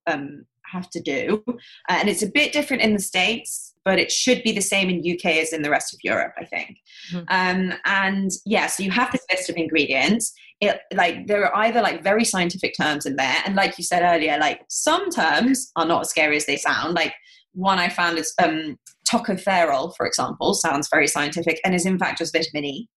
um, 0.06 0.44
have 0.70 0.88
to 0.90 1.00
do. 1.00 1.42
Uh, 1.46 1.52
and 1.88 2.08
it's 2.08 2.22
a 2.22 2.30
bit 2.30 2.52
different 2.52 2.82
in 2.82 2.92
the 2.92 3.00
States, 3.00 3.74
but 3.84 3.98
it 3.98 4.10
should 4.10 4.42
be 4.42 4.52
the 4.52 4.60
same 4.60 4.88
in 4.88 4.98
UK 4.98 5.26
as 5.36 5.52
in 5.52 5.62
the 5.62 5.70
rest 5.70 5.94
of 5.94 6.00
Europe, 6.02 6.32
I 6.38 6.44
think. 6.44 6.78
Mm-hmm. 7.12 7.24
Um, 7.28 7.78
and 7.84 8.30
yeah, 8.44 8.66
so 8.66 8.82
you 8.82 8.90
have 8.90 9.10
this 9.12 9.24
list 9.30 9.50
of 9.50 9.56
ingredients. 9.56 10.32
It 10.60 10.80
like 10.94 11.26
there 11.26 11.44
are 11.44 11.64
either 11.64 11.80
like 11.80 12.02
very 12.02 12.24
scientific 12.24 12.74
terms 12.78 13.06
in 13.06 13.16
there, 13.16 13.36
and 13.46 13.56
like 13.56 13.78
you 13.78 13.84
said 13.84 14.02
earlier, 14.02 14.38
like 14.38 14.60
some 14.68 15.10
terms 15.10 15.72
are 15.76 15.86
not 15.86 16.02
as 16.02 16.10
scary 16.10 16.36
as 16.36 16.46
they 16.46 16.56
sound. 16.56 16.94
Like 16.94 17.14
one 17.52 17.78
I 17.78 17.88
found 17.88 18.18
is 18.18 18.32
um, 18.42 18.78
tocopherol, 19.08 19.94
for 19.96 20.06
example, 20.06 20.54
sounds 20.54 20.88
very 20.90 21.06
scientific 21.06 21.60
and 21.64 21.74
is 21.74 21.86
in 21.86 21.98
fact 21.98 22.18
just 22.18 22.34
vitamin 22.34 22.64
E. 22.64 22.88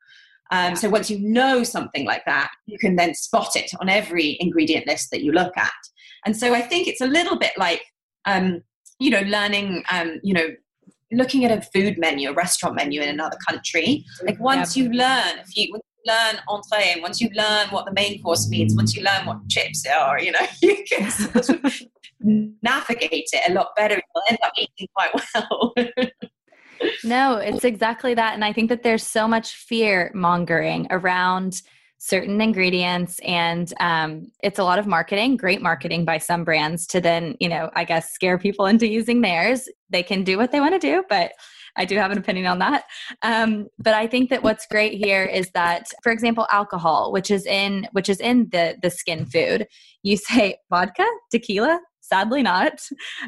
Um, 0.52 0.60
yeah. 0.60 0.74
So 0.76 0.90
once 0.90 1.10
you 1.10 1.20
know 1.20 1.64
something 1.64 2.06
like 2.06 2.26
that, 2.26 2.50
you 2.66 2.78
can 2.78 2.96
then 2.96 3.16
spot 3.16 3.56
it 3.56 3.72
on 3.80 3.90
every 3.90 4.38
ingredient 4.40 4.86
list 4.88 5.10
that 5.12 5.24
you 5.24 5.32
look 5.32 5.58
at. 5.58 5.72
And 6.26 6.36
so 6.36 6.54
I 6.54 6.62
think 6.62 6.88
it's 6.88 7.02
a 7.02 7.08
little 7.08 7.38
bit 7.38 7.52
like, 7.58 7.84
um, 8.26 8.62
you 9.00 9.10
know, 9.10 9.22
learning, 9.22 9.84
um, 9.92 10.20
you 10.24 10.34
know, 10.34 10.48
looking 11.12 11.46
at 11.46 11.52
a 11.58 11.62
food 11.62 11.98
menu, 11.98 12.30
a 12.30 12.34
restaurant 12.34 12.76
menu 12.76 13.02
in 13.02 13.10
another 13.10 13.38
country. 13.48 14.06
Like 14.26 14.40
once 14.40 14.76
yeah. 14.76 14.84
you 14.84 14.90
learn 14.92 15.40
if 15.40 15.56
you 15.56 15.80
learn 16.06 16.36
entree 16.48 16.92
and 16.92 17.02
once 17.02 17.22
you 17.22 17.30
learn 17.34 17.68
what 17.70 17.86
the 17.86 17.94
main 17.94 18.22
course 18.22 18.50
means, 18.50 18.76
once 18.76 18.96
you 18.96 19.04
learn 19.04 19.26
what 19.26 19.38
chips 19.50 19.86
are, 19.86 20.20
you 20.20 20.32
know, 20.32 20.40
you 20.62 20.84
can 20.90 21.10
sort 21.10 21.50
of 21.64 21.82
navigate 22.20 23.30
it 23.34 23.50
a 23.50 23.54
lot 23.54 23.70
better. 23.76 23.96
You'll 23.96 24.24
end 24.30 24.40
up 24.44 24.54
eating 24.58 24.88
quite 24.96 25.12
well. 25.34 25.74
no, 27.04 27.38
it's 27.38 27.66
exactly 27.66 28.14
that. 28.14 28.34
And 28.34 28.44
I 28.44 28.54
think 28.54 28.70
that 28.70 28.84
there's 28.84 29.06
so 29.06 29.28
much 29.28 29.56
fear 29.56 30.12
mongering 30.14 30.88
around 30.90 31.62
certain 32.06 32.42
ingredients 32.42 33.18
and 33.24 33.74
um, 33.80 34.28
it's 34.42 34.60
a 34.60 34.64
lot 34.64 34.78
of 34.78 34.86
marketing 34.86 35.38
great 35.38 35.62
marketing 35.62 36.04
by 36.04 36.18
some 36.18 36.44
brands 36.44 36.86
to 36.86 37.00
then 37.00 37.36
you 37.40 37.48
know 37.48 37.70
i 37.76 37.86
guess 37.86 38.12
scare 38.12 38.38
people 38.38 38.66
into 38.74 38.88
using 38.88 39.22
theirs 39.22 39.70
they 39.90 40.04
can 40.04 40.24
do 40.24 40.38
what 40.38 40.52
they 40.52 40.60
want 40.60 40.74
to 40.74 40.80
do 40.80 41.04
but 41.10 41.32
I 41.76 41.86
do 41.86 41.98
have 41.98 42.12
an 42.12 42.20
opinion 42.20 42.46
on 42.46 42.60
that. 42.60 42.84
Um, 43.24 43.68
but 43.80 43.96
I 43.96 44.06
think 44.06 44.30
that 44.30 44.44
what's 44.44 44.68
great 44.68 44.94
here 44.94 45.24
is 45.24 45.50
that, 45.56 45.88
for 46.04 46.12
example, 46.12 46.46
alcohol, 46.52 47.12
which 47.12 47.32
is 47.32 47.48
in 47.48 47.88
which 47.94 48.10
is 48.10 48.20
in 48.20 48.50
the 48.52 48.78
the 48.80 48.92
skin 48.92 49.26
food, 49.26 49.66
you 50.04 50.18
say 50.18 50.58
vodka, 50.70 51.06
tequila. 51.32 51.80
Sadly, 52.04 52.44
not. 52.44 52.82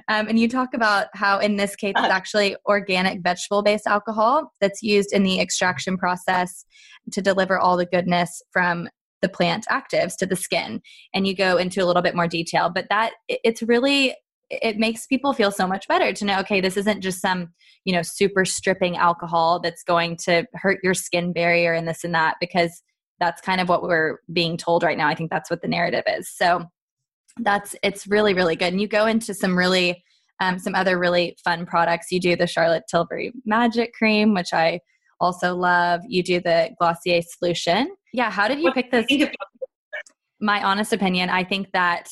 Um, 0.10 0.28
and 0.28 0.38
you 0.38 0.48
talk 0.48 0.74
about 0.74 1.08
how, 1.14 1.40
in 1.40 1.56
this 1.56 1.76
case, 1.76 1.94
it's 1.98 2.08
actually 2.08 2.56
organic 2.66 3.22
vegetable 3.22 3.64
based 3.64 3.88
alcohol 3.88 4.52
that's 4.62 4.84
used 4.84 5.14
in 5.14 5.24
the 5.24 5.40
extraction 5.40 5.98
process 5.98 6.66
to 7.12 7.22
deliver 7.22 7.58
all 7.58 7.78
the 7.78 7.86
goodness 7.86 8.42
from 8.52 8.90
the 9.22 9.30
plant 9.30 9.66
actives 9.72 10.16
to 10.18 10.26
the 10.26 10.36
skin. 10.36 10.82
And 11.14 11.26
you 11.26 11.36
go 11.36 11.58
into 11.58 11.84
a 11.84 11.86
little 11.86 12.02
bit 12.02 12.16
more 12.16 12.28
detail 12.28 12.70
but 12.70 12.88
that 12.90 13.14
it's 13.28 13.64
really 13.64 14.16
it 14.52 14.78
makes 14.78 15.08
people 15.08 15.34
feel 15.34 15.50
so 15.50 15.66
much 15.66 15.88
better 15.88 16.14
to 16.14 16.24
know 16.24 16.40
okay 16.40 16.62
this 16.62 16.78
isn't 16.78 17.02
just 17.02 17.20
some 17.20 17.52
you 17.84 17.92
know 17.92 18.04
super 18.04 18.46
stripping 18.46 18.96
alcohol 18.96 19.60
that's 19.60 19.82
going 19.82 20.16
to 20.16 20.46
hurt 20.54 20.80
your 20.84 20.94
skin 20.94 21.34
barrier 21.34 21.74
and 21.74 21.88
this 21.88 22.04
and 22.04 22.14
that 22.14 22.36
because 22.40 22.84
that's 23.20 23.42
kind 23.42 23.62
of 23.62 23.70
what 23.70 23.84
we're 23.84 24.20
being 24.32 24.58
told 24.58 24.84
right 24.84 24.98
now. 24.98 25.08
I 25.08 25.16
think 25.16 25.30
that's 25.30 25.50
what 25.50 25.62
the 25.62 25.68
narrative 25.68 26.04
is. 26.08 26.30
So 26.30 26.66
that's 27.42 27.76
it's 27.84 28.08
really 28.08 28.34
really 28.34 28.56
good. 28.56 28.74
And 28.74 28.82
you 28.82 28.88
go 28.88 29.06
into 29.06 29.34
some 29.34 29.58
really 29.58 30.04
um, 30.42 30.60
some 30.60 30.76
other 30.76 31.00
really 31.00 31.38
fun 31.44 31.66
products. 31.66 32.08
You 32.12 32.20
do 32.20 32.36
the 32.36 32.48
charlotte 32.48 32.84
tilbury 32.90 33.32
magic 33.46 33.94
cream 33.94 34.34
which 34.34 34.54
i 34.54 34.80
also 35.20 35.56
love. 35.56 36.02
You 36.08 36.24
do 36.24 36.42
the 36.42 36.72
glossier 36.80 37.22
solution. 37.22 37.96
Yeah 38.14 38.30
how 38.30 38.48
did 38.48 38.60
you 38.60 38.72
pick 38.72 38.92
this 38.92 39.06
my 40.42 40.62
honest 40.62 40.92
opinion 40.92 41.30
i 41.30 41.46
think 41.46 41.72
that 41.72 42.10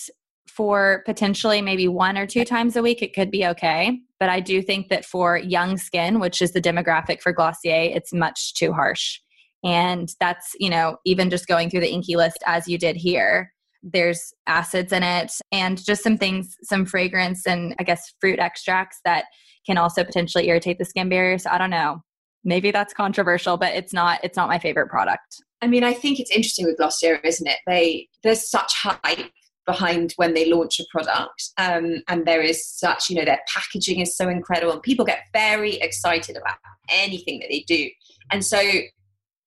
for 0.55 1.01
potentially 1.05 1.61
maybe 1.61 1.87
one 1.87 2.17
or 2.17 2.27
two 2.27 2.45
times 2.45 2.75
a 2.75 2.81
week, 2.81 3.01
it 3.01 3.13
could 3.13 3.31
be 3.31 3.45
okay. 3.45 3.99
But 4.19 4.29
I 4.29 4.39
do 4.39 4.61
think 4.61 4.89
that 4.89 5.05
for 5.05 5.37
young 5.37 5.77
skin, 5.77 6.19
which 6.19 6.41
is 6.41 6.51
the 6.51 6.61
demographic 6.61 7.21
for 7.21 7.33
Glossier, 7.33 7.91
it's 7.93 8.13
much 8.13 8.53
too 8.53 8.71
harsh. 8.71 9.19
And 9.63 10.09
that's, 10.19 10.51
you 10.59 10.69
know, 10.69 10.97
even 11.05 11.29
just 11.29 11.47
going 11.47 11.69
through 11.69 11.79
the 11.79 11.91
INCI 11.91 12.15
list 12.15 12.37
as 12.45 12.67
you 12.67 12.77
did 12.77 12.95
here, 12.97 13.52
there's 13.83 14.33
acids 14.47 14.91
in 14.93 15.03
it 15.03 15.31
and 15.51 15.83
just 15.83 16.03
some 16.03 16.17
things, 16.17 16.55
some 16.63 16.85
fragrance 16.85 17.45
and 17.45 17.75
I 17.79 17.83
guess 17.83 18.13
fruit 18.19 18.39
extracts 18.39 18.99
that 19.05 19.25
can 19.65 19.77
also 19.77 20.03
potentially 20.03 20.47
irritate 20.47 20.79
the 20.79 20.85
skin 20.85 21.09
barrier. 21.09 21.37
So 21.37 21.49
I 21.51 21.57
don't 21.57 21.69
know. 21.69 22.01
Maybe 22.45 22.71
that's 22.71 22.93
controversial, 22.93 23.57
but 23.57 23.73
it's 23.73 23.93
not 23.93 24.19
it's 24.23 24.35
not 24.35 24.49
my 24.49 24.59
favorite 24.59 24.89
product. 24.89 25.41
I 25.61 25.67
mean, 25.67 25.83
I 25.83 25.93
think 25.93 26.19
it's 26.19 26.31
interesting 26.31 26.65
with 26.65 26.77
Glossier, 26.77 27.19
isn't 27.23 27.47
it? 27.47 27.57
They 27.67 28.09
there's 28.23 28.49
such 28.49 28.73
hype 28.75 29.31
behind 29.65 30.13
when 30.17 30.33
they 30.33 30.51
launch 30.51 30.79
a 30.79 30.85
product 30.91 31.51
um, 31.57 32.03
and 32.09 32.25
there 32.25 32.41
is 32.41 32.67
such 32.67 33.09
you 33.09 33.15
know 33.15 33.23
their 33.23 33.39
packaging 33.47 33.99
is 33.99 34.15
so 34.15 34.27
incredible 34.27 34.73
and 34.73 34.81
people 34.81 35.05
get 35.05 35.23
very 35.31 35.75
excited 35.75 36.35
about 36.35 36.55
anything 36.89 37.39
that 37.39 37.47
they 37.49 37.63
do 37.65 37.89
and 38.31 38.43
so 38.43 38.61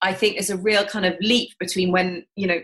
i 0.03 0.13
think 0.13 0.35
there's 0.35 0.49
a 0.49 0.57
real 0.57 0.87
kind 0.87 1.05
of 1.05 1.15
leap 1.21 1.51
between 1.61 1.93
when 1.93 2.25
you 2.35 2.47
know 2.47 2.61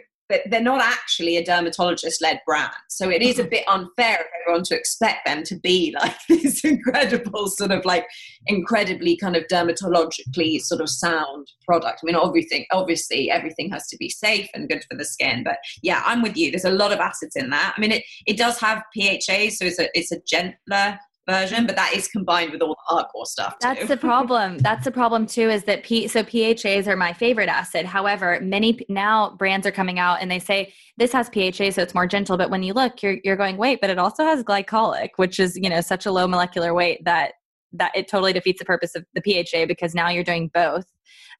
they're 0.47 0.61
not 0.61 0.81
actually 0.81 1.37
a 1.37 1.45
dermatologist 1.45 2.21
led 2.23 2.41
brand. 2.47 2.73
So 2.89 3.11
it 3.11 3.23
is 3.23 3.39
a 3.39 3.43
mm-hmm. 3.43 3.51
bit 3.51 3.65
unfair 3.69 4.17
of 4.17 4.27
everyone 4.41 4.65
to 4.65 4.77
expect 4.77 5.27
them 5.27 5.43
to 5.45 5.57
be 5.57 5.95
like 6.01 6.17
this 6.29 6.65
incredible, 6.65 7.49
sort 7.49 7.71
of 7.71 7.85
like 7.85 8.07
incredibly 8.47 9.17
kind 9.17 9.37
of 9.37 9.47
dermatologically 9.49 10.61
sort 10.61 10.81
of 10.81 10.89
sound 10.89 11.49
product. 11.67 12.01
I 12.03 12.07
mean, 12.07 12.17
everything, 12.17 12.67
obviously, 12.73 13.31
everything 13.31 13.71
has 13.71 13.87
to 13.89 13.97
be 13.97 14.09
safe 14.09 14.49
and 14.55 14.69
good 14.69 14.85
for 14.91 14.97
the 14.97 15.05
skin. 15.05 15.43
But 15.45 15.59
yeah, 15.83 16.03
I'm 16.05 16.23
with 16.23 16.37
you. 16.37 16.51
There's 16.51 16.65
a 16.65 16.71
lot 16.71 16.93
of 16.93 17.01
acids 17.01 17.37
in 17.37 17.51
that. 17.51 17.75
I 17.77 17.81
mean, 17.81 17.93
it, 17.93 18.05
it 18.27 18.37
does 18.37 18.59
have 18.61 18.83
PHA, 18.97 19.51
so 19.51 19.65
it's 19.67 19.79
a, 19.79 19.89
it's 19.95 20.13
a 20.13 20.21
gentler 20.27 20.99
version, 21.29 21.67
but 21.67 21.77
that 21.77 21.95
is 21.95 22.09
combined 22.09 22.53
with 22.53 22.63
all 22.63 22.77
the 22.77 22.95
hardcore 22.95 23.27
stuff. 23.27 23.53
Too. 23.55 23.69
That's 23.69 23.89
the 23.89 23.97
problem. 23.97 24.59
That's 24.59 24.85
the 24.85 24.91
problem 24.91 25.27
too. 25.27 25.49
Is 25.49 25.65
that 25.65 25.83
P 25.85 26.09
so 26.09 26.23
PHAs 26.23 26.87
are 26.87 26.97
my 26.97 27.13
favorite 27.13 27.49
acid. 27.49 27.87
However, 27.87 28.39
many 28.43 28.79
now 28.89 29.37
brands 29.37 29.67
are 29.67 29.73
coming 29.73 29.99
out 29.99 30.19
and 30.21 30.31
they 30.31 30.39
say 30.39 30.73
this 30.97 31.13
has 31.13 31.29
PHA, 31.29 31.71
so 31.71 31.83
it's 31.83 31.95
more 31.95 32.07
gentle. 32.07 32.37
But 32.37 32.51
when 32.51 32.63
you 32.63 32.75
look, 32.75 33.03
you're 33.03 33.19
you're 33.25 33.37
going 33.37 33.57
wait, 33.57 33.81
but 33.81 33.91
it 33.91 33.99
also 33.99 34.25
has 34.25 34.43
glycolic, 34.43 35.11
which 35.17 35.39
is 35.39 35.57
you 35.57 35.71
know 35.71 35.81
such 35.81 36.07
a 36.07 36.13
low 36.13 36.27
molecular 36.27 36.75
weight 36.75 37.05
that 37.05 37.33
that 37.73 37.93
it 37.95 38.09
totally 38.09 38.33
defeats 38.33 38.59
the 38.59 38.65
purpose 38.65 38.95
of 38.95 39.05
the 39.15 39.23
PHA 39.23 39.67
because 39.67 39.95
now 39.95 40.09
you're 40.09 40.25
doing 40.25 40.51
both. 40.53 40.85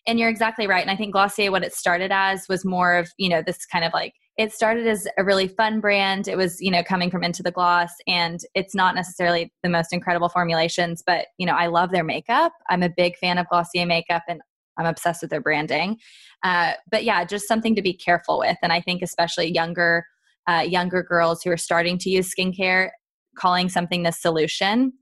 And 0.07 0.19
you're 0.19 0.31
exactly 0.31 0.67
right. 0.67 0.83
And 0.83 0.91
I 0.91 0.97
think 0.97 1.13
Glossier, 1.13 1.51
what 1.53 1.63
it 1.63 1.75
started 1.75 2.11
as 2.11 2.47
was 2.49 2.65
more 2.65 2.97
of, 2.97 3.09
you 3.19 3.29
know, 3.29 3.43
this 3.47 3.65
kind 3.67 3.85
of 3.85 3.93
like 3.93 4.15
it 4.39 4.53
started 4.53 4.87
as 4.87 5.07
a 5.19 5.25
really 5.25 5.47
fun 5.47 5.81
brand. 5.81 6.27
It 6.27 6.37
was, 6.37 6.61
you 6.61 6.71
know, 6.71 6.83
coming 6.83 7.11
from 7.11 7.23
Into 7.23 7.43
the 7.43 7.51
Gloss, 7.51 7.93
and 8.07 8.41
it's 8.55 8.75
not 8.75 8.95
necessarily 8.95 9.53
the 9.63 9.69
most 9.69 9.93
incredible 9.93 10.29
formulations, 10.29 11.03
but, 11.07 11.27
you 11.39 11.47
know, 11.47 11.55
I 11.55 11.67
love 11.67 11.91
their 11.91 12.05
makeup. 12.05 12.53
I'm 12.71 12.83
a 12.83 12.89
big 12.89 13.17
fan 13.19 13.39
of 13.39 13.49
Glossier 13.49 13.87
makeup 13.87 14.23
and 14.29 14.41
I'm 14.79 14.87
obsessed 14.87 15.21
with 15.21 15.31
their 15.31 15.41
branding. 15.41 15.99
Uh, 16.43 16.73
but 16.91 17.05
yeah, 17.05 17.25
just 17.25 17.47
something 17.47 17.75
to 17.75 17.83
be 17.83 17.93
careful 17.93 18.39
with. 18.39 18.57
And 18.63 18.73
I 18.73 18.81
think 18.81 19.03
especially 19.03 19.53
younger, 19.53 20.07
uh, 20.49 20.65
younger 20.67 21.03
girls 21.03 21.43
who 21.43 21.51
are 21.51 21.59
starting 21.59 21.99
to 21.99 22.11
use 22.11 22.35
skincare, 22.35 22.91
calling 23.37 23.69
something 23.69 24.03
the 24.03 24.13
solution. 24.13 24.95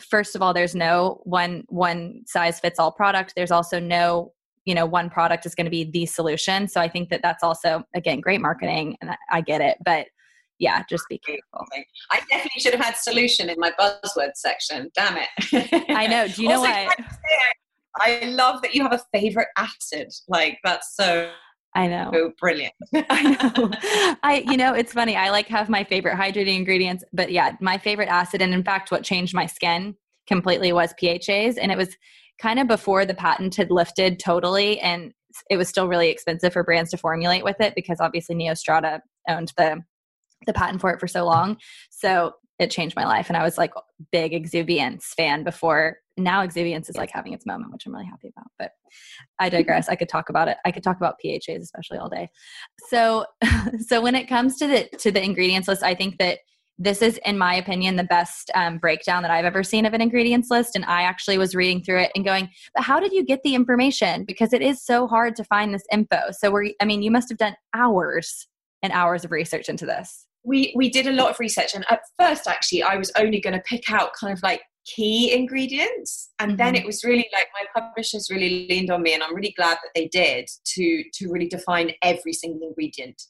First 0.00 0.34
of 0.34 0.42
all, 0.42 0.52
there's 0.52 0.74
no 0.74 1.20
one 1.24 1.64
one 1.68 2.22
size 2.26 2.58
fits 2.58 2.78
all 2.78 2.90
product. 2.90 3.34
There's 3.36 3.50
also 3.50 3.78
no 3.78 4.32
you 4.64 4.74
know 4.74 4.86
one 4.86 5.10
product 5.10 5.46
is 5.46 5.54
going 5.54 5.64
to 5.64 5.70
be 5.70 5.84
the 5.84 6.06
solution 6.06 6.68
so 6.68 6.80
i 6.80 6.88
think 6.88 7.08
that 7.10 7.20
that's 7.22 7.42
also 7.42 7.82
again 7.94 8.20
great 8.20 8.40
marketing 8.40 8.96
and 9.00 9.10
i, 9.10 9.16
I 9.30 9.40
get 9.40 9.60
it 9.60 9.76
but 9.84 10.06
yeah 10.58 10.82
just 10.88 11.04
be 11.08 11.18
careful 11.18 11.66
i 12.10 12.20
definitely 12.30 12.60
should 12.60 12.74
have 12.74 12.84
had 12.84 12.96
solution 12.96 13.48
in 13.48 13.56
my 13.58 13.72
buzzword 13.78 14.32
section 14.34 14.90
damn 14.94 15.16
it 15.16 15.84
i 15.90 16.06
know 16.06 16.28
do 16.28 16.42
you 16.42 16.48
know 16.48 16.60
what 16.60 16.96
I 18.00 18.24
love 18.24 18.62
that 18.62 18.74
you 18.74 18.82
have 18.82 18.92
a 18.92 19.00
favorite 19.12 19.48
acid 19.56 20.08
like 20.28 20.58
that's 20.64 20.96
so 20.96 21.30
I 21.74 21.86
know. 21.86 22.10
So 22.12 22.32
brilliant. 22.38 22.74
I 22.94 23.22
know. 23.54 23.70
I 24.22 24.44
you 24.46 24.58
know, 24.58 24.74
it's 24.74 24.92
funny. 24.92 25.16
I 25.16 25.30
like 25.30 25.46
have 25.48 25.70
my 25.70 25.84
favorite 25.84 26.16
hydrating 26.16 26.56
ingredients, 26.56 27.02
but 27.12 27.32
yeah, 27.32 27.56
my 27.60 27.78
favorite 27.78 28.08
acid 28.08 28.42
and 28.42 28.52
in 28.52 28.62
fact 28.62 28.90
what 28.90 29.04
changed 29.04 29.34
my 29.34 29.46
skin 29.46 29.96
completely 30.26 30.72
was 30.72 30.92
PHAs 31.00 31.56
and 31.56 31.72
it 31.72 31.78
was 31.78 31.96
kind 32.42 32.58
of 32.58 32.66
before 32.66 33.06
the 33.06 33.14
patent 33.14 33.54
had 33.54 33.70
lifted 33.70 34.18
totally 34.18 34.80
and 34.80 35.12
it 35.48 35.56
was 35.56 35.68
still 35.68 35.86
really 35.86 36.08
expensive 36.10 36.52
for 36.52 36.64
brands 36.64 36.90
to 36.90 36.96
formulate 36.96 37.44
with 37.44 37.60
it 37.60 37.72
because 37.76 38.00
obviously 38.00 38.34
Neostrata 38.34 39.00
owned 39.28 39.52
the 39.56 39.80
the 40.44 40.52
patent 40.52 40.80
for 40.80 40.90
it 40.90 40.98
for 40.98 41.06
so 41.06 41.24
long. 41.24 41.56
So 41.90 42.32
it 42.58 42.68
changed 42.68 42.96
my 42.96 43.06
life 43.06 43.28
and 43.28 43.36
I 43.36 43.44
was 43.44 43.56
like 43.56 43.72
big 44.10 44.32
Exuviance 44.32 45.04
fan 45.16 45.44
before 45.44 45.98
now 46.16 46.44
Exuviance 46.44 46.90
is 46.90 46.96
like 46.96 47.10
having 47.10 47.32
its 47.32 47.46
moment, 47.46 47.72
which 47.72 47.86
I'm 47.86 47.94
really 47.94 48.06
happy 48.06 48.32
about. 48.36 48.50
But 48.58 48.72
I 49.38 49.48
digress. 49.48 49.88
I 49.88 49.94
could 49.94 50.08
talk 50.08 50.28
about 50.28 50.48
it. 50.48 50.56
I 50.64 50.72
could 50.72 50.82
talk 50.82 50.96
about 50.96 51.14
PHAs 51.24 51.62
especially 51.62 51.98
all 51.98 52.08
day. 52.08 52.28
So 52.88 53.24
so 53.86 54.02
when 54.02 54.16
it 54.16 54.28
comes 54.28 54.56
to 54.56 54.66
the 54.66 54.88
to 54.98 55.12
the 55.12 55.22
ingredients 55.22 55.68
list, 55.68 55.84
I 55.84 55.94
think 55.94 56.18
that 56.18 56.40
this 56.78 57.02
is 57.02 57.18
in 57.24 57.36
my 57.36 57.54
opinion 57.54 57.96
the 57.96 58.04
best 58.04 58.50
um, 58.54 58.78
breakdown 58.78 59.22
that 59.22 59.30
i've 59.30 59.44
ever 59.44 59.62
seen 59.62 59.86
of 59.86 59.94
an 59.94 60.00
ingredients 60.00 60.50
list 60.50 60.74
and 60.74 60.84
i 60.86 61.02
actually 61.02 61.38
was 61.38 61.54
reading 61.54 61.82
through 61.82 62.00
it 62.00 62.10
and 62.14 62.24
going 62.24 62.48
but 62.74 62.84
how 62.84 63.00
did 63.00 63.12
you 63.12 63.24
get 63.24 63.42
the 63.42 63.54
information? 63.54 64.24
Because 64.24 64.52
it 64.52 64.62
is 64.62 64.84
so 64.84 65.06
hard 65.06 65.36
to 65.36 65.44
find 65.44 65.74
this 65.74 65.84
info. 65.92 66.30
So 66.32 66.50
we're 66.50 66.70
i 66.80 66.84
mean 66.84 67.02
you 67.02 67.10
must 67.10 67.28
have 67.28 67.38
done 67.38 67.56
hours 67.74 68.46
and 68.82 68.92
hours 68.92 69.24
of 69.24 69.30
research 69.30 69.68
into 69.68 69.86
this. 69.86 70.26
We 70.44 70.72
we 70.76 70.90
did 70.90 71.06
a 71.06 71.12
lot 71.12 71.30
of 71.30 71.40
research 71.40 71.74
and 71.74 71.84
at 71.88 72.00
first 72.18 72.46
actually 72.48 72.82
i 72.82 72.96
was 72.96 73.12
only 73.16 73.40
going 73.40 73.54
to 73.54 73.62
pick 73.62 73.90
out 73.90 74.10
kind 74.18 74.32
of 74.32 74.42
like 74.42 74.62
key 74.84 75.32
ingredients 75.32 76.30
and 76.40 76.52
mm-hmm. 76.52 76.56
then 76.56 76.74
it 76.74 76.84
was 76.84 77.04
really 77.04 77.28
like 77.32 77.46
my 77.54 77.80
publishers 77.80 78.28
really 78.28 78.66
leaned 78.68 78.90
on 78.90 79.00
me 79.00 79.14
and 79.14 79.22
i'm 79.22 79.36
really 79.36 79.54
glad 79.56 79.74
that 79.74 79.92
they 79.94 80.08
did 80.08 80.48
to 80.64 81.04
to 81.12 81.30
really 81.30 81.46
define 81.46 81.92
every 82.02 82.32
single 82.32 82.66
ingredient 82.66 83.22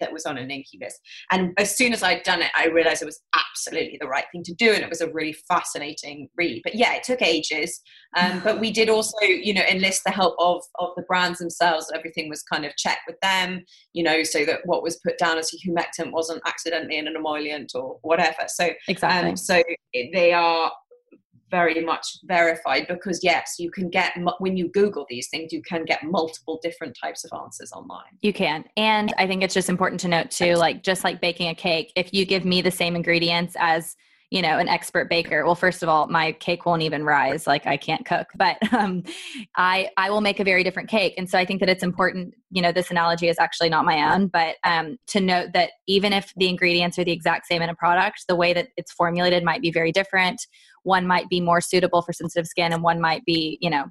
that 0.00 0.12
was 0.12 0.26
on 0.26 0.38
an 0.38 0.48
INCI 0.48 0.80
list. 0.80 1.00
And 1.30 1.52
as 1.58 1.76
soon 1.76 1.92
as 1.92 2.02
I'd 2.02 2.22
done 2.22 2.42
it, 2.42 2.50
I 2.56 2.66
realized 2.66 3.02
it 3.02 3.06
was 3.06 3.20
absolutely 3.34 3.98
the 4.00 4.08
right 4.08 4.24
thing 4.32 4.42
to 4.44 4.54
do. 4.54 4.72
And 4.72 4.82
it 4.82 4.88
was 4.88 5.00
a 5.00 5.10
really 5.10 5.34
fascinating 5.48 6.28
read. 6.36 6.62
But 6.64 6.74
yeah, 6.74 6.94
it 6.94 7.02
took 7.02 7.22
ages. 7.22 7.80
Um, 8.16 8.40
but 8.42 8.60
we 8.60 8.70
did 8.70 8.88
also, 8.88 9.16
you 9.22 9.52
know, 9.54 9.62
enlist 9.62 10.02
the 10.04 10.10
help 10.10 10.34
of, 10.38 10.62
of 10.78 10.90
the 10.96 11.02
brands 11.02 11.38
themselves. 11.38 11.90
Everything 11.94 12.28
was 12.28 12.42
kind 12.42 12.64
of 12.64 12.76
checked 12.76 13.02
with 13.06 13.16
them, 13.20 13.64
you 13.92 14.02
know, 14.02 14.22
so 14.22 14.44
that 14.44 14.60
what 14.64 14.82
was 14.82 14.98
put 15.06 15.18
down 15.18 15.38
as 15.38 15.52
a 15.52 15.68
humectant 15.68 16.12
wasn't 16.12 16.42
accidentally 16.46 16.98
an 16.98 17.08
emollient 17.08 17.72
or 17.74 17.98
whatever. 18.02 18.44
So, 18.48 18.70
exactly. 18.88 19.30
Um, 19.30 19.36
so 19.36 19.62
they 19.92 20.32
are 20.32 20.72
very 21.50 21.84
much 21.84 22.18
verified 22.24 22.86
because 22.88 23.20
yes 23.22 23.56
you 23.58 23.70
can 23.70 23.88
get 23.88 24.12
when 24.38 24.56
you 24.56 24.68
google 24.68 25.06
these 25.08 25.28
things 25.28 25.52
you 25.52 25.62
can 25.62 25.84
get 25.84 26.02
multiple 26.02 26.58
different 26.62 26.96
types 27.00 27.24
of 27.24 27.30
answers 27.38 27.72
online. 27.72 28.18
You 28.22 28.32
can. 28.32 28.64
And 28.76 29.14
i 29.18 29.26
think 29.26 29.42
it's 29.42 29.54
just 29.54 29.68
important 29.68 30.00
to 30.00 30.08
note 30.08 30.30
too 30.30 30.54
like 30.54 30.82
just 30.82 31.04
like 31.04 31.20
baking 31.20 31.48
a 31.48 31.54
cake 31.54 31.92
if 31.96 32.12
you 32.12 32.24
give 32.24 32.44
me 32.44 32.62
the 32.62 32.70
same 32.70 32.96
ingredients 32.96 33.56
as 33.58 33.96
you 34.30 34.42
know 34.42 34.58
an 34.58 34.68
expert 34.68 35.08
baker. 35.08 35.44
Well 35.44 35.54
first 35.54 35.82
of 35.82 35.88
all 35.88 36.06
my 36.08 36.32
cake 36.32 36.66
won't 36.66 36.82
even 36.82 37.04
rise 37.04 37.46
like 37.46 37.66
i 37.66 37.76
can't 37.76 38.04
cook. 38.04 38.28
But 38.36 38.56
um, 38.72 39.02
i 39.56 39.88
i 39.96 40.10
will 40.10 40.20
make 40.20 40.40
a 40.40 40.44
very 40.44 40.64
different 40.64 40.88
cake. 40.88 41.14
And 41.16 41.28
so 41.28 41.38
i 41.38 41.44
think 41.44 41.60
that 41.60 41.68
it's 41.68 41.82
important 41.82 42.34
you 42.50 42.62
know 42.62 42.72
this 42.72 42.90
analogy 42.90 43.28
is 43.28 43.38
actually 43.38 43.68
not 43.68 43.84
my 43.84 44.14
own 44.14 44.28
but 44.28 44.56
um, 44.64 44.98
to 45.08 45.20
note 45.20 45.52
that 45.52 45.70
even 45.86 46.12
if 46.12 46.32
the 46.36 46.48
ingredients 46.48 46.98
are 46.98 47.04
the 47.04 47.12
exact 47.12 47.46
same 47.46 47.62
in 47.62 47.70
a 47.70 47.74
product 47.74 48.24
the 48.28 48.36
way 48.36 48.52
that 48.52 48.68
it's 48.76 48.92
formulated 48.92 49.44
might 49.44 49.62
be 49.62 49.70
very 49.70 49.92
different. 49.92 50.40
One 50.82 51.06
might 51.06 51.28
be 51.28 51.40
more 51.40 51.60
suitable 51.60 52.02
for 52.02 52.12
sensitive 52.12 52.46
skin 52.46 52.72
and 52.72 52.82
one 52.82 53.00
might 53.00 53.24
be 53.24 53.58
you 53.60 53.70
know 53.70 53.86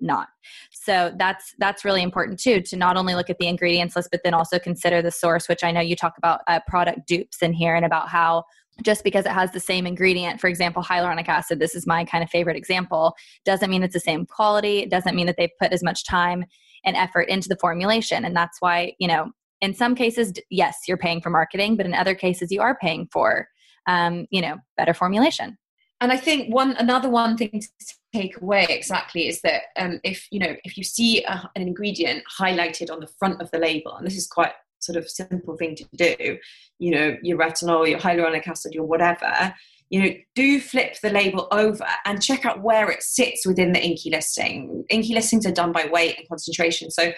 not. 0.00 0.28
So 0.72 1.12
that's 1.16 1.54
that's 1.58 1.84
really 1.84 2.02
important 2.02 2.38
too 2.38 2.60
to 2.62 2.76
not 2.76 2.96
only 2.96 3.14
look 3.14 3.30
at 3.30 3.38
the 3.38 3.48
ingredients 3.48 3.96
list 3.96 4.08
but 4.10 4.20
then 4.24 4.34
also 4.34 4.58
consider 4.58 5.02
the 5.02 5.10
source 5.10 5.48
which 5.48 5.64
i 5.64 5.72
know 5.72 5.80
you 5.80 5.96
talk 5.96 6.14
about 6.18 6.40
uh, 6.46 6.60
product 6.66 7.06
dupes 7.06 7.42
in 7.42 7.52
here 7.52 7.74
and 7.74 7.84
about 7.84 8.08
how 8.08 8.44
just 8.82 9.04
because 9.04 9.26
it 9.26 9.32
has 9.32 9.52
the 9.52 9.60
same 9.60 9.86
ingredient, 9.86 10.40
for 10.40 10.48
example, 10.48 10.82
hyaluronic 10.82 11.28
acid, 11.28 11.58
this 11.58 11.74
is 11.74 11.86
my 11.86 12.04
kind 12.04 12.22
of 12.22 12.30
favorite 12.30 12.56
example, 12.56 13.14
doesn't 13.44 13.70
mean 13.70 13.82
it's 13.82 13.94
the 13.94 14.00
same 14.00 14.26
quality. 14.26 14.80
It 14.80 14.90
doesn't 14.90 15.16
mean 15.16 15.26
that 15.26 15.36
they've 15.36 15.56
put 15.60 15.72
as 15.72 15.82
much 15.82 16.04
time 16.04 16.44
and 16.84 16.96
effort 16.96 17.22
into 17.22 17.48
the 17.48 17.56
formulation. 17.56 18.24
And 18.24 18.36
that's 18.36 18.60
why, 18.60 18.94
you 18.98 19.08
know, 19.08 19.32
in 19.60 19.74
some 19.74 19.94
cases, 19.94 20.32
yes, 20.50 20.82
you're 20.86 20.96
paying 20.96 21.20
for 21.20 21.30
marketing, 21.30 21.76
but 21.76 21.86
in 21.86 21.94
other 21.94 22.14
cases, 22.14 22.52
you 22.52 22.60
are 22.60 22.78
paying 22.80 23.08
for, 23.12 23.48
um, 23.86 24.26
you 24.30 24.40
know, 24.40 24.58
better 24.76 24.94
formulation. 24.94 25.58
And 26.00 26.12
I 26.12 26.16
think 26.16 26.54
one 26.54 26.76
another 26.76 27.08
one 27.08 27.36
thing 27.36 27.60
to 27.60 27.94
take 28.14 28.40
away 28.40 28.66
exactly 28.68 29.26
is 29.26 29.40
that 29.40 29.62
um, 29.76 30.00
if 30.04 30.28
you 30.30 30.38
know 30.38 30.54
if 30.62 30.78
you 30.78 30.84
see 30.84 31.24
a, 31.24 31.50
an 31.56 31.62
ingredient 31.62 32.22
highlighted 32.38 32.90
on 32.90 33.00
the 33.00 33.08
front 33.18 33.42
of 33.42 33.50
the 33.50 33.58
label, 33.58 33.96
and 33.96 34.06
this 34.06 34.16
is 34.16 34.28
quite 34.28 34.52
sort 34.80 34.96
of 34.96 35.08
simple 35.08 35.56
thing 35.56 35.76
to 35.76 35.84
do, 35.96 36.38
you 36.78 36.90
know, 36.90 37.16
your 37.22 37.38
retinol, 37.38 37.88
your 37.88 37.98
hyaluronic 37.98 38.46
acid, 38.46 38.74
your 38.74 38.84
whatever, 38.84 39.54
you 39.90 40.02
know, 40.02 40.10
do 40.34 40.60
flip 40.60 40.96
the 41.02 41.10
label 41.10 41.48
over 41.50 41.86
and 42.04 42.22
check 42.22 42.44
out 42.44 42.62
where 42.62 42.90
it 42.90 43.02
sits 43.02 43.46
within 43.46 43.72
the 43.72 43.80
INCI 43.80 44.12
listing. 44.12 44.84
INCI 44.92 45.14
listings 45.14 45.46
are 45.46 45.52
done 45.52 45.72
by 45.72 45.86
weight 45.90 46.18
and 46.18 46.28
concentration. 46.28 46.90
So 46.90 47.12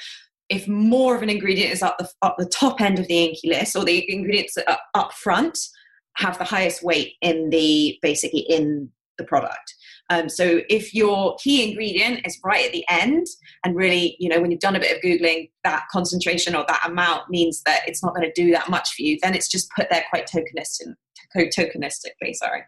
if 0.49 0.67
more 0.69 1.17
of 1.17 1.23
an 1.23 1.31
ingredient 1.31 1.73
is 1.73 1.83
up 1.83 1.99
the, 1.99 2.09
up 2.23 2.37
the 2.39 2.47
top 2.47 2.81
end 2.81 2.99
of 2.99 3.07
the 3.07 3.15
INCI 3.15 3.51
list 3.51 3.77
or 3.77 3.85
the 3.85 4.11
ingredients 4.13 4.55
that 4.55 4.71
are 4.71 4.79
up 4.95 5.13
front 5.13 5.59
have 6.17 6.39
the 6.39 6.45
highest 6.45 6.83
weight 6.83 7.15
in 7.23 7.51
the 7.51 7.99
basically 8.03 8.41
in 8.41 8.91
the 9.19 9.25
product. 9.25 9.75
Um, 10.11 10.29
so 10.29 10.61
if 10.69 10.93
your 10.93 11.37
key 11.37 11.71
ingredient 11.71 12.27
is 12.27 12.39
right 12.45 12.67
at 12.67 12.73
the 12.73 12.85
end, 12.91 13.27
and 13.65 13.77
really, 13.77 14.17
you 14.19 14.29
know, 14.29 14.41
when 14.41 14.51
you've 14.51 14.61
done 14.61 14.75
a 14.75 14.81
bit 14.81 14.97
of 14.97 15.03
Googling, 15.03 15.51
that 15.63 15.85
concentration 15.91 16.57
or 16.57 16.65
that 16.67 16.83
amount 16.85 17.31
means 17.31 17.63
that 17.63 17.83
it's 17.87 18.03
not 18.03 18.15
going 18.15 18.31
to 18.31 18.43
do 18.43 18.51
that 18.51 18.69
much 18.69 18.93
for 18.95 19.03
you, 19.03 19.19
then 19.23 19.35
it's 19.35 19.49
just 19.49 19.71
put 19.77 19.89
there 19.89 20.05
quite 20.11 20.29
tokenistic, 20.29 20.95
tokenistically, 21.37 22.35
sorry. 22.35 22.63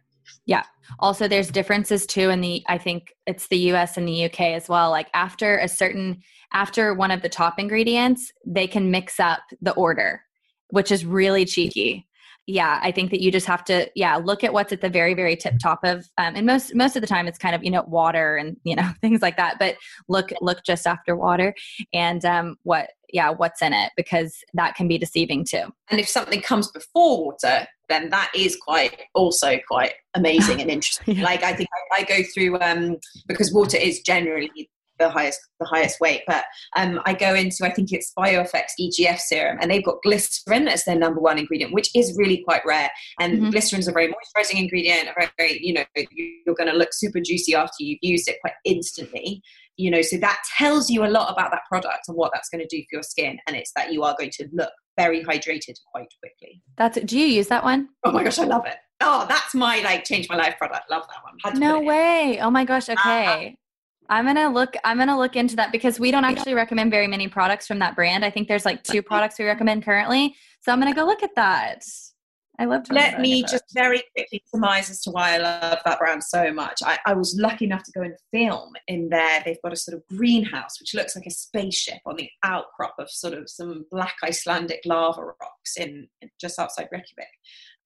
Yeah. 0.47 0.63
Also, 1.01 1.27
there's 1.27 1.51
differences 1.51 2.07
too 2.07 2.31
in 2.31 2.41
the, 2.41 2.63
I 2.69 2.79
think 2.79 3.13
it's 3.27 3.49
the 3.49 3.59
US 3.73 3.97
and 3.97 4.07
the 4.07 4.27
UK 4.27 4.41
as 4.41 4.69
well. 4.69 4.91
Like 4.91 5.09
after 5.13 5.59
a 5.59 5.69
certain, 5.69 6.23
after 6.53 6.95
one 6.95 7.11
of 7.11 7.23
the 7.23 7.29
top 7.29 7.59
ingredients, 7.59 8.33
they 8.47 8.69
can 8.69 8.91
mix 8.91 9.19
up 9.19 9.41
the 9.61 9.73
order, 9.73 10.23
which 10.71 10.93
is 10.93 11.05
really 11.05 11.45
cheeky 11.45 12.07
yeah 12.47 12.81
i 12.83 12.91
think 12.91 13.11
that 13.11 13.21
you 13.21 13.31
just 13.31 13.47
have 13.47 13.65
to 13.65 13.89
yeah 13.95 14.17
look 14.17 14.43
at 14.43 14.53
what's 14.53 14.73
at 14.73 14.81
the 14.81 14.89
very 14.89 15.15
very 15.15 15.37
tip 15.37 15.55
top 15.63 15.81
of 15.85 16.09
um, 16.19 16.35
and 16.35 16.47
most 16.47 16.75
most 16.75 16.97
of 16.97 17.01
the 17.01 17.07
time 17.07 17.27
it's 17.29 17.39
kind 17.39 17.55
of 17.55 17.63
you 17.63 17.71
know 17.71 17.83
water 17.87 18.37
and 18.37 18.57
you 18.65 18.75
know 18.75 18.89
things 19.01 19.23
like 19.23 19.37
that 19.37 19.59
but 19.59 19.77
look 20.09 20.31
look 20.41 20.63
just 20.65 20.87
after 20.87 21.17
water 21.17 21.55
and 21.93 22.25
um, 22.25 22.57
what 22.65 22.91
yeah 23.13 23.31
what's 23.31 23.63
in 23.63 23.73
it 23.73 23.93
because 23.97 24.39
that 24.55 24.75
can 24.75 24.89
be 24.89 24.99
deceiving 24.99 25.45
too. 25.45 25.65
And 25.91 26.01
if 26.01 26.09
something 26.09 26.41
comes 26.41 26.71
before 26.71 27.27
water 27.27 27.67
then 27.89 28.09
that 28.09 28.31
is 28.35 28.57
quite 28.57 29.03
also 29.15 29.59
quite 29.69 29.93
amazing 30.15 30.61
and 30.61 30.71
interesting. 30.77 31.17
Yeah. 31.17 31.25
like 31.25 31.43
i 31.43 31.53
think 31.53 31.69
I, 31.93 32.01
I 32.01 32.05
go 32.05 32.23
through 32.35 32.59
um 32.61 32.97
because 33.29 33.53
water 33.53 33.77
is 33.77 34.01
generally 34.01 34.71
the 35.03 35.11
highest 35.11 35.41
the 35.61 35.67
highest 35.67 36.01
weight. 36.01 36.23
But 36.27 36.45
um, 36.77 37.01
I 37.05 37.15
go 37.15 37.35
into 37.35 37.65
I 37.65 37.73
think 37.73 37.93
it's 37.93 38.13
Bioeffect 38.19 38.71
EGF 38.81 39.19
serum, 39.19 39.59
and 39.61 39.71
they've 39.71 39.85
got 39.85 40.03
glycerin 40.03 40.69
as 40.69 40.85
their 40.85 40.97
number 40.97 41.21
one 41.21 41.39
ingredient, 41.39 41.73
which 41.73 41.91
is 41.95 42.17
really 42.17 42.43
quite 42.45 42.63
rare. 42.67 42.91
And 43.21 43.35
mm-hmm. 43.35 43.51
glycerin 43.51 43.81
is 43.81 43.89
a 43.89 43.93
very 43.93 44.09
moisturizing 44.09 44.61
ingredient. 44.61 45.09
A 45.09 45.15
very, 45.19 45.31
very 45.39 45.59
you 45.63 45.75
know 45.75 45.85
you're 45.95 46.55
going 46.55 46.71
to 46.71 46.77
look 46.77 46.93
super 46.93 47.21
juicy 47.21 47.55
after 47.55 47.75
you've 47.81 47.99
used 48.03 48.29
it 48.29 48.39
quite 48.41 48.55
instantly. 48.65 49.43
You 49.77 49.91
know, 49.91 50.03
so 50.03 50.19
that 50.19 50.39
tells 50.59 50.91
you 50.91 51.05
a 51.05 51.09
lot 51.09 51.33
about 51.33 51.51
that 51.51 51.63
product 51.69 52.03
and 52.07 52.17
what 52.17 52.31
that's 52.35 52.51
going 52.51 52.61
to 52.61 52.77
do 52.77 52.83
for 52.83 52.97
your 52.97 53.03
skin, 53.03 53.39
and 53.47 53.57
it's 53.57 53.73
that 53.75 53.93
you 53.93 54.03
are 54.03 54.15
going 54.19 54.31
to 54.33 54.49
look 54.53 54.73
very 54.99 55.25
hydrated 55.25 55.75
quite 55.91 56.09
quickly. 56.21 56.63
That's 56.77 56.99
do 57.01 57.19
you 57.19 57.27
use 57.27 57.49
that 57.49 57.65
one? 57.65 57.89
Oh 58.05 58.13
my 58.13 58.23
gosh, 58.23 58.39
I 58.39 58.45
love 58.45 58.67
it. 58.67 58.77
Oh, 59.01 59.27
that's 59.29 59.55
my 59.55 59.81
like 59.81 60.05
change 60.05 60.29
my 60.29 60.37
life 60.37 60.57
product. 60.59 60.91
Love 60.91 61.05
that 61.09 61.53
one. 61.53 61.59
No 61.59 61.81
way. 61.81 62.39
Oh 62.41 62.51
my 62.51 62.65
gosh. 62.65 62.89
Okay. 62.89 63.49
Uh, 63.49 63.62
I'm 64.13 64.27
gonna 64.27 64.53
look. 64.53 64.77
I'm 64.85 64.99
gonna 64.99 65.17
look 65.17 65.37
into 65.37 65.57
that 65.57 65.73
because 65.73 65.99
we 65.99 66.11
don't 66.11 66.27
actually 66.27 66.53
recommend 66.53 66.91
very 66.91 67.07
many 67.07 67.29
products 67.29 67.67
from 67.67 67.79
that 67.79 67.97
brand. 67.97 68.27
I 68.27 68.31
think 68.31 68.47
there's 68.47 68.67
like 68.67 68.83
two 68.83 69.01
products 69.01 69.39
we 69.39 69.47
recommend 69.47 69.87
currently. 69.87 70.37
So 70.61 70.71
I'm 70.71 70.79
gonna 70.79 70.95
go 70.95 71.07
look 71.07 71.23
at 71.23 71.35
that. 71.37 71.83
I 72.59 72.67
love. 72.67 72.83
Let 72.91 73.21
me 73.21 73.41
just 73.41 73.65
very 73.73 74.03
quickly 74.15 74.43
surmise 74.45 74.91
as 74.91 75.01
to 75.05 75.11
why 75.13 75.37
I 75.37 75.39
love 75.39 75.79
that 75.87 75.99
brand 75.99 76.23
so 76.23 76.53
much. 76.53 76.83
I, 76.85 76.99
I, 77.07 77.15
was 77.15 77.35
lucky 77.41 77.65
enough 77.65 77.85
to 77.85 77.93
go 77.93 78.03
and 78.03 78.15
film 78.31 78.75
in 78.87 79.09
there. 79.09 79.43
They've 79.47 79.63
got 79.65 79.73
a 79.73 79.77
sort 79.77 79.97
of 79.97 80.03
greenhouse 80.15 80.79
which 80.79 80.93
looks 80.93 81.17
like 81.17 81.25
a 81.25 81.31
spaceship 81.31 82.01
on 82.05 82.17
the 82.17 82.29
outcrop 82.43 82.97
of 82.99 83.11
sort 83.11 83.33
of 83.33 83.49
some 83.49 83.87
black 83.91 84.17
Icelandic 84.23 84.83
lava 84.85 85.23
rocks 85.23 85.79
in 85.79 86.09
just 86.39 86.59
outside 86.59 86.89
Reykjavik 86.93 87.29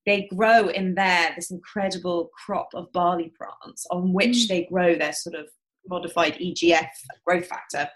they 0.05 0.29
grow 0.33 0.69
in 0.69 0.95
there 0.95 1.33
this 1.35 1.51
incredible 1.51 2.31
crop 2.45 2.69
of 2.75 2.93
barley 2.93 3.33
plants 3.37 3.85
on 3.91 4.13
which 4.13 4.37
mm. 4.37 4.49
they 4.49 4.65
grow 4.71 4.95
their 4.95 5.13
sort 5.13 5.35
of 5.35 5.49
modified 5.89 6.35
EGF 6.35 6.89
growth 7.27 7.47
factor, 7.47 7.89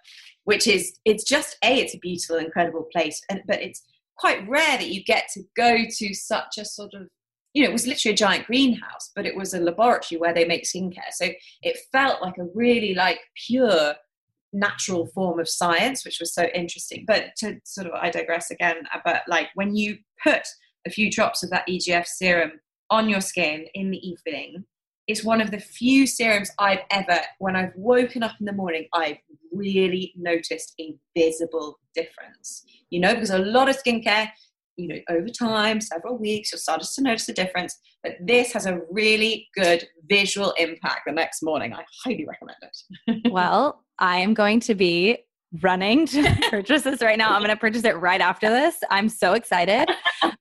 which 0.45 0.66
is 0.66 0.99
it's 1.05 1.24
just 1.24 1.57
a 1.64 1.80
it's 1.80 1.95
a 1.95 1.99
beautiful, 1.99 2.36
incredible 2.36 2.86
place, 2.93 3.20
and 3.30 3.43
but 3.47 3.61
it's 3.61 3.82
quite 4.16 4.47
rare 4.49 4.76
that 4.76 4.91
you 4.91 5.03
get 5.05 5.28
to 5.34 5.43
go 5.57 5.78
to 5.88 6.14
such 6.14 6.59
a 6.59 6.64
sort 6.64 6.93
of 6.95 7.09
you 7.55 7.62
know 7.62 7.68
it 7.68 7.72
was 7.72 7.86
literally 7.86 8.14
a 8.14 8.16
giant 8.16 8.47
greenhouse, 8.47 9.11
but 9.14 9.26
it 9.26 9.36
was 9.36 9.55
a 9.55 9.61
laboratory 9.61 10.20
where 10.20 10.34
they 10.34 10.45
make 10.45 10.64
skincare, 10.64 11.12
so 11.12 11.28
it 11.62 11.78
felt 11.93 12.22
like 12.22 12.38
a 12.38 12.49
really 12.55 12.95
like 12.95 13.20
pure 13.47 13.95
natural 14.53 15.07
form 15.07 15.38
of 15.38 15.49
science, 15.49 16.05
which 16.05 16.18
was 16.18 16.34
so 16.34 16.45
interesting. 16.55 17.05
But 17.07 17.36
to 17.38 17.61
sort 17.64 17.86
of 17.86 17.93
I 17.95 18.11
digress 18.11 18.51
again, 18.51 18.76
uh, 18.95 18.99
but 19.05 19.22
like 19.28 19.49
when 19.55 19.76
you 19.76 19.99
put 20.22 20.43
a 20.86 20.91
few 20.91 21.11
drops 21.11 21.43
of 21.43 21.51
that 21.51 21.68
EGF 21.68 22.07
serum 22.07 22.53
on 22.91 23.09
your 23.09 23.20
skin 23.20 23.66
in 23.74 23.91
the 23.91 24.09
evening 24.09 24.64
it's 25.11 25.24
one 25.24 25.40
of 25.40 25.50
the 25.50 25.58
few 25.58 26.06
serums 26.06 26.50
I've 26.58 26.82
ever, 26.90 27.20
when 27.38 27.56
I've 27.56 27.72
woken 27.74 28.22
up 28.22 28.36
in 28.38 28.46
the 28.46 28.52
morning, 28.52 28.86
I've 28.94 29.18
really 29.52 30.12
noticed 30.16 30.74
a 30.80 30.94
visible 31.16 31.80
difference. 31.94 32.64
You 32.90 33.00
know, 33.00 33.14
because 33.14 33.30
a 33.30 33.38
lot 33.38 33.68
of 33.68 33.76
skincare, 33.82 34.30
you 34.76 34.88
know, 34.88 34.98
over 35.11 35.28
time, 35.28 35.80
several 35.80 36.16
weeks, 36.16 36.52
you'll 36.52 36.61
start 36.61 36.82
to 36.82 37.02
notice 37.02 37.28
a 37.28 37.32
difference. 37.32 37.76
But 38.04 38.12
this 38.20 38.52
has 38.52 38.66
a 38.66 38.80
really 38.90 39.48
good 39.56 39.86
visual 40.08 40.52
impact 40.52 41.02
the 41.06 41.12
next 41.12 41.42
morning. 41.42 41.74
I 41.74 41.84
highly 42.04 42.26
recommend 42.26 42.58
it. 42.62 43.32
well, 43.32 43.84
I 43.98 44.18
am 44.18 44.32
going 44.32 44.61
to 44.61 44.74
be 44.74 45.18
running 45.62 46.07
to 46.07 46.22
purchase 46.51 46.82
this 46.82 47.03
right 47.03 47.18
now. 47.18 47.32
I'm 47.32 47.40
going 47.40 47.51
to 47.51 47.57
purchase 47.57 47.84
it 47.84 47.96
right 47.96 48.20
after 48.20 48.48
this. 48.48 48.76
I'm 48.90 49.09
so 49.09 49.32
excited. 49.32 49.88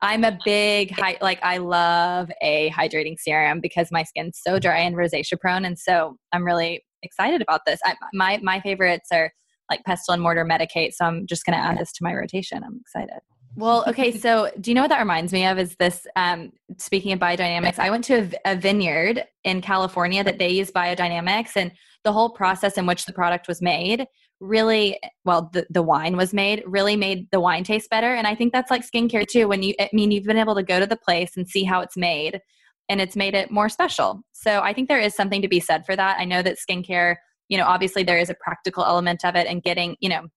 I'm 0.01 0.24
a 0.24 0.38
big, 0.45 0.97
like, 1.22 1.39
I 1.41 1.57
love 1.57 2.32
a 2.41 2.70
hydrating 2.72 3.20
serum 3.20 3.60
because 3.60 3.89
my 3.91 4.03
skin's 4.03 4.39
so 4.41 4.60
dry 4.60 4.80
and 4.80 4.95
rosacea 4.95 5.39
prone. 5.39 5.66
And 5.66 5.78
so 5.78 6.18
I'm 6.32 6.45
really 6.45 6.86
excited 7.03 7.41
about 7.41 7.62
this. 7.66 7.80
I, 7.84 7.95
my, 8.14 8.39
my 8.43 8.60
favorites 8.60 9.10
are 9.12 9.32
like 9.70 9.84
pestle 9.84 10.14
and 10.14 10.22
mortar 10.22 10.45
Medik8. 10.45 10.93
So 10.93 11.05
I'm 11.05 11.28
just 11.28 11.45
going 11.45 11.57
to 11.57 11.64
add 11.64 11.78
this 11.78 11.91
to 11.93 12.03
my 12.03 12.14
rotation. 12.14 12.64
I'm 12.64 12.80
excited. 12.82 13.20
Well, 13.55 13.84
okay. 13.88 14.16
So, 14.16 14.51
do 14.62 14.70
you 14.70 14.76
know 14.76 14.82
what 14.82 14.89
that 14.89 14.99
reminds 14.99 15.34
me 15.34 15.45
of? 15.45 15.57
Is 15.57 15.76
this 15.80 16.05
um, 16.16 16.51
speaking 16.78 17.12
of 17.12 17.20
biodynamics? 17.20 17.80
I 17.80 17.89
went 17.89 18.03
to 18.05 18.30
a, 18.45 18.53
a, 18.53 18.55
vineyard 18.55 19.26
in 19.43 19.62
California 19.62 20.24
that 20.24 20.38
they 20.38 20.49
use 20.49 20.72
biodynamics, 20.72 21.53
and 21.55 21.72
the 22.03 22.12
whole 22.12 22.30
process 22.30 22.78
in 22.78 22.86
which 22.86 23.05
the 23.05 23.12
product 23.12 23.47
was 23.47 23.62
made 23.62 24.05
really 24.39 24.99
well 25.25 25.49
the, 25.53 25.65
the 25.69 25.83
wine 25.83 26.15
was 26.15 26.33
made 26.33 26.63
really 26.65 26.95
made 26.95 27.27
the 27.31 27.39
wine 27.39 27.63
taste 27.63 27.89
better. 27.89 28.13
And 28.13 28.25
i 28.25 28.35
think 28.35 28.53
that's 28.53 28.71
like 28.71 28.83
skincare 28.89 29.27
too. 29.27 29.47
When 29.47 29.63
you 29.63 29.73
i 29.79 29.89
mean 29.93 30.11
you've 30.11 30.25
been 30.25 30.37
able 30.37 30.55
to 30.55 30.63
go 30.63 30.79
to 30.79 30.87
the 30.87 30.97
place 30.97 31.35
and 31.37 31.47
see 31.47 31.63
how 31.63 31.81
it's 31.81 31.97
made 31.97 32.41
and 32.87 32.99
it's 32.99 33.15
made 33.15 33.35
it 33.35 33.51
more 33.51 33.69
special. 33.69 34.21
So 34.33 34.61
i 34.61 34.73
think 34.73 34.87
there 34.87 34.99
is 34.99 35.15
something 35.15 35.41
to 35.41 35.47
be 35.47 35.59
said 35.59 35.85
for 35.85 35.95
that. 35.95 36.19
I 36.19 36.25
know 36.25 36.41
that 36.41 36.57
skincare 36.57 37.17
you 37.49 37.57
know 37.57 37.65
obviously 37.65 38.03
there 38.03 38.19
is 38.19 38.29
a 38.29 38.35
practical 38.35 38.85
element 38.85 39.25
of 39.25 39.35
it 39.35 39.47
and 39.47 39.61
getting 39.61 39.95
you 39.99 40.09
know 40.09 40.27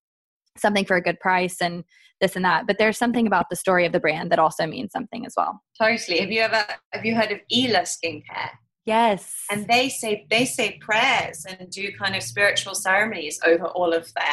something 0.58 0.84
for 0.84 0.96
a 0.96 1.02
good 1.02 1.18
price 1.20 1.60
and 1.60 1.84
this 2.20 2.36
and 2.36 2.44
that. 2.44 2.66
But 2.66 2.78
there's 2.78 2.98
something 2.98 3.26
about 3.26 3.50
the 3.50 3.56
story 3.56 3.84
of 3.84 3.92
the 3.92 4.00
brand 4.00 4.30
that 4.30 4.38
also 4.38 4.66
means 4.66 4.92
something 4.92 5.26
as 5.26 5.34
well. 5.36 5.60
Totally. 5.80 6.20
Have 6.20 6.30
you 6.30 6.40
ever 6.40 6.64
have 6.92 7.04
you 7.04 7.14
heard 7.14 7.32
of 7.32 7.38
Ila 7.52 7.80
skincare 7.80 8.50
yes 8.84 9.44
and 9.50 9.66
they 9.68 9.88
say 9.88 10.26
they 10.30 10.44
say 10.44 10.78
prayers 10.80 11.44
and 11.48 11.70
do 11.70 11.92
kind 11.98 12.16
of 12.16 12.22
spiritual 12.22 12.74
ceremonies 12.74 13.38
over 13.44 13.66
all 13.66 13.92
of 13.92 14.12
their 14.14 14.24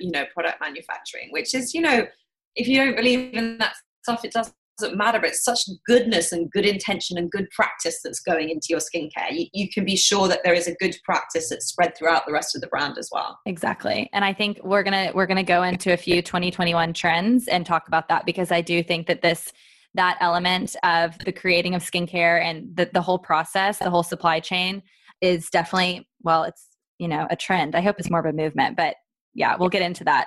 you 0.00 0.10
know 0.10 0.24
product 0.32 0.60
manufacturing 0.60 1.28
which 1.30 1.54
is 1.54 1.74
you 1.74 1.80
know 1.80 2.06
if 2.54 2.68
you 2.68 2.76
don't 2.76 2.96
believe 2.96 3.34
in 3.34 3.58
that 3.58 3.74
stuff 4.02 4.24
it 4.24 4.32
does 4.32 4.52
doesn't 4.78 4.96
matter, 4.96 5.18
but 5.18 5.30
it's 5.30 5.44
such 5.44 5.60
goodness 5.86 6.32
and 6.32 6.50
good 6.50 6.64
intention 6.64 7.18
and 7.18 7.30
good 7.30 7.48
practice 7.50 8.00
that's 8.02 8.20
going 8.20 8.50
into 8.50 8.66
your 8.70 8.80
skincare. 8.80 9.30
You, 9.30 9.46
you 9.52 9.68
can 9.68 9.84
be 9.84 9.96
sure 9.96 10.28
that 10.28 10.40
there 10.44 10.54
is 10.54 10.66
a 10.66 10.74
good 10.76 10.96
practice 11.04 11.50
that's 11.50 11.66
spread 11.66 11.96
throughout 11.96 12.26
the 12.26 12.32
rest 12.32 12.54
of 12.54 12.60
the 12.60 12.68
brand 12.68 12.98
as 12.98 13.08
well. 13.12 13.38
Exactly. 13.46 14.08
And 14.12 14.24
I 14.24 14.32
think 14.32 14.60
we're 14.62 14.82
gonna 14.82 15.10
we're 15.14 15.26
gonna 15.26 15.42
go 15.42 15.62
into 15.62 15.92
a 15.92 15.96
few 15.96 16.22
2021 16.22 16.92
trends 16.92 17.48
and 17.48 17.66
talk 17.66 17.88
about 17.88 18.08
that 18.08 18.24
because 18.24 18.52
I 18.52 18.60
do 18.60 18.82
think 18.82 19.06
that 19.08 19.22
this 19.22 19.52
that 19.94 20.18
element 20.20 20.76
of 20.82 21.18
the 21.20 21.32
creating 21.32 21.74
of 21.74 21.82
skincare 21.82 22.42
and 22.42 22.76
the, 22.76 22.90
the 22.92 23.02
whole 23.02 23.18
process, 23.18 23.78
the 23.78 23.90
whole 23.90 24.02
supply 24.02 24.40
chain 24.40 24.82
is 25.20 25.50
definitely 25.50 26.08
well, 26.22 26.44
it's 26.44 26.66
you 26.98 27.08
know 27.08 27.26
a 27.30 27.36
trend. 27.36 27.74
I 27.74 27.80
hope 27.80 27.96
it's 27.98 28.10
more 28.10 28.20
of 28.20 28.26
a 28.26 28.32
movement, 28.32 28.76
but 28.76 28.96
yeah, 29.34 29.56
we'll 29.56 29.68
get 29.68 29.82
into 29.82 30.04
that 30.04 30.26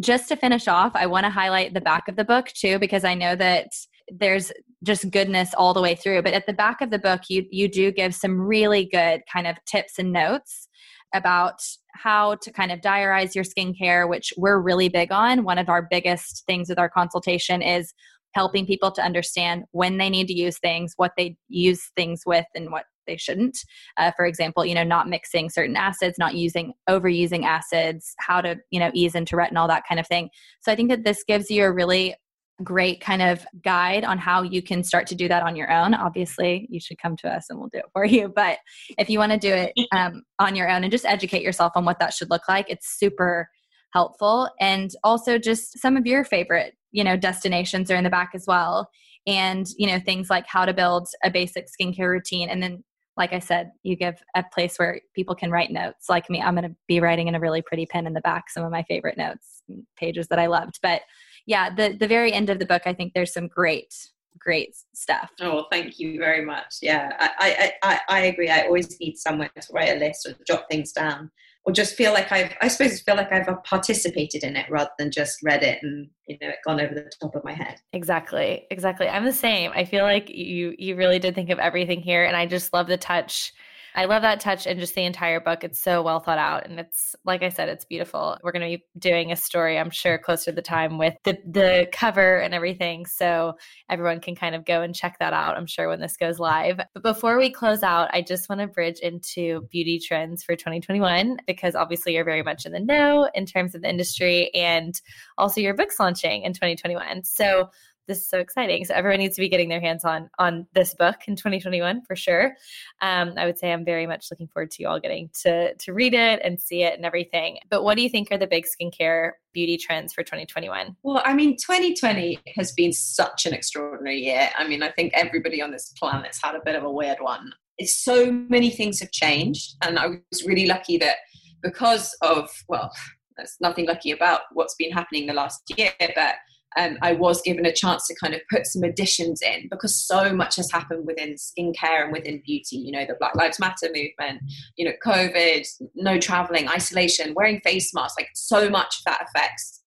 just 0.00 0.28
to 0.28 0.36
finish 0.36 0.66
off, 0.68 0.92
I 0.94 1.06
want 1.06 1.24
to 1.24 1.30
highlight 1.30 1.74
the 1.74 1.80
back 1.80 2.08
of 2.08 2.16
the 2.16 2.24
book 2.24 2.48
too, 2.48 2.78
because 2.78 3.04
I 3.04 3.14
know 3.14 3.36
that 3.36 3.68
there's 4.08 4.52
just 4.82 5.10
goodness 5.10 5.54
all 5.54 5.72
the 5.72 5.80
way 5.80 5.94
through. 5.94 6.22
But 6.22 6.34
at 6.34 6.46
the 6.46 6.52
back 6.52 6.80
of 6.80 6.90
the 6.90 6.98
book, 6.98 7.22
you 7.28 7.46
you 7.50 7.68
do 7.68 7.92
give 7.92 8.14
some 8.14 8.40
really 8.40 8.86
good 8.86 9.22
kind 9.32 9.46
of 9.46 9.56
tips 9.64 9.98
and 9.98 10.12
notes 10.12 10.68
about 11.14 11.62
how 11.92 12.34
to 12.34 12.52
kind 12.52 12.72
of 12.72 12.80
diarize 12.80 13.36
your 13.36 13.44
skincare, 13.44 14.08
which 14.08 14.32
we're 14.36 14.58
really 14.58 14.88
big 14.88 15.12
on. 15.12 15.44
One 15.44 15.58
of 15.58 15.68
our 15.68 15.86
biggest 15.88 16.44
things 16.46 16.68
with 16.68 16.78
our 16.78 16.88
consultation 16.88 17.62
is 17.62 17.94
helping 18.34 18.66
people 18.66 18.90
to 18.92 19.02
understand 19.02 19.64
when 19.70 19.98
they 19.98 20.10
need 20.10 20.26
to 20.28 20.34
use 20.34 20.58
things, 20.58 20.94
what 20.96 21.12
they 21.16 21.36
use 21.48 21.90
things 21.96 22.22
with, 22.26 22.46
and 22.54 22.70
what 22.70 22.84
they 23.06 23.16
shouldn't. 23.16 23.58
Uh, 23.96 24.10
for 24.16 24.26
example, 24.26 24.64
you 24.64 24.74
know, 24.74 24.84
not 24.84 25.08
mixing 25.08 25.50
certain 25.50 25.76
acids, 25.76 26.18
not 26.18 26.34
using 26.34 26.72
overusing 26.88 27.44
acids, 27.44 28.14
how 28.18 28.40
to 28.40 28.56
you 28.70 28.80
know 28.80 28.90
ease 28.94 29.14
into 29.14 29.36
retinol, 29.36 29.68
that 29.68 29.84
kind 29.88 30.00
of 30.00 30.06
thing. 30.06 30.30
So 30.60 30.72
I 30.72 30.76
think 30.76 30.90
that 30.90 31.04
this 31.04 31.24
gives 31.26 31.50
you 31.50 31.64
a 31.64 31.72
really 31.72 32.16
great 32.62 33.00
kind 33.00 33.20
of 33.20 33.44
guide 33.64 34.04
on 34.04 34.18
how 34.18 34.42
you 34.42 34.62
can 34.62 34.84
start 34.84 35.06
to 35.08 35.14
do 35.14 35.26
that 35.26 35.42
on 35.42 35.56
your 35.56 35.72
own. 35.72 35.92
Obviously, 35.92 36.68
you 36.70 36.78
should 36.78 36.98
come 36.98 37.16
to 37.16 37.28
us 37.28 37.46
and 37.50 37.58
we'll 37.58 37.68
do 37.72 37.78
it 37.78 37.86
for 37.92 38.04
you. 38.04 38.28
But 38.28 38.58
if 38.98 39.10
you 39.10 39.18
want 39.18 39.32
to 39.32 39.38
do 39.38 39.52
it 39.52 39.72
um, 39.92 40.22
on 40.38 40.54
your 40.54 40.70
own 40.70 40.84
and 40.84 40.92
just 40.92 41.04
educate 41.04 41.42
yourself 41.42 41.72
on 41.74 41.84
what 41.84 41.98
that 41.98 42.12
should 42.12 42.30
look 42.30 42.48
like, 42.48 42.66
it's 42.68 42.98
super 42.98 43.48
helpful. 43.92 44.48
And 44.60 44.90
also 45.02 45.38
just 45.38 45.78
some 45.78 45.96
of 45.96 46.06
your 46.06 46.24
favorite, 46.24 46.74
you 46.94 47.02
know, 47.02 47.16
destinations 47.16 47.90
are 47.90 47.96
in 47.96 48.04
the 48.04 48.10
back 48.10 48.30
as 48.34 48.44
well. 48.46 48.88
And, 49.26 49.66
you 49.76 49.86
know, 49.86 49.98
things 49.98 50.30
like 50.30 50.46
how 50.46 50.64
to 50.64 50.72
build 50.72 51.08
a 51.24 51.30
basic 51.30 51.66
skincare 51.68 52.08
routine 52.08 52.48
and 52.48 52.62
then 52.62 52.84
like 53.16 53.32
I 53.32 53.38
said, 53.38 53.70
you 53.84 53.94
give 53.94 54.16
a 54.34 54.44
place 54.52 54.76
where 54.76 55.00
people 55.14 55.36
can 55.36 55.52
write 55.52 55.70
notes. 55.70 56.08
Like 56.08 56.28
me, 56.28 56.40
I'm 56.40 56.56
going 56.56 56.68
to 56.68 56.74
be 56.88 56.98
writing 56.98 57.28
in 57.28 57.36
a 57.36 57.40
really 57.40 57.62
pretty 57.62 57.86
pen 57.86 58.08
in 58.08 58.12
the 58.12 58.20
back 58.20 58.50
some 58.50 58.64
of 58.64 58.72
my 58.72 58.82
favorite 58.82 59.16
notes, 59.16 59.62
pages 59.96 60.26
that 60.28 60.40
I 60.40 60.46
loved. 60.46 60.80
But 60.82 61.02
yeah, 61.46 61.72
the 61.72 61.96
the 61.96 62.08
very 62.08 62.32
end 62.32 62.50
of 62.50 62.58
the 62.58 62.66
book, 62.66 62.82
I 62.86 62.92
think 62.92 63.12
there's 63.14 63.32
some 63.32 63.46
great 63.46 63.94
great 64.36 64.74
stuff. 64.94 65.30
Oh, 65.40 65.66
thank 65.70 66.00
you 66.00 66.18
very 66.18 66.44
much. 66.44 66.78
Yeah, 66.82 67.12
I 67.20 67.30
I 67.38 67.72
I, 67.88 68.00
I 68.08 68.20
agree. 68.22 68.50
I 68.50 68.62
always 68.62 68.98
need 68.98 69.16
somewhere 69.16 69.50
to 69.60 69.72
write 69.72 69.96
a 69.96 69.98
list 70.00 70.26
or 70.26 70.34
jot 70.44 70.64
things 70.68 70.90
down 70.90 71.30
or 71.64 71.72
just 71.72 71.94
feel 71.94 72.12
like 72.12 72.30
I've, 72.30 72.54
I 72.60 72.68
suppose, 72.68 73.00
feel 73.00 73.16
like 73.16 73.32
I've 73.32 73.48
participated 73.64 74.44
in 74.44 74.54
it 74.56 74.66
rather 74.70 74.90
than 74.98 75.10
just 75.10 75.42
read 75.42 75.62
it 75.62 75.78
and 75.82 76.08
you 76.26 76.36
know 76.40 76.48
it 76.48 76.58
gone 76.64 76.80
over 76.80 76.94
the 76.94 77.10
top 77.20 77.34
of 77.34 77.44
my 77.44 77.52
head. 77.52 77.80
Exactly, 77.92 78.66
exactly. 78.70 79.08
I'm 79.08 79.24
the 79.24 79.32
same. 79.32 79.70
I 79.74 79.84
feel 79.84 80.04
like 80.04 80.28
you 80.28 80.74
you 80.78 80.96
really 80.96 81.18
did 81.18 81.34
think 81.34 81.50
of 81.50 81.58
everything 81.58 82.00
here, 82.00 82.24
and 82.24 82.36
I 82.36 82.46
just 82.46 82.72
love 82.72 82.86
the 82.86 82.96
touch 82.98 83.52
I 83.96 84.06
love 84.06 84.22
that 84.22 84.40
touch 84.40 84.66
and 84.66 84.80
just 84.80 84.94
the 84.96 85.04
entire 85.04 85.38
book. 85.38 85.62
It's 85.62 85.78
so 85.78 86.02
well 86.02 86.18
thought 86.18 86.38
out. 86.38 86.66
And 86.66 86.80
it's, 86.80 87.14
like 87.24 87.44
I 87.44 87.48
said, 87.48 87.68
it's 87.68 87.84
beautiful. 87.84 88.36
We're 88.42 88.50
going 88.50 88.70
to 88.72 88.78
be 88.78 88.84
doing 88.98 89.30
a 89.30 89.36
story, 89.36 89.78
I'm 89.78 89.90
sure, 89.90 90.18
closer 90.18 90.50
to 90.50 90.54
the 90.54 90.62
time 90.62 90.98
with 90.98 91.14
the, 91.22 91.38
the 91.46 91.88
cover 91.92 92.38
and 92.38 92.52
everything. 92.54 93.06
So 93.06 93.54
everyone 93.88 94.20
can 94.20 94.34
kind 94.34 94.56
of 94.56 94.64
go 94.64 94.82
and 94.82 94.94
check 94.94 95.18
that 95.20 95.32
out, 95.32 95.56
I'm 95.56 95.66
sure, 95.66 95.88
when 95.88 96.00
this 96.00 96.16
goes 96.16 96.40
live. 96.40 96.80
But 96.92 97.02
before 97.04 97.38
we 97.38 97.50
close 97.50 97.84
out, 97.84 98.10
I 98.12 98.22
just 98.22 98.48
want 98.48 98.60
to 98.60 98.66
bridge 98.66 98.98
into 98.98 99.68
beauty 99.70 100.00
trends 100.00 100.42
for 100.42 100.56
2021 100.56 101.38
because 101.46 101.76
obviously 101.76 102.14
you're 102.14 102.24
very 102.24 102.42
much 102.42 102.66
in 102.66 102.72
the 102.72 102.80
know 102.80 103.28
in 103.34 103.46
terms 103.46 103.76
of 103.76 103.82
the 103.82 103.88
industry 103.88 104.52
and 104.54 105.00
also 105.38 105.60
your 105.60 105.74
book's 105.74 106.00
launching 106.00 106.42
in 106.42 106.52
2021. 106.52 107.22
So 107.22 107.70
this 108.06 108.18
is 108.18 108.28
so 108.28 108.38
exciting. 108.38 108.84
So 108.84 108.94
everyone 108.94 109.20
needs 109.20 109.36
to 109.36 109.40
be 109.40 109.48
getting 109.48 109.68
their 109.68 109.80
hands 109.80 110.04
on 110.04 110.30
on 110.38 110.66
this 110.74 110.94
book 110.94 111.16
in 111.26 111.36
2021 111.36 112.02
for 112.02 112.16
sure. 112.16 112.54
Um, 113.00 113.34
I 113.36 113.46
would 113.46 113.58
say 113.58 113.72
I'm 113.72 113.84
very 113.84 114.06
much 114.06 114.26
looking 114.30 114.48
forward 114.48 114.70
to 114.72 114.82
you 114.82 114.88
all 114.88 115.00
getting 115.00 115.30
to 115.42 115.74
to 115.74 115.92
read 115.92 116.14
it 116.14 116.40
and 116.44 116.60
see 116.60 116.82
it 116.82 116.94
and 116.94 117.04
everything. 117.04 117.58
But 117.70 117.82
what 117.82 117.96
do 117.96 118.02
you 118.02 118.08
think 118.08 118.28
are 118.30 118.38
the 118.38 118.46
big 118.46 118.64
skincare 118.64 119.32
beauty 119.52 119.76
trends 119.76 120.12
for 120.12 120.22
2021? 120.22 120.96
Well, 121.02 121.22
I 121.24 121.34
mean, 121.34 121.56
2020 121.56 122.40
has 122.56 122.72
been 122.72 122.92
such 122.92 123.46
an 123.46 123.54
extraordinary 123.54 124.18
year. 124.18 124.50
I 124.56 124.66
mean, 124.66 124.82
I 124.82 124.90
think 124.90 125.12
everybody 125.14 125.62
on 125.62 125.70
this 125.70 125.92
planet's 125.98 126.40
had 126.42 126.54
a 126.54 126.60
bit 126.64 126.76
of 126.76 126.84
a 126.84 126.90
weird 126.90 127.18
one. 127.20 127.52
So 127.82 128.30
many 128.30 128.70
things 128.70 129.00
have 129.00 129.10
changed, 129.10 129.76
and 129.82 129.98
I 129.98 130.06
was 130.30 130.44
really 130.46 130.66
lucky 130.66 130.96
that 130.98 131.16
because 131.62 132.14
of 132.22 132.50
well, 132.68 132.92
there's 133.36 133.56
nothing 133.60 133.86
lucky 133.86 134.12
about 134.12 134.42
what's 134.52 134.74
been 134.76 134.92
happening 134.92 135.26
the 135.26 135.32
last 135.32 135.62
year, 135.76 135.92
but 136.14 136.36
um, 136.76 136.98
I 137.02 137.12
was 137.12 137.40
given 137.42 137.66
a 137.66 137.72
chance 137.72 138.06
to 138.06 138.14
kind 138.20 138.34
of 138.34 138.40
put 138.50 138.66
some 138.66 138.82
additions 138.82 139.42
in 139.42 139.68
because 139.70 140.04
so 140.06 140.32
much 140.32 140.56
has 140.56 140.70
happened 140.70 141.06
within 141.06 141.34
skincare 141.34 142.04
and 142.04 142.12
within 142.12 142.42
beauty. 142.44 142.76
You 142.76 142.92
know, 142.92 143.04
the 143.06 143.16
Black 143.18 143.34
Lives 143.36 143.60
Matter 143.60 143.86
movement, 143.86 144.42
you 144.76 144.84
know, 144.84 144.92
COVID, 145.04 145.66
no 145.94 146.18
traveling, 146.18 146.68
isolation, 146.68 147.34
wearing 147.34 147.60
face 147.60 147.92
masks, 147.94 148.16
like 148.18 148.30
so 148.34 148.68
much 148.68 148.98
of 148.98 149.04
that 149.04 149.26
affects 149.28 149.82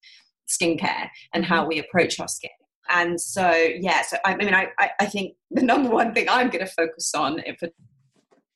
skincare 0.48 1.08
and 1.34 1.44
how 1.44 1.60
mm-hmm. 1.60 1.68
we 1.68 1.78
approach 1.78 2.20
our 2.20 2.28
skin. 2.28 2.50
And 2.88 3.20
so, 3.20 3.50
yeah, 3.50 4.02
so 4.02 4.16
I, 4.24 4.34
I 4.34 4.36
mean, 4.36 4.54
I, 4.54 4.68
I 5.00 5.06
think 5.06 5.34
the 5.50 5.62
number 5.64 5.90
one 5.90 6.14
thing 6.14 6.28
I'm 6.28 6.50
going 6.50 6.64
to 6.64 6.72
focus 6.72 7.12
on 7.14 7.40
for 7.58 7.68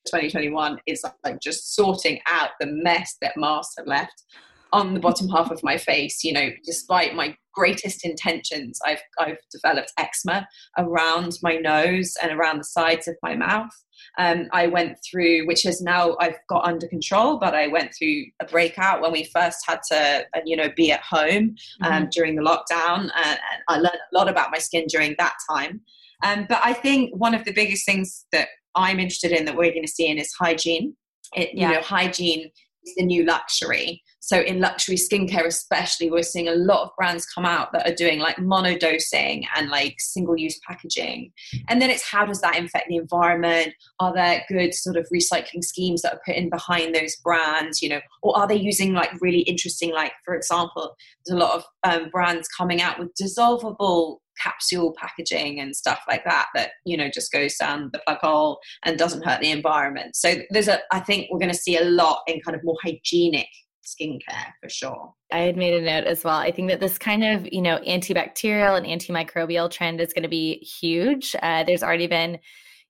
2021 0.07 0.79
is 0.87 1.05
like 1.25 1.41
just 1.41 1.75
sorting 1.75 2.21
out 2.31 2.51
the 2.61 2.67
mess 2.67 3.17
that 3.21 3.37
masks 3.37 3.75
have 3.77 3.87
left 3.87 4.25
on 4.73 4.95
the 4.95 5.01
bottom 5.01 5.29
half 5.29 5.51
of 5.51 5.63
my 5.63 5.77
face. 5.77 6.23
You 6.25 6.33
know, 6.33 6.51
despite 6.65 7.15
my 7.15 7.37
greatest 7.53 8.05
intentions, 8.05 8.79
I've 8.85 9.03
I've 9.19 9.39
developed 9.53 9.93
eczema 9.99 10.47
around 10.79 11.39
my 11.43 11.57
nose 11.57 12.15
and 12.23 12.33
around 12.33 12.59
the 12.59 12.65
sides 12.65 13.09
of 13.09 13.17
my 13.23 13.35
mouth. 13.35 13.71
Um, 14.19 14.49
I 14.53 14.67
went 14.67 14.99
through, 15.09 15.47
which 15.47 15.67
is 15.67 15.81
now 15.81 16.17
I've 16.21 16.39
got 16.49 16.65
under 16.65 16.89
control, 16.89 17.39
but 17.39 17.55
I 17.55 17.69
went 17.69 17.93
through 17.97 18.25
a 18.41 18.47
breakout 18.47 19.03
when 19.03 19.13
we 19.13 19.25
first 19.25 19.59
had 19.67 19.81
to, 19.91 20.25
uh, 20.35 20.41
you 20.45 20.57
know, 20.57 20.69
be 20.75 20.91
at 20.91 21.03
home 21.03 21.55
um, 21.83 21.93
mm-hmm. 21.93 22.05
during 22.11 22.35
the 22.37 22.43
lockdown, 22.43 23.01
and, 23.01 23.13
and, 23.15 23.63
I 23.69 23.77
learned 23.77 23.99
a 24.13 24.17
lot 24.17 24.29
about 24.29 24.51
my 24.51 24.59
skin 24.59 24.87
during 24.89 25.15
that 25.19 25.35
time. 25.49 25.81
Um, 26.25 26.47
but 26.49 26.61
I 26.65 26.73
think 26.73 27.15
one 27.15 27.35
of 27.35 27.45
the 27.45 27.53
biggest 27.53 27.87
things 27.87 28.27
that 28.33 28.49
I'm 28.75 29.01
interested 29.01 29.33
in 29.33 29.45
that 29.47 29.57
we're 29.57 29.73
going 29.73 29.85
to 29.85 29.91
see 29.91 30.09
in 30.09 30.19
is 30.19 30.33
hygiene. 30.39 30.97
It, 31.35 31.51
yeah. 31.55 31.69
You 31.69 31.75
know, 31.77 31.83
hygiene 31.83 32.51
is 32.85 32.95
the 32.97 33.05
new 33.05 33.25
luxury. 33.25 34.03
So 34.21 34.39
in 34.39 34.61
luxury 34.61 34.97
skincare, 34.97 35.47
especially, 35.47 36.11
we're 36.11 36.23
seeing 36.23 36.49
a 36.49 36.55
lot 36.55 36.85
of 36.85 36.91
brands 36.97 37.27
come 37.27 37.47
out 37.47 37.73
that 37.73 37.91
are 37.91 37.95
doing 37.95 38.21
like 38.21 38.39
mono 38.39 38.77
dosing 38.77 39.47
and 39.57 39.71
like 39.71 39.97
single-use 39.99 40.61
packaging. 40.67 41.33
And 41.69 41.81
then 41.81 41.91
it's 41.91 42.09
how 42.09 42.27
does 42.27 42.41
that 42.43 42.59
affect 42.59 42.89
the 42.89 42.97
environment? 42.97 43.73
Are 43.99 44.15
there 44.15 44.45
good 44.49 44.75
sort 44.75 44.97
of 44.97 45.09
recycling 45.13 45.65
schemes 45.65 46.03
that 46.03 46.13
are 46.13 46.21
put 46.25 46.37
in 46.37 46.51
behind 46.51 46.95
those 46.95 47.17
brands? 47.17 47.81
You 47.81 47.89
know, 47.89 48.01
or 48.23 48.37
are 48.39 48.47
they 48.47 48.57
using 48.57 48.93
like 48.93 49.11
really 49.21 49.41
interesting, 49.41 49.93
like 49.93 50.13
for 50.25 50.35
example, 50.35 50.95
there's 51.25 51.35
a 51.35 51.41
lot 51.41 51.57
of 51.57 51.65
um, 51.83 52.11
brands 52.11 52.47
coming 52.49 52.83
out 52.83 52.99
with 52.99 53.15
dissolvable 53.15 54.19
capsule 54.41 54.95
packaging 54.99 55.61
and 55.61 55.77
stuff 55.77 56.01
like 56.09 56.25
that 56.25 56.47
that 56.55 56.71
you 56.87 56.97
know 56.97 57.11
just 57.13 57.31
goes 57.31 57.57
down 57.57 57.91
the 57.93 58.01
plug 58.07 58.19
hole 58.19 58.59
and 58.85 58.99
doesn't 58.99 59.23
hurt 59.23 59.41
the 59.41 59.51
environment 59.51 60.17
so 60.17 60.37
there's 60.49 60.69
a 60.69 60.79
i 60.93 60.99
think 60.99 61.27
we're 61.31 61.39
going 61.39 61.51
to 61.51 61.59
see 61.59 61.77
a 61.77 61.85
lot 61.85 62.23
in 62.27 62.41
kind 62.41 62.57
of 62.57 62.65
more 62.65 62.77
hygienic 62.83 63.49
skincare 63.95 64.53
for 64.63 64.69
sure. 64.69 65.15
I 65.33 65.39
had 65.39 65.57
made 65.57 65.75
a 65.75 65.85
note 65.85 66.05
as 66.05 66.25
well. 66.25 66.37
I 66.37 66.51
think 66.51 66.69
that 66.69 66.81
this 66.81 66.99
kind 66.99 67.25
of, 67.25 67.49
you 67.53 67.63
know, 67.63 67.79
antibacterial 67.87 68.77
and 68.77 68.87
antimicrobial 68.87 69.71
trend 69.71 70.01
is 70.01 70.13
going 70.13 70.23
to 70.23 70.29
be 70.29 70.59
huge. 70.59 71.35
Uh, 71.43 71.65
there's 71.65 71.83
already 71.83 72.07
been, 72.07 72.39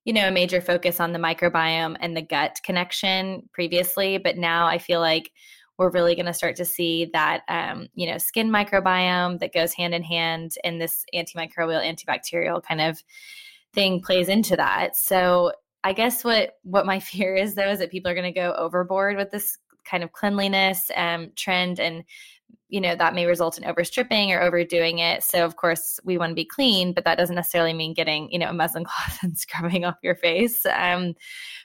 you 0.05 0.12
know, 0.12 0.28
a 0.28 0.32
major 0.32 0.61
focus 0.61 1.01
on 1.01 1.12
the 1.12 1.18
microbiome 1.18 1.96
and 2.01 2.16
the 2.16 2.22
gut 2.22 2.59
connection 2.64 3.48
previously, 3.53 4.18
but 4.18 4.36
now 4.36 4.66
I 4.66 4.78
feel 4.78 5.01
like 5.01 5.30
we're 5.78 5.90
really 5.90 6.14
going 6.14 6.26
to 6.26 6.34
start 6.34 6.57
to 6.57 6.64
see 6.64 7.09
that, 7.14 7.42
um, 7.48 7.88
you 7.94 8.11
know, 8.11 8.18
skin 8.18 8.51
microbiome 8.51 9.38
that 9.40 9.55
goes 9.55 9.72
hand 9.72 9.94
in 9.94 10.03
hand, 10.03 10.53
and 10.62 10.78
this 10.78 11.05
antimicrobial, 11.14 11.82
antibacterial 11.82 12.62
kind 12.62 12.82
of 12.82 13.03
thing 13.72 14.03
plays 14.03 14.28
into 14.28 14.57
that. 14.57 14.96
So 14.96 15.53
I 15.82 15.92
guess 15.92 16.24
what 16.24 16.59
what 16.62 16.86
my 16.86 17.01
fear 17.01 17.34
is 17.34 17.55
though 17.55 17.70
is 17.70 17.78
that 17.78 17.90
people 17.90 18.11
are 18.11 18.14
going 18.14 18.32
to 18.32 18.38
go 18.38 18.53
overboard 18.53 19.16
with 19.16 19.30
this 19.30 19.59
kind 19.91 20.05
of 20.05 20.12
cleanliness 20.12 20.91
um, 20.97 21.32
trend 21.36 21.80
and 21.80 22.05
you 22.68 22.80
know 22.80 22.95
that 22.95 23.14
may 23.14 23.26
result 23.26 23.59
in 23.59 23.64
overstripping 23.64 24.32
or 24.32 24.41
overdoing 24.41 25.01
it. 25.01 25.24
So 25.24 25.45
of 25.45 25.57
course 25.57 25.99
we 26.05 26.18
want 26.18 26.30
to 26.30 26.34
be 26.34 26.45
clean 26.45 26.93
but 26.93 27.05
that 27.05 27.18
doesn't 27.18 27.34
necessarily 27.34 27.72
mean 27.72 27.95
getting 27.95 28.30
you 28.30 28.38
know 28.38 28.51
a 28.51 28.53
muslin 28.53 28.84
cloth 28.91 29.18
and 29.22 29.36
scrubbing 29.36 29.84
off 29.84 29.97
your 30.03 30.14
face. 30.14 30.64
Um, 30.66 31.14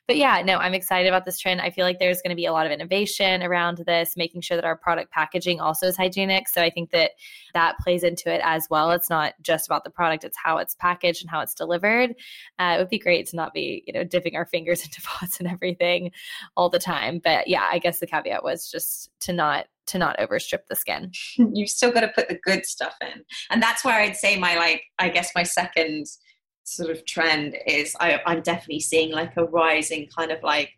but 0.08 0.18
yeah 0.18 0.41
no 0.43 0.58
i'm 0.58 0.74
excited 0.74 1.08
about 1.08 1.26
this 1.26 1.39
trend. 1.39 1.62
I 1.62 1.70
feel 1.70 1.86
like 1.86 1.99
there's 1.99 2.22
going 2.22 2.30
to 2.30 2.36
be 2.36 2.45
a 2.45 2.53
lot 2.53 2.66
of 2.66 2.72
innovation 2.72 3.43
around 3.43 3.84
this 3.86 4.16
making 4.16 4.41
sure 4.41 4.58
that 4.58 4.66
our 4.66 4.78
product 4.78 5.12
packaging 5.12 5.60
also 5.60 5.88
is 5.88 5.97
hygienic. 5.97 6.47
So 6.49 6.62
i 6.62 6.70
think 6.70 6.91
that 6.91 7.12
that 7.53 7.78
plays 7.80 8.03
into 8.03 8.34
it 8.34 8.41
as 8.43 8.68
well. 8.70 8.91
It's 8.91 9.10
not 9.10 9.34
just 9.41 9.68
about 9.68 9.84
the 9.84 9.89
product 9.89 10.24
it's 10.24 10.38
how 10.41 10.58
it's 10.58 10.76
packaged 10.76 11.22
and 11.22 11.30
how 11.30 11.41
it's 11.41 11.53
delivered. 11.53 12.12
Uh, 12.60 12.76
it 12.76 12.80
would 12.80 12.89
be 12.89 12.99
great 12.99 13.28
to 13.28 13.36
not 13.36 13.53
be 13.53 13.84
you 13.88 13.93
know 13.93 14.03
dipping 14.03 14.36
our 14.36 14.45
fingers 14.45 14.84
into 14.86 15.01
pots 15.01 15.39
and 15.39 15.49
everything 15.49 16.12
all 16.56 16.70
the 16.70 16.80
time. 16.80 17.22
But 17.24 17.47
yeah 17.47 17.68
i 17.72 17.80
guess 17.80 17.99
the 17.99 18.08
caveat 18.08 18.43
was 18.43 18.70
just 18.70 19.10
to 19.22 19.34
not 19.34 19.66
to 19.88 19.97
not 19.97 20.18
overstrip 20.18 20.66
the 20.68 20.76
skin. 20.76 21.12
you 21.53 21.68
still 21.68 21.91
got 21.91 22.01
to 22.01 22.08
put 22.10 22.28
the 22.28 22.39
good 22.43 22.66
stuff 22.66 22.95
in. 23.01 23.24
And 23.49 23.62
that's 23.62 23.84
where 23.84 23.99
I'd 23.99 24.16
say 24.16 24.38
my, 24.38 24.56
like, 24.56 24.84
I 24.99 25.10
guess 25.10 25.32
my 25.36 25.43
second 25.43 26.08
sort 26.66 26.89
of 26.89 27.05
trend 27.05 27.55
is 27.66 27.95
I, 27.99 28.20
I'm 28.26 28.41
definitely 28.41 28.82
seeing 28.82 29.11
like 29.11 29.38
a 29.38 29.45
rising 29.45 30.07
kind 30.16 30.32
of 30.32 30.43
like 30.43 30.72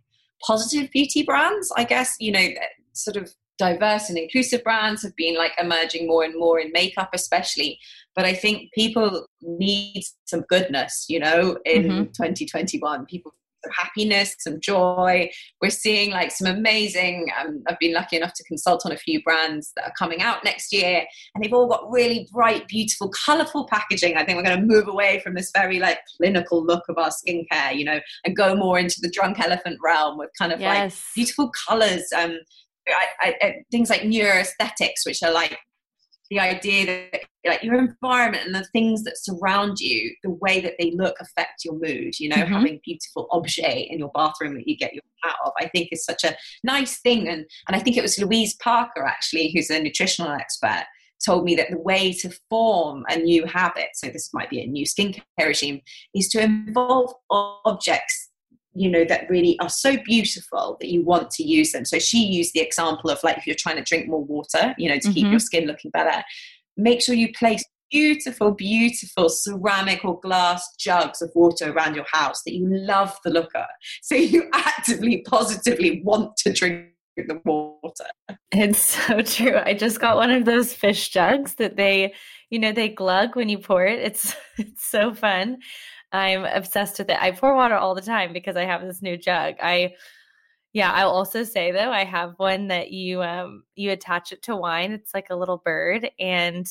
positive 0.45 0.91
beauty 0.91 1.23
brands. 1.23 1.71
I 1.75 1.83
guess, 1.85 2.15
you 2.19 2.31
know, 2.31 2.47
sort 2.93 3.17
of 3.17 3.33
diverse 3.57 4.09
and 4.09 4.17
inclusive 4.17 4.63
brands 4.63 5.01
have 5.01 5.15
been 5.15 5.35
like 5.35 5.53
emerging 5.59 6.07
more 6.07 6.23
and 6.23 6.37
more 6.37 6.59
in 6.59 6.71
makeup, 6.71 7.09
especially. 7.13 7.79
But 8.15 8.25
I 8.25 8.33
think 8.33 8.71
people 8.73 9.27
need 9.41 10.03
some 10.25 10.41
goodness, 10.41 11.05
you 11.09 11.19
know, 11.19 11.57
in 11.65 11.83
mm-hmm. 11.83 12.03
2021. 12.03 13.05
People 13.05 13.33
some 13.63 13.73
happiness, 13.73 14.35
some 14.39 14.59
joy. 14.59 15.29
We're 15.61 15.69
seeing 15.69 16.11
like 16.11 16.31
some 16.31 16.47
amazing, 16.47 17.27
um, 17.39 17.63
I've 17.67 17.79
been 17.79 17.93
lucky 17.93 18.17
enough 18.17 18.33
to 18.35 18.43
consult 18.43 18.85
on 18.85 18.91
a 18.91 18.97
few 18.97 19.21
brands 19.23 19.71
that 19.75 19.85
are 19.85 19.93
coming 19.97 20.21
out 20.21 20.43
next 20.43 20.73
year, 20.73 21.05
and 21.33 21.43
they've 21.43 21.53
all 21.53 21.67
got 21.67 21.89
really 21.91 22.27
bright, 22.31 22.67
beautiful, 22.67 23.09
colorful 23.09 23.67
packaging. 23.67 24.17
I 24.17 24.25
think 24.25 24.37
we're 24.37 24.43
going 24.43 24.59
to 24.59 24.65
move 24.65 24.87
away 24.87 25.19
from 25.23 25.35
this 25.35 25.51
very 25.55 25.79
like 25.79 25.99
clinical 26.17 26.63
look 26.63 26.83
of 26.89 26.97
our 26.97 27.09
skincare, 27.09 27.75
you 27.75 27.85
know, 27.85 27.99
and 28.25 28.35
go 28.35 28.55
more 28.55 28.79
into 28.79 28.97
the 29.01 29.09
drunk 29.09 29.39
elephant 29.39 29.77
realm 29.83 30.17
with 30.17 30.29
kind 30.37 30.51
of 30.51 30.59
yes. 30.59 30.93
like 30.93 31.03
beautiful 31.15 31.51
colors. 31.67 32.07
Um, 32.15 32.39
I, 33.19 33.35
I, 33.41 33.53
things 33.69 33.89
like 33.89 34.01
neuroaesthetics, 34.01 35.05
which 35.05 35.21
are 35.21 35.31
like 35.31 35.57
the 36.29 36.39
idea 36.39 36.85
that 36.85 37.21
like 37.45 37.63
your 37.63 37.75
environment 37.75 38.45
and 38.45 38.55
the 38.55 38.67
things 38.73 39.03
that 39.03 39.17
surround 39.17 39.79
you 39.79 40.13
the 40.23 40.29
way 40.29 40.59
that 40.59 40.73
they 40.79 40.91
look 40.91 41.15
affect 41.19 41.63
your 41.63 41.75
mood 41.75 42.19
you 42.19 42.29
know 42.29 42.35
mm-hmm. 42.35 42.53
having 42.53 42.79
beautiful 42.83 43.27
objet 43.31 43.87
in 43.89 43.99
your 43.99 44.11
bathroom 44.13 44.55
that 44.55 44.67
you 44.67 44.75
get 44.77 44.93
your 44.93 45.03
out 45.25 45.35
of 45.45 45.51
i 45.59 45.67
think 45.69 45.89
is 45.91 46.03
such 46.03 46.23
a 46.23 46.35
nice 46.63 46.99
thing 46.99 47.27
and 47.27 47.45
and 47.67 47.75
i 47.75 47.79
think 47.79 47.97
it 47.97 48.01
was 48.01 48.19
louise 48.19 48.55
parker 48.55 49.03
actually 49.03 49.51
who's 49.53 49.69
a 49.69 49.81
nutritional 49.81 50.31
expert 50.31 50.85
told 51.25 51.43
me 51.43 51.55
that 51.55 51.71
the 51.71 51.79
way 51.79 52.13
to 52.13 52.29
form 52.49 53.03
a 53.09 53.17
new 53.17 53.45
habit 53.45 53.87
so 53.93 54.07
this 54.07 54.29
might 54.33 54.49
be 54.49 54.61
a 54.61 54.67
new 54.67 54.85
skincare 54.85 55.23
regime 55.39 55.81
is 56.13 56.27
to 56.29 56.41
involve 56.41 57.11
objects 57.65 58.26
you 58.77 58.89
know 58.89 59.05
that 59.05 59.29
really 59.29 59.57
are 59.59 59.69
so 59.69 59.97
beautiful 60.05 60.77
that 60.79 60.89
you 60.89 61.03
want 61.03 61.31
to 61.31 61.43
use 61.43 61.71
them. 61.71 61.85
So 61.85 61.99
she 61.99 62.19
used 62.19 62.53
the 62.53 62.61
example 62.61 63.09
of 63.09 63.19
like 63.23 63.37
if 63.37 63.47
you're 63.47 63.55
trying 63.57 63.77
to 63.77 63.83
drink 63.83 64.07
more 64.07 64.23
water 64.23 64.75
you 64.77 64.89
know 64.89 64.95
to 64.95 65.01
mm-hmm. 65.01 65.11
keep 65.11 65.27
your 65.27 65.39
skin 65.39 65.65
looking 65.65 65.91
better 65.91 66.23
make 66.77 67.01
sure 67.01 67.15
you 67.15 67.31
place 67.33 67.63
beautiful 67.89 68.51
beautiful 68.51 69.29
ceramic 69.29 70.03
or 70.03 70.19
glass 70.19 70.67
jugs 70.77 71.21
of 71.21 71.31
water 71.35 71.71
around 71.71 71.95
your 71.95 72.05
house 72.11 72.41
that 72.43 72.53
you 72.53 72.67
love 72.67 73.17
the 73.23 73.29
look 73.29 73.53
of. 73.55 73.65
So 74.01 74.15
you 74.15 74.49
actively 74.53 75.23
positively 75.27 76.01
want 76.03 76.37
to 76.37 76.53
drink 76.53 76.87
the 77.15 77.41
water. 77.45 78.05
It's 78.51 78.79
so 78.79 79.21
true. 79.21 79.57
I 79.57 79.73
just 79.73 79.99
got 79.99 80.17
one 80.17 80.29
of 80.29 80.45
those 80.45 80.73
fish 80.73 81.09
jugs 81.09 81.55
that 81.55 81.75
they 81.77 82.13
you 82.49 82.59
know 82.59 82.71
they 82.71 82.89
glug 82.89 83.35
when 83.35 83.49
you 83.49 83.57
pour 83.57 83.85
it. 83.85 83.99
It's 83.99 84.35
it's 84.57 84.85
so 84.85 85.13
fun 85.13 85.57
I'm 86.11 86.45
obsessed 86.45 86.99
with 86.99 87.09
it. 87.09 87.21
I 87.21 87.31
pour 87.31 87.55
water 87.55 87.75
all 87.75 87.95
the 87.95 88.01
time 88.01 88.33
because 88.33 88.55
I 88.55 88.65
have 88.65 88.81
this 88.81 89.01
new 89.01 89.17
jug. 89.17 89.55
I 89.61 89.93
yeah, 90.73 90.91
I'll 90.91 91.09
also 91.09 91.43
say 91.43 91.71
though, 91.71 91.91
I 91.91 92.03
have 92.03 92.33
one 92.37 92.67
that 92.67 92.91
you 92.91 93.21
um 93.23 93.63
you 93.75 93.91
attach 93.91 94.31
it 94.31 94.43
to 94.43 94.55
wine. 94.55 94.91
It's 94.91 95.13
like 95.13 95.29
a 95.29 95.35
little 95.35 95.57
bird 95.57 96.09
and 96.19 96.67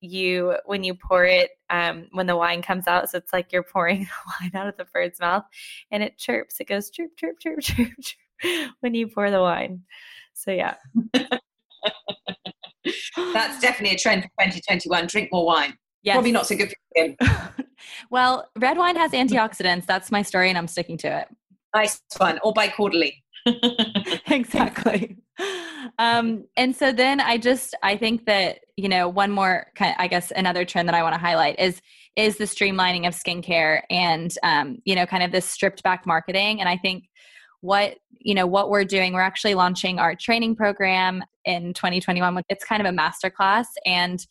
you 0.00 0.56
when 0.64 0.84
you 0.84 0.94
pour 0.94 1.24
it 1.24 1.50
um 1.70 2.06
when 2.12 2.26
the 2.26 2.36
wine 2.36 2.62
comes 2.62 2.86
out 2.86 3.10
so 3.10 3.18
it's 3.18 3.32
like 3.32 3.52
you're 3.52 3.62
pouring 3.62 4.00
the 4.04 4.08
wine 4.40 4.50
out 4.54 4.68
of 4.68 4.76
the 4.76 4.86
bird's 4.92 5.18
mouth 5.20 5.44
and 5.90 6.02
it 6.02 6.16
chirps 6.18 6.60
it 6.60 6.68
goes 6.68 6.90
chirp 6.90 7.10
chirp 7.16 7.38
chirp 7.40 7.60
chirp, 7.62 7.88
chirp 8.00 8.70
when 8.80 8.94
you 8.94 9.08
pour 9.08 9.30
the 9.30 9.40
wine 9.40 9.82
so 10.34 10.50
yeah 10.50 10.74
that's 13.32 13.60
definitely 13.60 13.94
a 13.94 13.98
trend 13.98 14.22
for 14.22 14.28
2021 14.44 15.06
drink 15.06 15.30
more 15.32 15.44
wine 15.44 15.76
yes. 16.08 16.14
probably 16.14 16.32
not 16.32 16.46
so 16.46 16.56
good 16.56 16.68
for 16.68 16.76
skin 16.96 17.16
well, 18.10 18.48
red 18.56 18.76
wine 18.76 18.96
has 18.96 19.12
antioxidants. 19.12 19.86
That's 19.86 20.10
my 20.10 20.22
story, 20.22 20.48
and 20.48 20.58
I'm 20.58 20.68
sticking 20.68 20.98
to 20.98 21.20
it. 21.20 21.28
Nice 21.74 22.00
one. 22.16 22.38
Or 22.42 22.52
by 22.52 22.68
quarterly. 22.68 23.22
exactly. 24.26 25.16
Um, 25.98 26.44
and 26.56 26.74
so 26.74 26.92
then 26.92 27.20
I 27.20 27.38
just 27.38 27.74
I 27.82 27.96
think 27.96 28.26
that 28.26 28.60
you 28.76 28.88
know 28.88 29.08
one 29.08 29.30
more 29.30 29.66
kind 29.74 29.92
of, 29.92 29.96
I 29.98 30.08
guess 30.08 30.32
another 30.34 30.64
trend 30.64 30.88
that 30.88 30.94
I 30.94 31.02
want 31.02 31.14
to 31.14 31.20
highlight 31.20 31.58
is 31.58 31.80
is 32.16 32.36
the 32.36 32.44
streamlining 32.44 33.06
of 33.06 33.14
skincare 33.14 33.82
and 33.90 34.34
um, 34.42 34.78
you 34.84 34.94
know 34.94 35.06
kind 35.06 35.22
of 35.22 35.32
this 35.32 35.44
stripped 35.44 35.82
back 35.82 36.06
marketing. 36.06 36.60
And 36.60 36.68
I 36.68 36.76
think 36.76 37.04
what 37.60 37.96
you 38.20 38.34
know 38.34 38.46
what 38.46 38.70
we're 38.70 38.84
doing 38.84 39.12
we're 39.12 39.20
actually 39.20 39.54
launching 39.54 39.98
our 39.98 40.14
training 40.14 40.54
program 40.54 41.24
in 41.44 41.72
2021 41.74 42.40
it's 42.48 42.64
kind 42.64 42.84
of 42.84 42.92
a 42.92 42.96
masterclass 42.96 43.66
and 43.84 44.24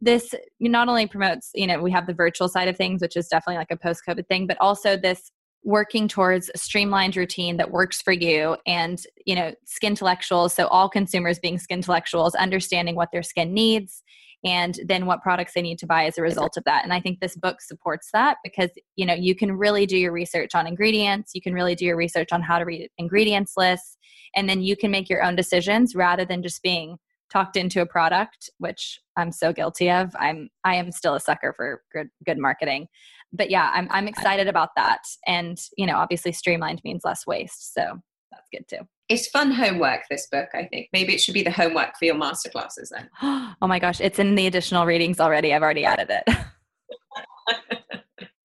this 0.00 0.34
not 0.60 0.88
only 0.88 1.06
promotes, 1.06 1.50
you 1.54 1.66
know, 1.66 1.80
we 1.80 1.90
have 1.90 2.06
the 2.06 2.14
virtual 2.14 2.48
side 2.48 2.68
of 2.68 2.76
things, 2.76 3.00
which 3.00 3.16
is 3.16 3.28
definitely 3.28 3.58
like 3.58 3.70
a 3.70 3.76
post 3.76 4.02
COVID 4.06 4.26
thing, 4.26 4.46
but 4.46 4.58
also 4.60 4.96
this 4.96 5.30
working 5.66 6.06
towards 6.06 6.48
a 6.54 6.58
streamlined 6.58 7.16
routine 7.16 7.56
that 7.56 7.72
works 7.72 8.00
for 8.00 8.12
you 8.12 8.56
and 8.66 9.02
you 9.26 9.34
know 9.34 9.52
skin 9.64 9.92
intellectuals 9.92 10.54
so 10.54 10.68
all 10.68 10.88
consumers 10.88 11.40
being 11.40 11.58
skin 11.58 11.78
intellectuals 11.78 12.36
understanding 12.36 12.94
what 12.94 13.08
their 13.12 13.22
skin 13.22 13.52
needs 13.52 14.04
and 14.44 14.78
then 14.86 15.06
what 15.06 15.22
products 15.22 15.54
they 15.54 15.62
need 15.62 15.76
to 15.76 15.86
buy 15.86 16.04
as 16.04 16.18
a 16.18 16.22
result 16.22 16.56
of 16.56 16.62
that. 16.64 16.84
And 16.84 16.92
i 16.92 17.00
think 17.00 17.18
this 17.18 17.36
book 17.36 17.60
supports 17.60 18.10
that 18.12 18.36
because 18.44 18.70
you 18.94 19.04
know 19.04 19.14
you 19.14 19.34
can 19.34 19.50
really 19.52 19.86
do 19.86 19.98
your 19.98 20.12
research 20.12 20.54
on 20.54 20.68
ingredients 20.68 21.32
you 21.34 21.42
can 21.42 21.52
really 21.52 21.74
do 21.74 21.84
your 21.84 21.96
research 21.96 22.28
on 22.32 22.42
how 22.42 22.60
to 22.60 22.64
read 22.64 22.88
ingredients 22.96 23.54
lists 23.56 23.96
and 24.36 24.48
then 24.48 24.62
you 24.62 24.76
can 24.76 24.92
make 24.92 25.08
your 25.08 25.24
own 25.24 25.34
decisions 25.34 25.96
rather 25.96 26.24
than 26.24 26.42
just 26.42 26.62
being 26.62 26.96
talked 27.32 27.56
into 27.56 27.80
a 27.80 27.86
product 27.86 28.50
which 28.58 29.00
i'm 29.16 29.32
so 29.32 29.52
guilty 29.52 29.90
of. 29.90 30.14
I'm 30.18 30.48
i 30.64 30.74
am 30.74 30.92
still 30.92 31.14
a 31.14 31.20
sucker 31.20 31.52
for 31.56 31.82
good 31.92 32.08
good 32.24 32.38
marketing. 32.38 32.88
But 33.32 33.50
yeah 33.50 33.70
i'm 33.74 33.88
i'm 33.90 34.08
excited 34.08 34.48
about 34.48 34.70
that. 34.76 35.00
And 35.26 35.58
you 35.76 35.86
know 35.86 35.96
obviously 35.96 36.32
streamlined 36.32 36.80
means 36.84 37.02
less 37.04 37.26
waste. 37.26 37.74
So 37.74 37.98
that's 38.30 38.48
good 38.52 38.66
too. 38.68 38.86
It's 39.08 39.28
fun 39.28 39.50
homework 39.50 40.02
this 40.10 40.26
book 40.30 40.48
i 40.54 40.64
think. 40.64 40.88
Maybe 40.92 41.14
it 41.14 41.20
should 41.20 41.34
be 41.34 41.42
the 41.42 41.50
homework 41.50 41.96
for 41.98 42.04
your 42.04 42.16
master 42.16 42.50
classes 42.50 42.92
then. 42.94 43.10
Oh 43.62 43.66
my 43.66 43.78
gosh 43.78 44.00
it's 44.00 44.18
in 44.18 44.34
the 44.34 44.46
additional 44.46 44.86
readings 44.86 45.20
already. 45.20 45.52
I've 45.54 45.62
already 45.62 45.84
added 45.84 46.10
it. 46.10 46.36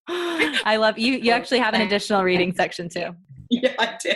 I 0.66 0.76
love 0.78 0.98
you 0.98 1.14
you 1.14 1.32
actually 1.32 1.60
have 1.60 1.74
an 1.74 1.82
additional 1.82 2.24
reading 2.24 2.54
section 2.54 2.90
too. 2.90 3.12
Yeah 3.54 3.74
i 3.80 3.98
do. 4.02 4.14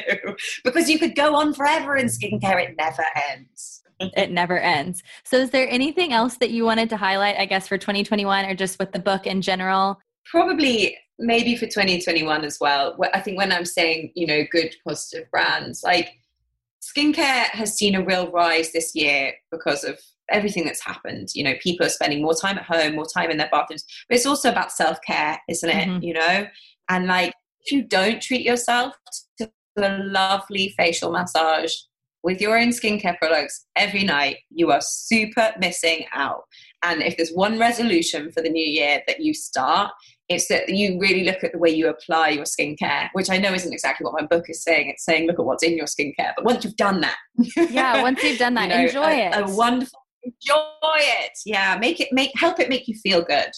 Because 0.64 0.90
you 0.90 0.98
could 0.98 1.14
go 1.14 1.36
on 1.36 1.54
forever 1.54 1.98
in 1.98 2.06
skincare 2.06 2.64
it 2.64 2.76
never 2.78 3.04
ends 3.30 3.82
it 4.00 4.32
never 4.32 4.60
ends. 4.60 5.04
So, 5.24 5.38
is 5.38 5.50
there 5.52 5.68
anything 5.70 6.14
else 6.14 6.38
that 6.38 6.52
you 6.52 6.66
wanted 6.66 6.90
to 6.90 6.98
highlight, 6.98 7.38
I 7.38 7.46
guess, 7.46 7.68
for 7.68 7.78
2021 7.78 8.46
or 8.46 8.56
just 8.56 8.80
with 8.80 8.92
the 8.92 9.00
book 9.00 9.26
in 9.28 9.42
general? 9.42 10.00
Probably 10.26 10.98
maybe 11.18 11.56
for 11.56 11.66
2021 11.66 12.44
as 12.44 12.58
well. 12.60 12.98
I 13.14 13.22
think 13.22 13.38
when 13.38 13.52
I'm 13.52 13.66
saying, 13.66 14.12
you 14.16 14.28
know, 14.28 14.44
good 14.52 14.76
positive 14.86 15.30
brands, 15.32 15.82
like 15.84 16.14
skincare 16.82 17.46
has 17.46 17.76
seen 17.76 17.96
a 17.96 18.04
real 18.04 18.32
rise 18.32 18.72
this 18.72 18.94
year 18.96 19.34
because 19.52 19.84
of 19.84 20.00
everything 20.30 20.66
that's 20.66 20.84
happened. 20.84 21.30
You 21.34 21.44
know, 21.44 21.54
people 21.62 21.86
are 21.86 21.90
spending 21.90 22.22
more 22.22 22.36
time 22.36 22.58
at 22.58 22.66
home, 22.66 22.96
more 22.96 23.06
time 23.06 23.32
in 23.32 23.38
their 23.38 23.50
bathrooms, 23.52 23.86
but 24.10 24.16
it's 24.16 24.26
also 24.26 24.52
about 24.52 24.72
self 24.72 25.00
care, 25.06 25.40
isn't 25.50 25.70
it? 25.70 25.88
Mm-hmm. 25.88 26.04
You 26.04 26.14
know, 26.14 26.48
and 26.90 27.08
like 27.08 27.34
if 27.62 27.72
you 27.72 27.84
don't 27.84 28.22
treat 28.22 28.46
yourself 28.46 28.96
to 29.40 29.50
a 29.78 29.98
lovely 30.04 30.74
facial 30.78 31.12
massage 31.12 31.74
with 32.26 32.42
your 32.42 32.58
own 32.58 32.70
skincare 32.70 33.18
products 33.20 33.68
every 33.76 34.04
night, 34.04 34.38
you 34.50 34.72
are 34.72 34.82
super 34.82 35.54
missing 35.60 36.06
out. 36.12 36.42
And 36.84 37.04
if 37.04 37.16
there's 37.18 37.32
one 37.32 37.60
resolution 37.60 38.32
for 38.32 38.42
the 38.42 38.50
new 38.50 38.66
year 38.66 39.02
that 39.06 39.20
you 39.20 39.36
start, 39.36 39.92
it's 40.28 40.48
that 40.48 40.68
you 40.68 41.00
really 41.00 41.24
look 41.24 41.44
at 41.44 41.52
the 41.52 41.60
way 41.60 41.70
you 41.70 41.88
apply 41.88 42.30
your 42.30 42.46
skincare, 42.46 43.10
which 43.14 43.30
I 43.30 43.38
know 43.38 43.54
isn't 43.54 43.72
exactly 43.72 44.06
what 44.06 44.20
my 44.20 44.26
book 44.26 44.46
is 44.50 44.64
saying. 44.64 44.90
It's 44.90 45.06
saying 45.06 45.28
look 45.28 45.38
at 45.38 45.46
what's 45.46 45.64
in 45.64 45.78
your 45.78 45.86
skincare. 45.86 46.34
But 46.36 46.46
once 46.46 46.66
you've 46.66 46.76
done 46.78 47.02
that, 47.02 47.16
yeah, 47.70 48.02
once 48.02 48.24
you've 48.24 48.40
done 48.40 48.56
that, 48.56 48.70
you 48.70 48.76
know, 48.76 48.84
enjoy 48.86 49.12
a, 49.12 49.28
it. 49.28 49.50
A 49.52 49.56
wonderful 49.56 50.00
enjoy 50.24 50.64
it. 50.96 51.32
Yeah, 51.46 51.78
make 51.78 52.02
it 52.02 52.10
make 52.12 52.32
help 52.36 52.60
it 52.60 52.70
make 52.70 52.88
you 52.88 52.96
feel 52.96 53.22
good. 53.22 53.52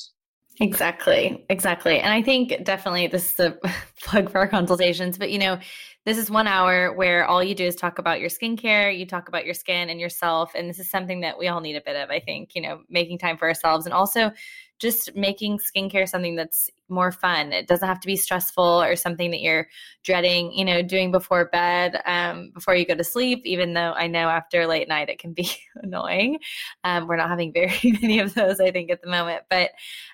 Exactly, 0.59 1.45
exactly. 1.49 1.99
And 1.99 2.11
I 2.11 2.21
think 2.21 2.63
definitely 2.63 3.07
this 3.07 3.33
is 3.33 3.39
a 3.39 3.57
plug 4.03 4.29
for 4.29 4.39
our 4.39 4.47
consultations, 4.47 5.17
but 5.17 5.31
you 5.31 5.39
know, 5.39 5.59
this 6.07 6.17
is 6.17 6.31
one 6.31 6.47
hour 6.47 6.93
where 6.93 7.25
all 7.25 7.43
you 7.43 7.53
do 7.53 7.65
is 7.65 7.75
talk 7.75 7.99
about 7.99 8.21
your 8.21 8.29
skincare, 8.29 8.97
you 8.97 9.05
talk 9.05 9.27
about 9.27 9.43
your 9.43 9.53
skin 9.53 9.89
and 9.89 9.99
yourself. 9.99 10.53
And 10.55 10.69
this 10.69 10.79
is 10.79 10.89
something 10.89 11.19
that 11.19 11.37
we 11.37 11.49
all 11.49 11.59
need 11.59 11.75
a 11.75 11.81
bit 11.81 11.97
of, 11.97 12.09
I 12.09 12.21
think, 12.21 12.55
you 12.55 12.61
know, 12.61 12.79
making 12.89 13.17
time 13.17 13.35
for 13.35 13.45
ourselves 13.45 13.85
and 13.85 13.93
also 13.93 14.31
just 14.79 15.17
making 15.17 15.59
skincare 15.59 16.07
something 16.07 16.37
that's 16.37 16.69
more 16.89 17.11
fun. 17.11 17.51
It 17.53 17.67
doesn't 17.67 17.87
have 17.87 17.99
to 17.99 18.07
be 18.07 18.15
stressful 18.15 18.81
or 18.81 18.95
something 18.95 19.31
that 19.31 19.41
you're 19.41 19.67
dreading, 20.03 20.51
you 20.51 20.65
know, 20.65 20.81
doing 20.81 21.11
before 21.11 21.45
bed, 21.45 22.01
um, 22.05 22.51
before 22.53 22.75
you 22.75 22.85
go 22.85 22.95
to 22.95 23.03
sleep, 23.03 23.41
even 23.45 23.73
though 23.73 23.93
I 23.93 24.07
know 24.07 24.29
after 24.29 24.65
late 24.65 24.87
night 24.87 25.09
it 25.09 25.19
can 25.19 25.33
be 25.33 25.49
annoying. 25.75 26.39
Um, 26.83 27.07
we're 27.07 27.17
not 27.17 27.29
having 27.29 27.53
very 27.53 27.79
many 28.01 28.19
of 28.19 28.33
those, 28.33 28.59
I 28.59 28.71
think, 28.71 28.91
at 28.91 29.01
the 29.01 29.09
moment. 29.09 29.43
But 29.49 29.71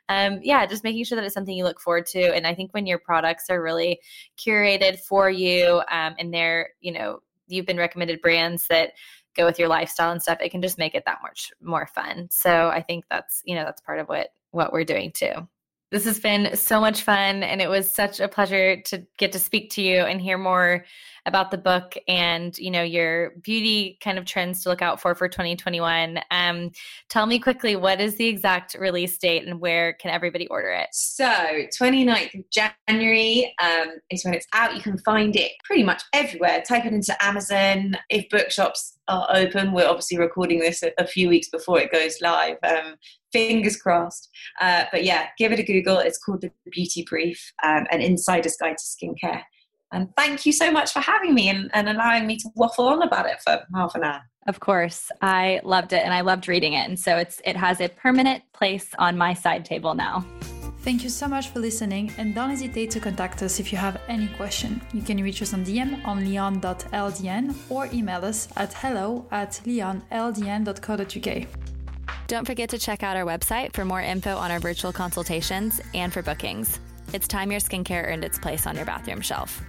um, 0.10 0.40
yeah, 0.44 0.66
just 0.66 0.84
making 0.84 1.04
sure 1.06 1.16
that 1.16 1.26
it's 1.26 1.34
something 1.34 1.56
you 1.56 1.64
look 1.64 1.80
forward 1.80 2.06
to. 2.08 2.36
And 2.36 2.46
I 2.46 2.54
think 2.54 2.74
when 2.74 2.86
your 2.86 3.00
products 3.00 3.50
are 3.50 3.62
really 3.62 4.00
curated 4.38 5.00
for 5.00 5.30
you 5.30 5.82
um, 5.92 6.16
and 6.18 6.34
they're, 6.34 6.70
you 6.82 6.92
know, 6.92 7.20
you've 7.48 7.66
been 7.66 7.78
recommended 7.78 8.22
brands 8.22 8.68
that 8.68 8.94
go 9.36 9.46
with 9.46 9.58
your 9.58 9.68
lifestyle 9.68 10.12
and 10.12 10.22
stuff 10.22 10.38
it 10.42 10.50
can 10.50 10.62
just 10.62 10.78
make 10.78 10.94
it 10.94 11.06
that 11.08 11.18
much 11.24 11.52
more 11.60 11.88
fun 11.88 12.28
so 12.30 12.68
i 12.68 12.80
think 12.80 13.04
that's 13.10 13.42
you 13.46 13.56
know 13.56 13.64
that's 13.64 13.82
part 13.82 14.00
of 14.00 14.08
what 14.08 14.30
what 14.54 14.72
we're 14.72 14.86
doing 14.86 15.12
too. 15.12 15.48
This 15.94 16.06
has 16.06 16.20
been 16.20 16.56
so 16.56 16.82
much 16.82 17.04
fun, 17.04 17.44
and 17.44 17.62
it 17.62 17.70
was 17.70 17.92
such 17.92 18.20
a 18.20 18.28
pleasure 18.28 18.82
to 18.82 19.06
get 19.20 19.32
to 19.34 19.40
speak 19.40 19.70
to 19.74 19.82
you 19.84 20.00
and 20.00 20.20
hear 20.20 20.40
more 20.40 20.86
about 21.26 21.52
the 21.52 21.58
book 21.58 21.96
and 22.08 22.58
you 22.58 22.70
know 22.70 22.84
your 22.84 23.32
beauty 23.42 23.98
kind 24.02 24.18
of 24.18 24.26
trends 24.26 24.64
to 24.64 24.70
look 24.70 24.82
out 24.82 25.00
for 25.00 25.16
for 25.16 25.28
2021 25.28 26.20
um, 26.32 26.72
tell 27.10 27.26
me 27.26 27.40
quickly 27.40 27.76
what 27.76 28.02
is 28.02 28.16
the 28.16 28.28
exact 28.28 28.76
release 28.76 29.18
date 29.18 29.46
and 29.48 29.60
where 29.60 29.94
can 29.94 30.12
everybody 30.12 30.48
order 30.48 30.70
it? 30.70 30.88
So 30.92 31.26
29th 31.26 32.40
of 32.40 32.50
january 32.50 33.54
um, 33.62 33.88
is 34.10 34.26
when 34.26 34.34
it's 34.34 34.48
out. 34.54 34.76
You 34.76 34.82
can 34.82 34.98
find 35.00 35.36
it 35.36 35.52
pretty 35.64 35.84
much 35.84 36.04
everywhere. 36.14 36.62
Type 36.68 36.86
it 36.86 36.94
into 36.94 37.16
amazon. 37.24 37.98
If 38.10 38.30
bookshops 38.30 38.98
are 39.08 39.28
open 39.32 39.74
we're 39.74 39.88
obviously 39.88 40.18
recording 40.18 40.60
this 40.60 40.82
a, 40.82 40.92
a 40.98 41.06
few 41.06 41.28
weeks 41.28 41.50
before 41.50 41.78
it 41.78 41.92
goes 41.92 42.22
live 42.22 42.56
um, 42.64 42.96
fingers 43.32 43.78
crossed. 43.78 44.30
Uh, 44.60 44.86
but 44.92 45.04
yeah 45.04 45.28
give 45.38 45.52
it 45.52 45.60
a 45.60 45.64
google. 45.64 46.00
It's 46.00 46.18
called 46.18 46.42
the 46.42 46.52
beauty 46.70 47.06
brief 47.10 47.54
um, 47.64 47.86
an 47.92 48.02
insider's 48.02 48.58
guide 48.58 48.78
to 48.78 48.84
skincare 48.84 49.44
and 49.94 50.14
thank 50.16 50.46
you 50.46 50.52
so 50.52 50.72
much 50.72 50.92
for 50.92 51.00
having 51.00 51.34
me 51.34 51.50
and, 51.50 51.70
and 51.74 51.88
allowing 51.88 52.28
me 52.28 52.38
to 52.38 52.50
waffle 52.56 52.88
on 52.88 53.02
about 53.02 53.28
it 53.28 53.42
for 53.42 53.64
half 53.74 53.96
an 53.96 54.04
hour. 54.04 54.22
Of 54.48 54.60
course. 54.60 55.12
I 55.22 55.62
loved 55.64 55.94
it 55.94 56.04
and 56.04 56.14
I 56.14 56.22
loved 56.22 56.48
reading 56.48 56.74
it. 56.74 56.88
And 56.90 57.00
so 57.00 57.16
it's 57.18 57.42
it 57.46 57.56
has 57.56 57.80
a 57.80 57.88
permanent 57.88 58.44
place 58.52 58.90
on 59.00 59.18
my 59.18 59.34
side 59.34 59.64
table 59.64 59.94
now. 59.94 60.26
Thank 60.82 61.04
you 61.04 61.10
so 61.10 61.30
much 61.30 61.48
for 61.48 61.60
listening 61.60 62.12
and 62.18 62.36
don't 62.36 62.50
hesitate 62.50 62.92
to 62.92 63.00
contact 63.00 63.42
us 63.42 63.62
if 63.62 63.72
you 63.72 63.78
have 63.78 64.02
any 64.10 64.28
question. 64.28 64.82
You 64.94 65.02
can 65.02 65.24
reach 65.24 65.42
us 65.42 65.54
on 65.54 65.64
DM 65.64 66.06
on 66.06 66.26
lionne.ldn 66.26 67.56
or 67.70 67.88
email 67.94 68.26
us 68.26 68.50
at 68.58 68.74
hello 68.74 69.26
at 69.32 69.52
lionneldn.co.uk. 69.64 71.48
Don't 72.28 72.46
forget 72.46 72.70
to 72.70 72.78
check 72.78 73.02
out 73.02 73.16
our 73.16 73.24
website 73.24 73.74
for 73.74 73.86
more 73.86 74.02
info 74.02 74.36
on 74.36 74.52
our 74.52 74.60
virtual 74.60 74.92
consultations 74.92 75.80
and 75.94 76.12
for 76.12 76.22
bookings. 76.22 76.80
It's 77.14 77.30
time 77.30 77.52
your 77.52 77.62
skincare 77.62 78.06
earned 78.08 78.26
its 78.26 78.40
place 78.40 78.68
on 78.68 78.76
your 78.76 78.86
bathroom 78.86 79.22
shelf. 79.22 79.62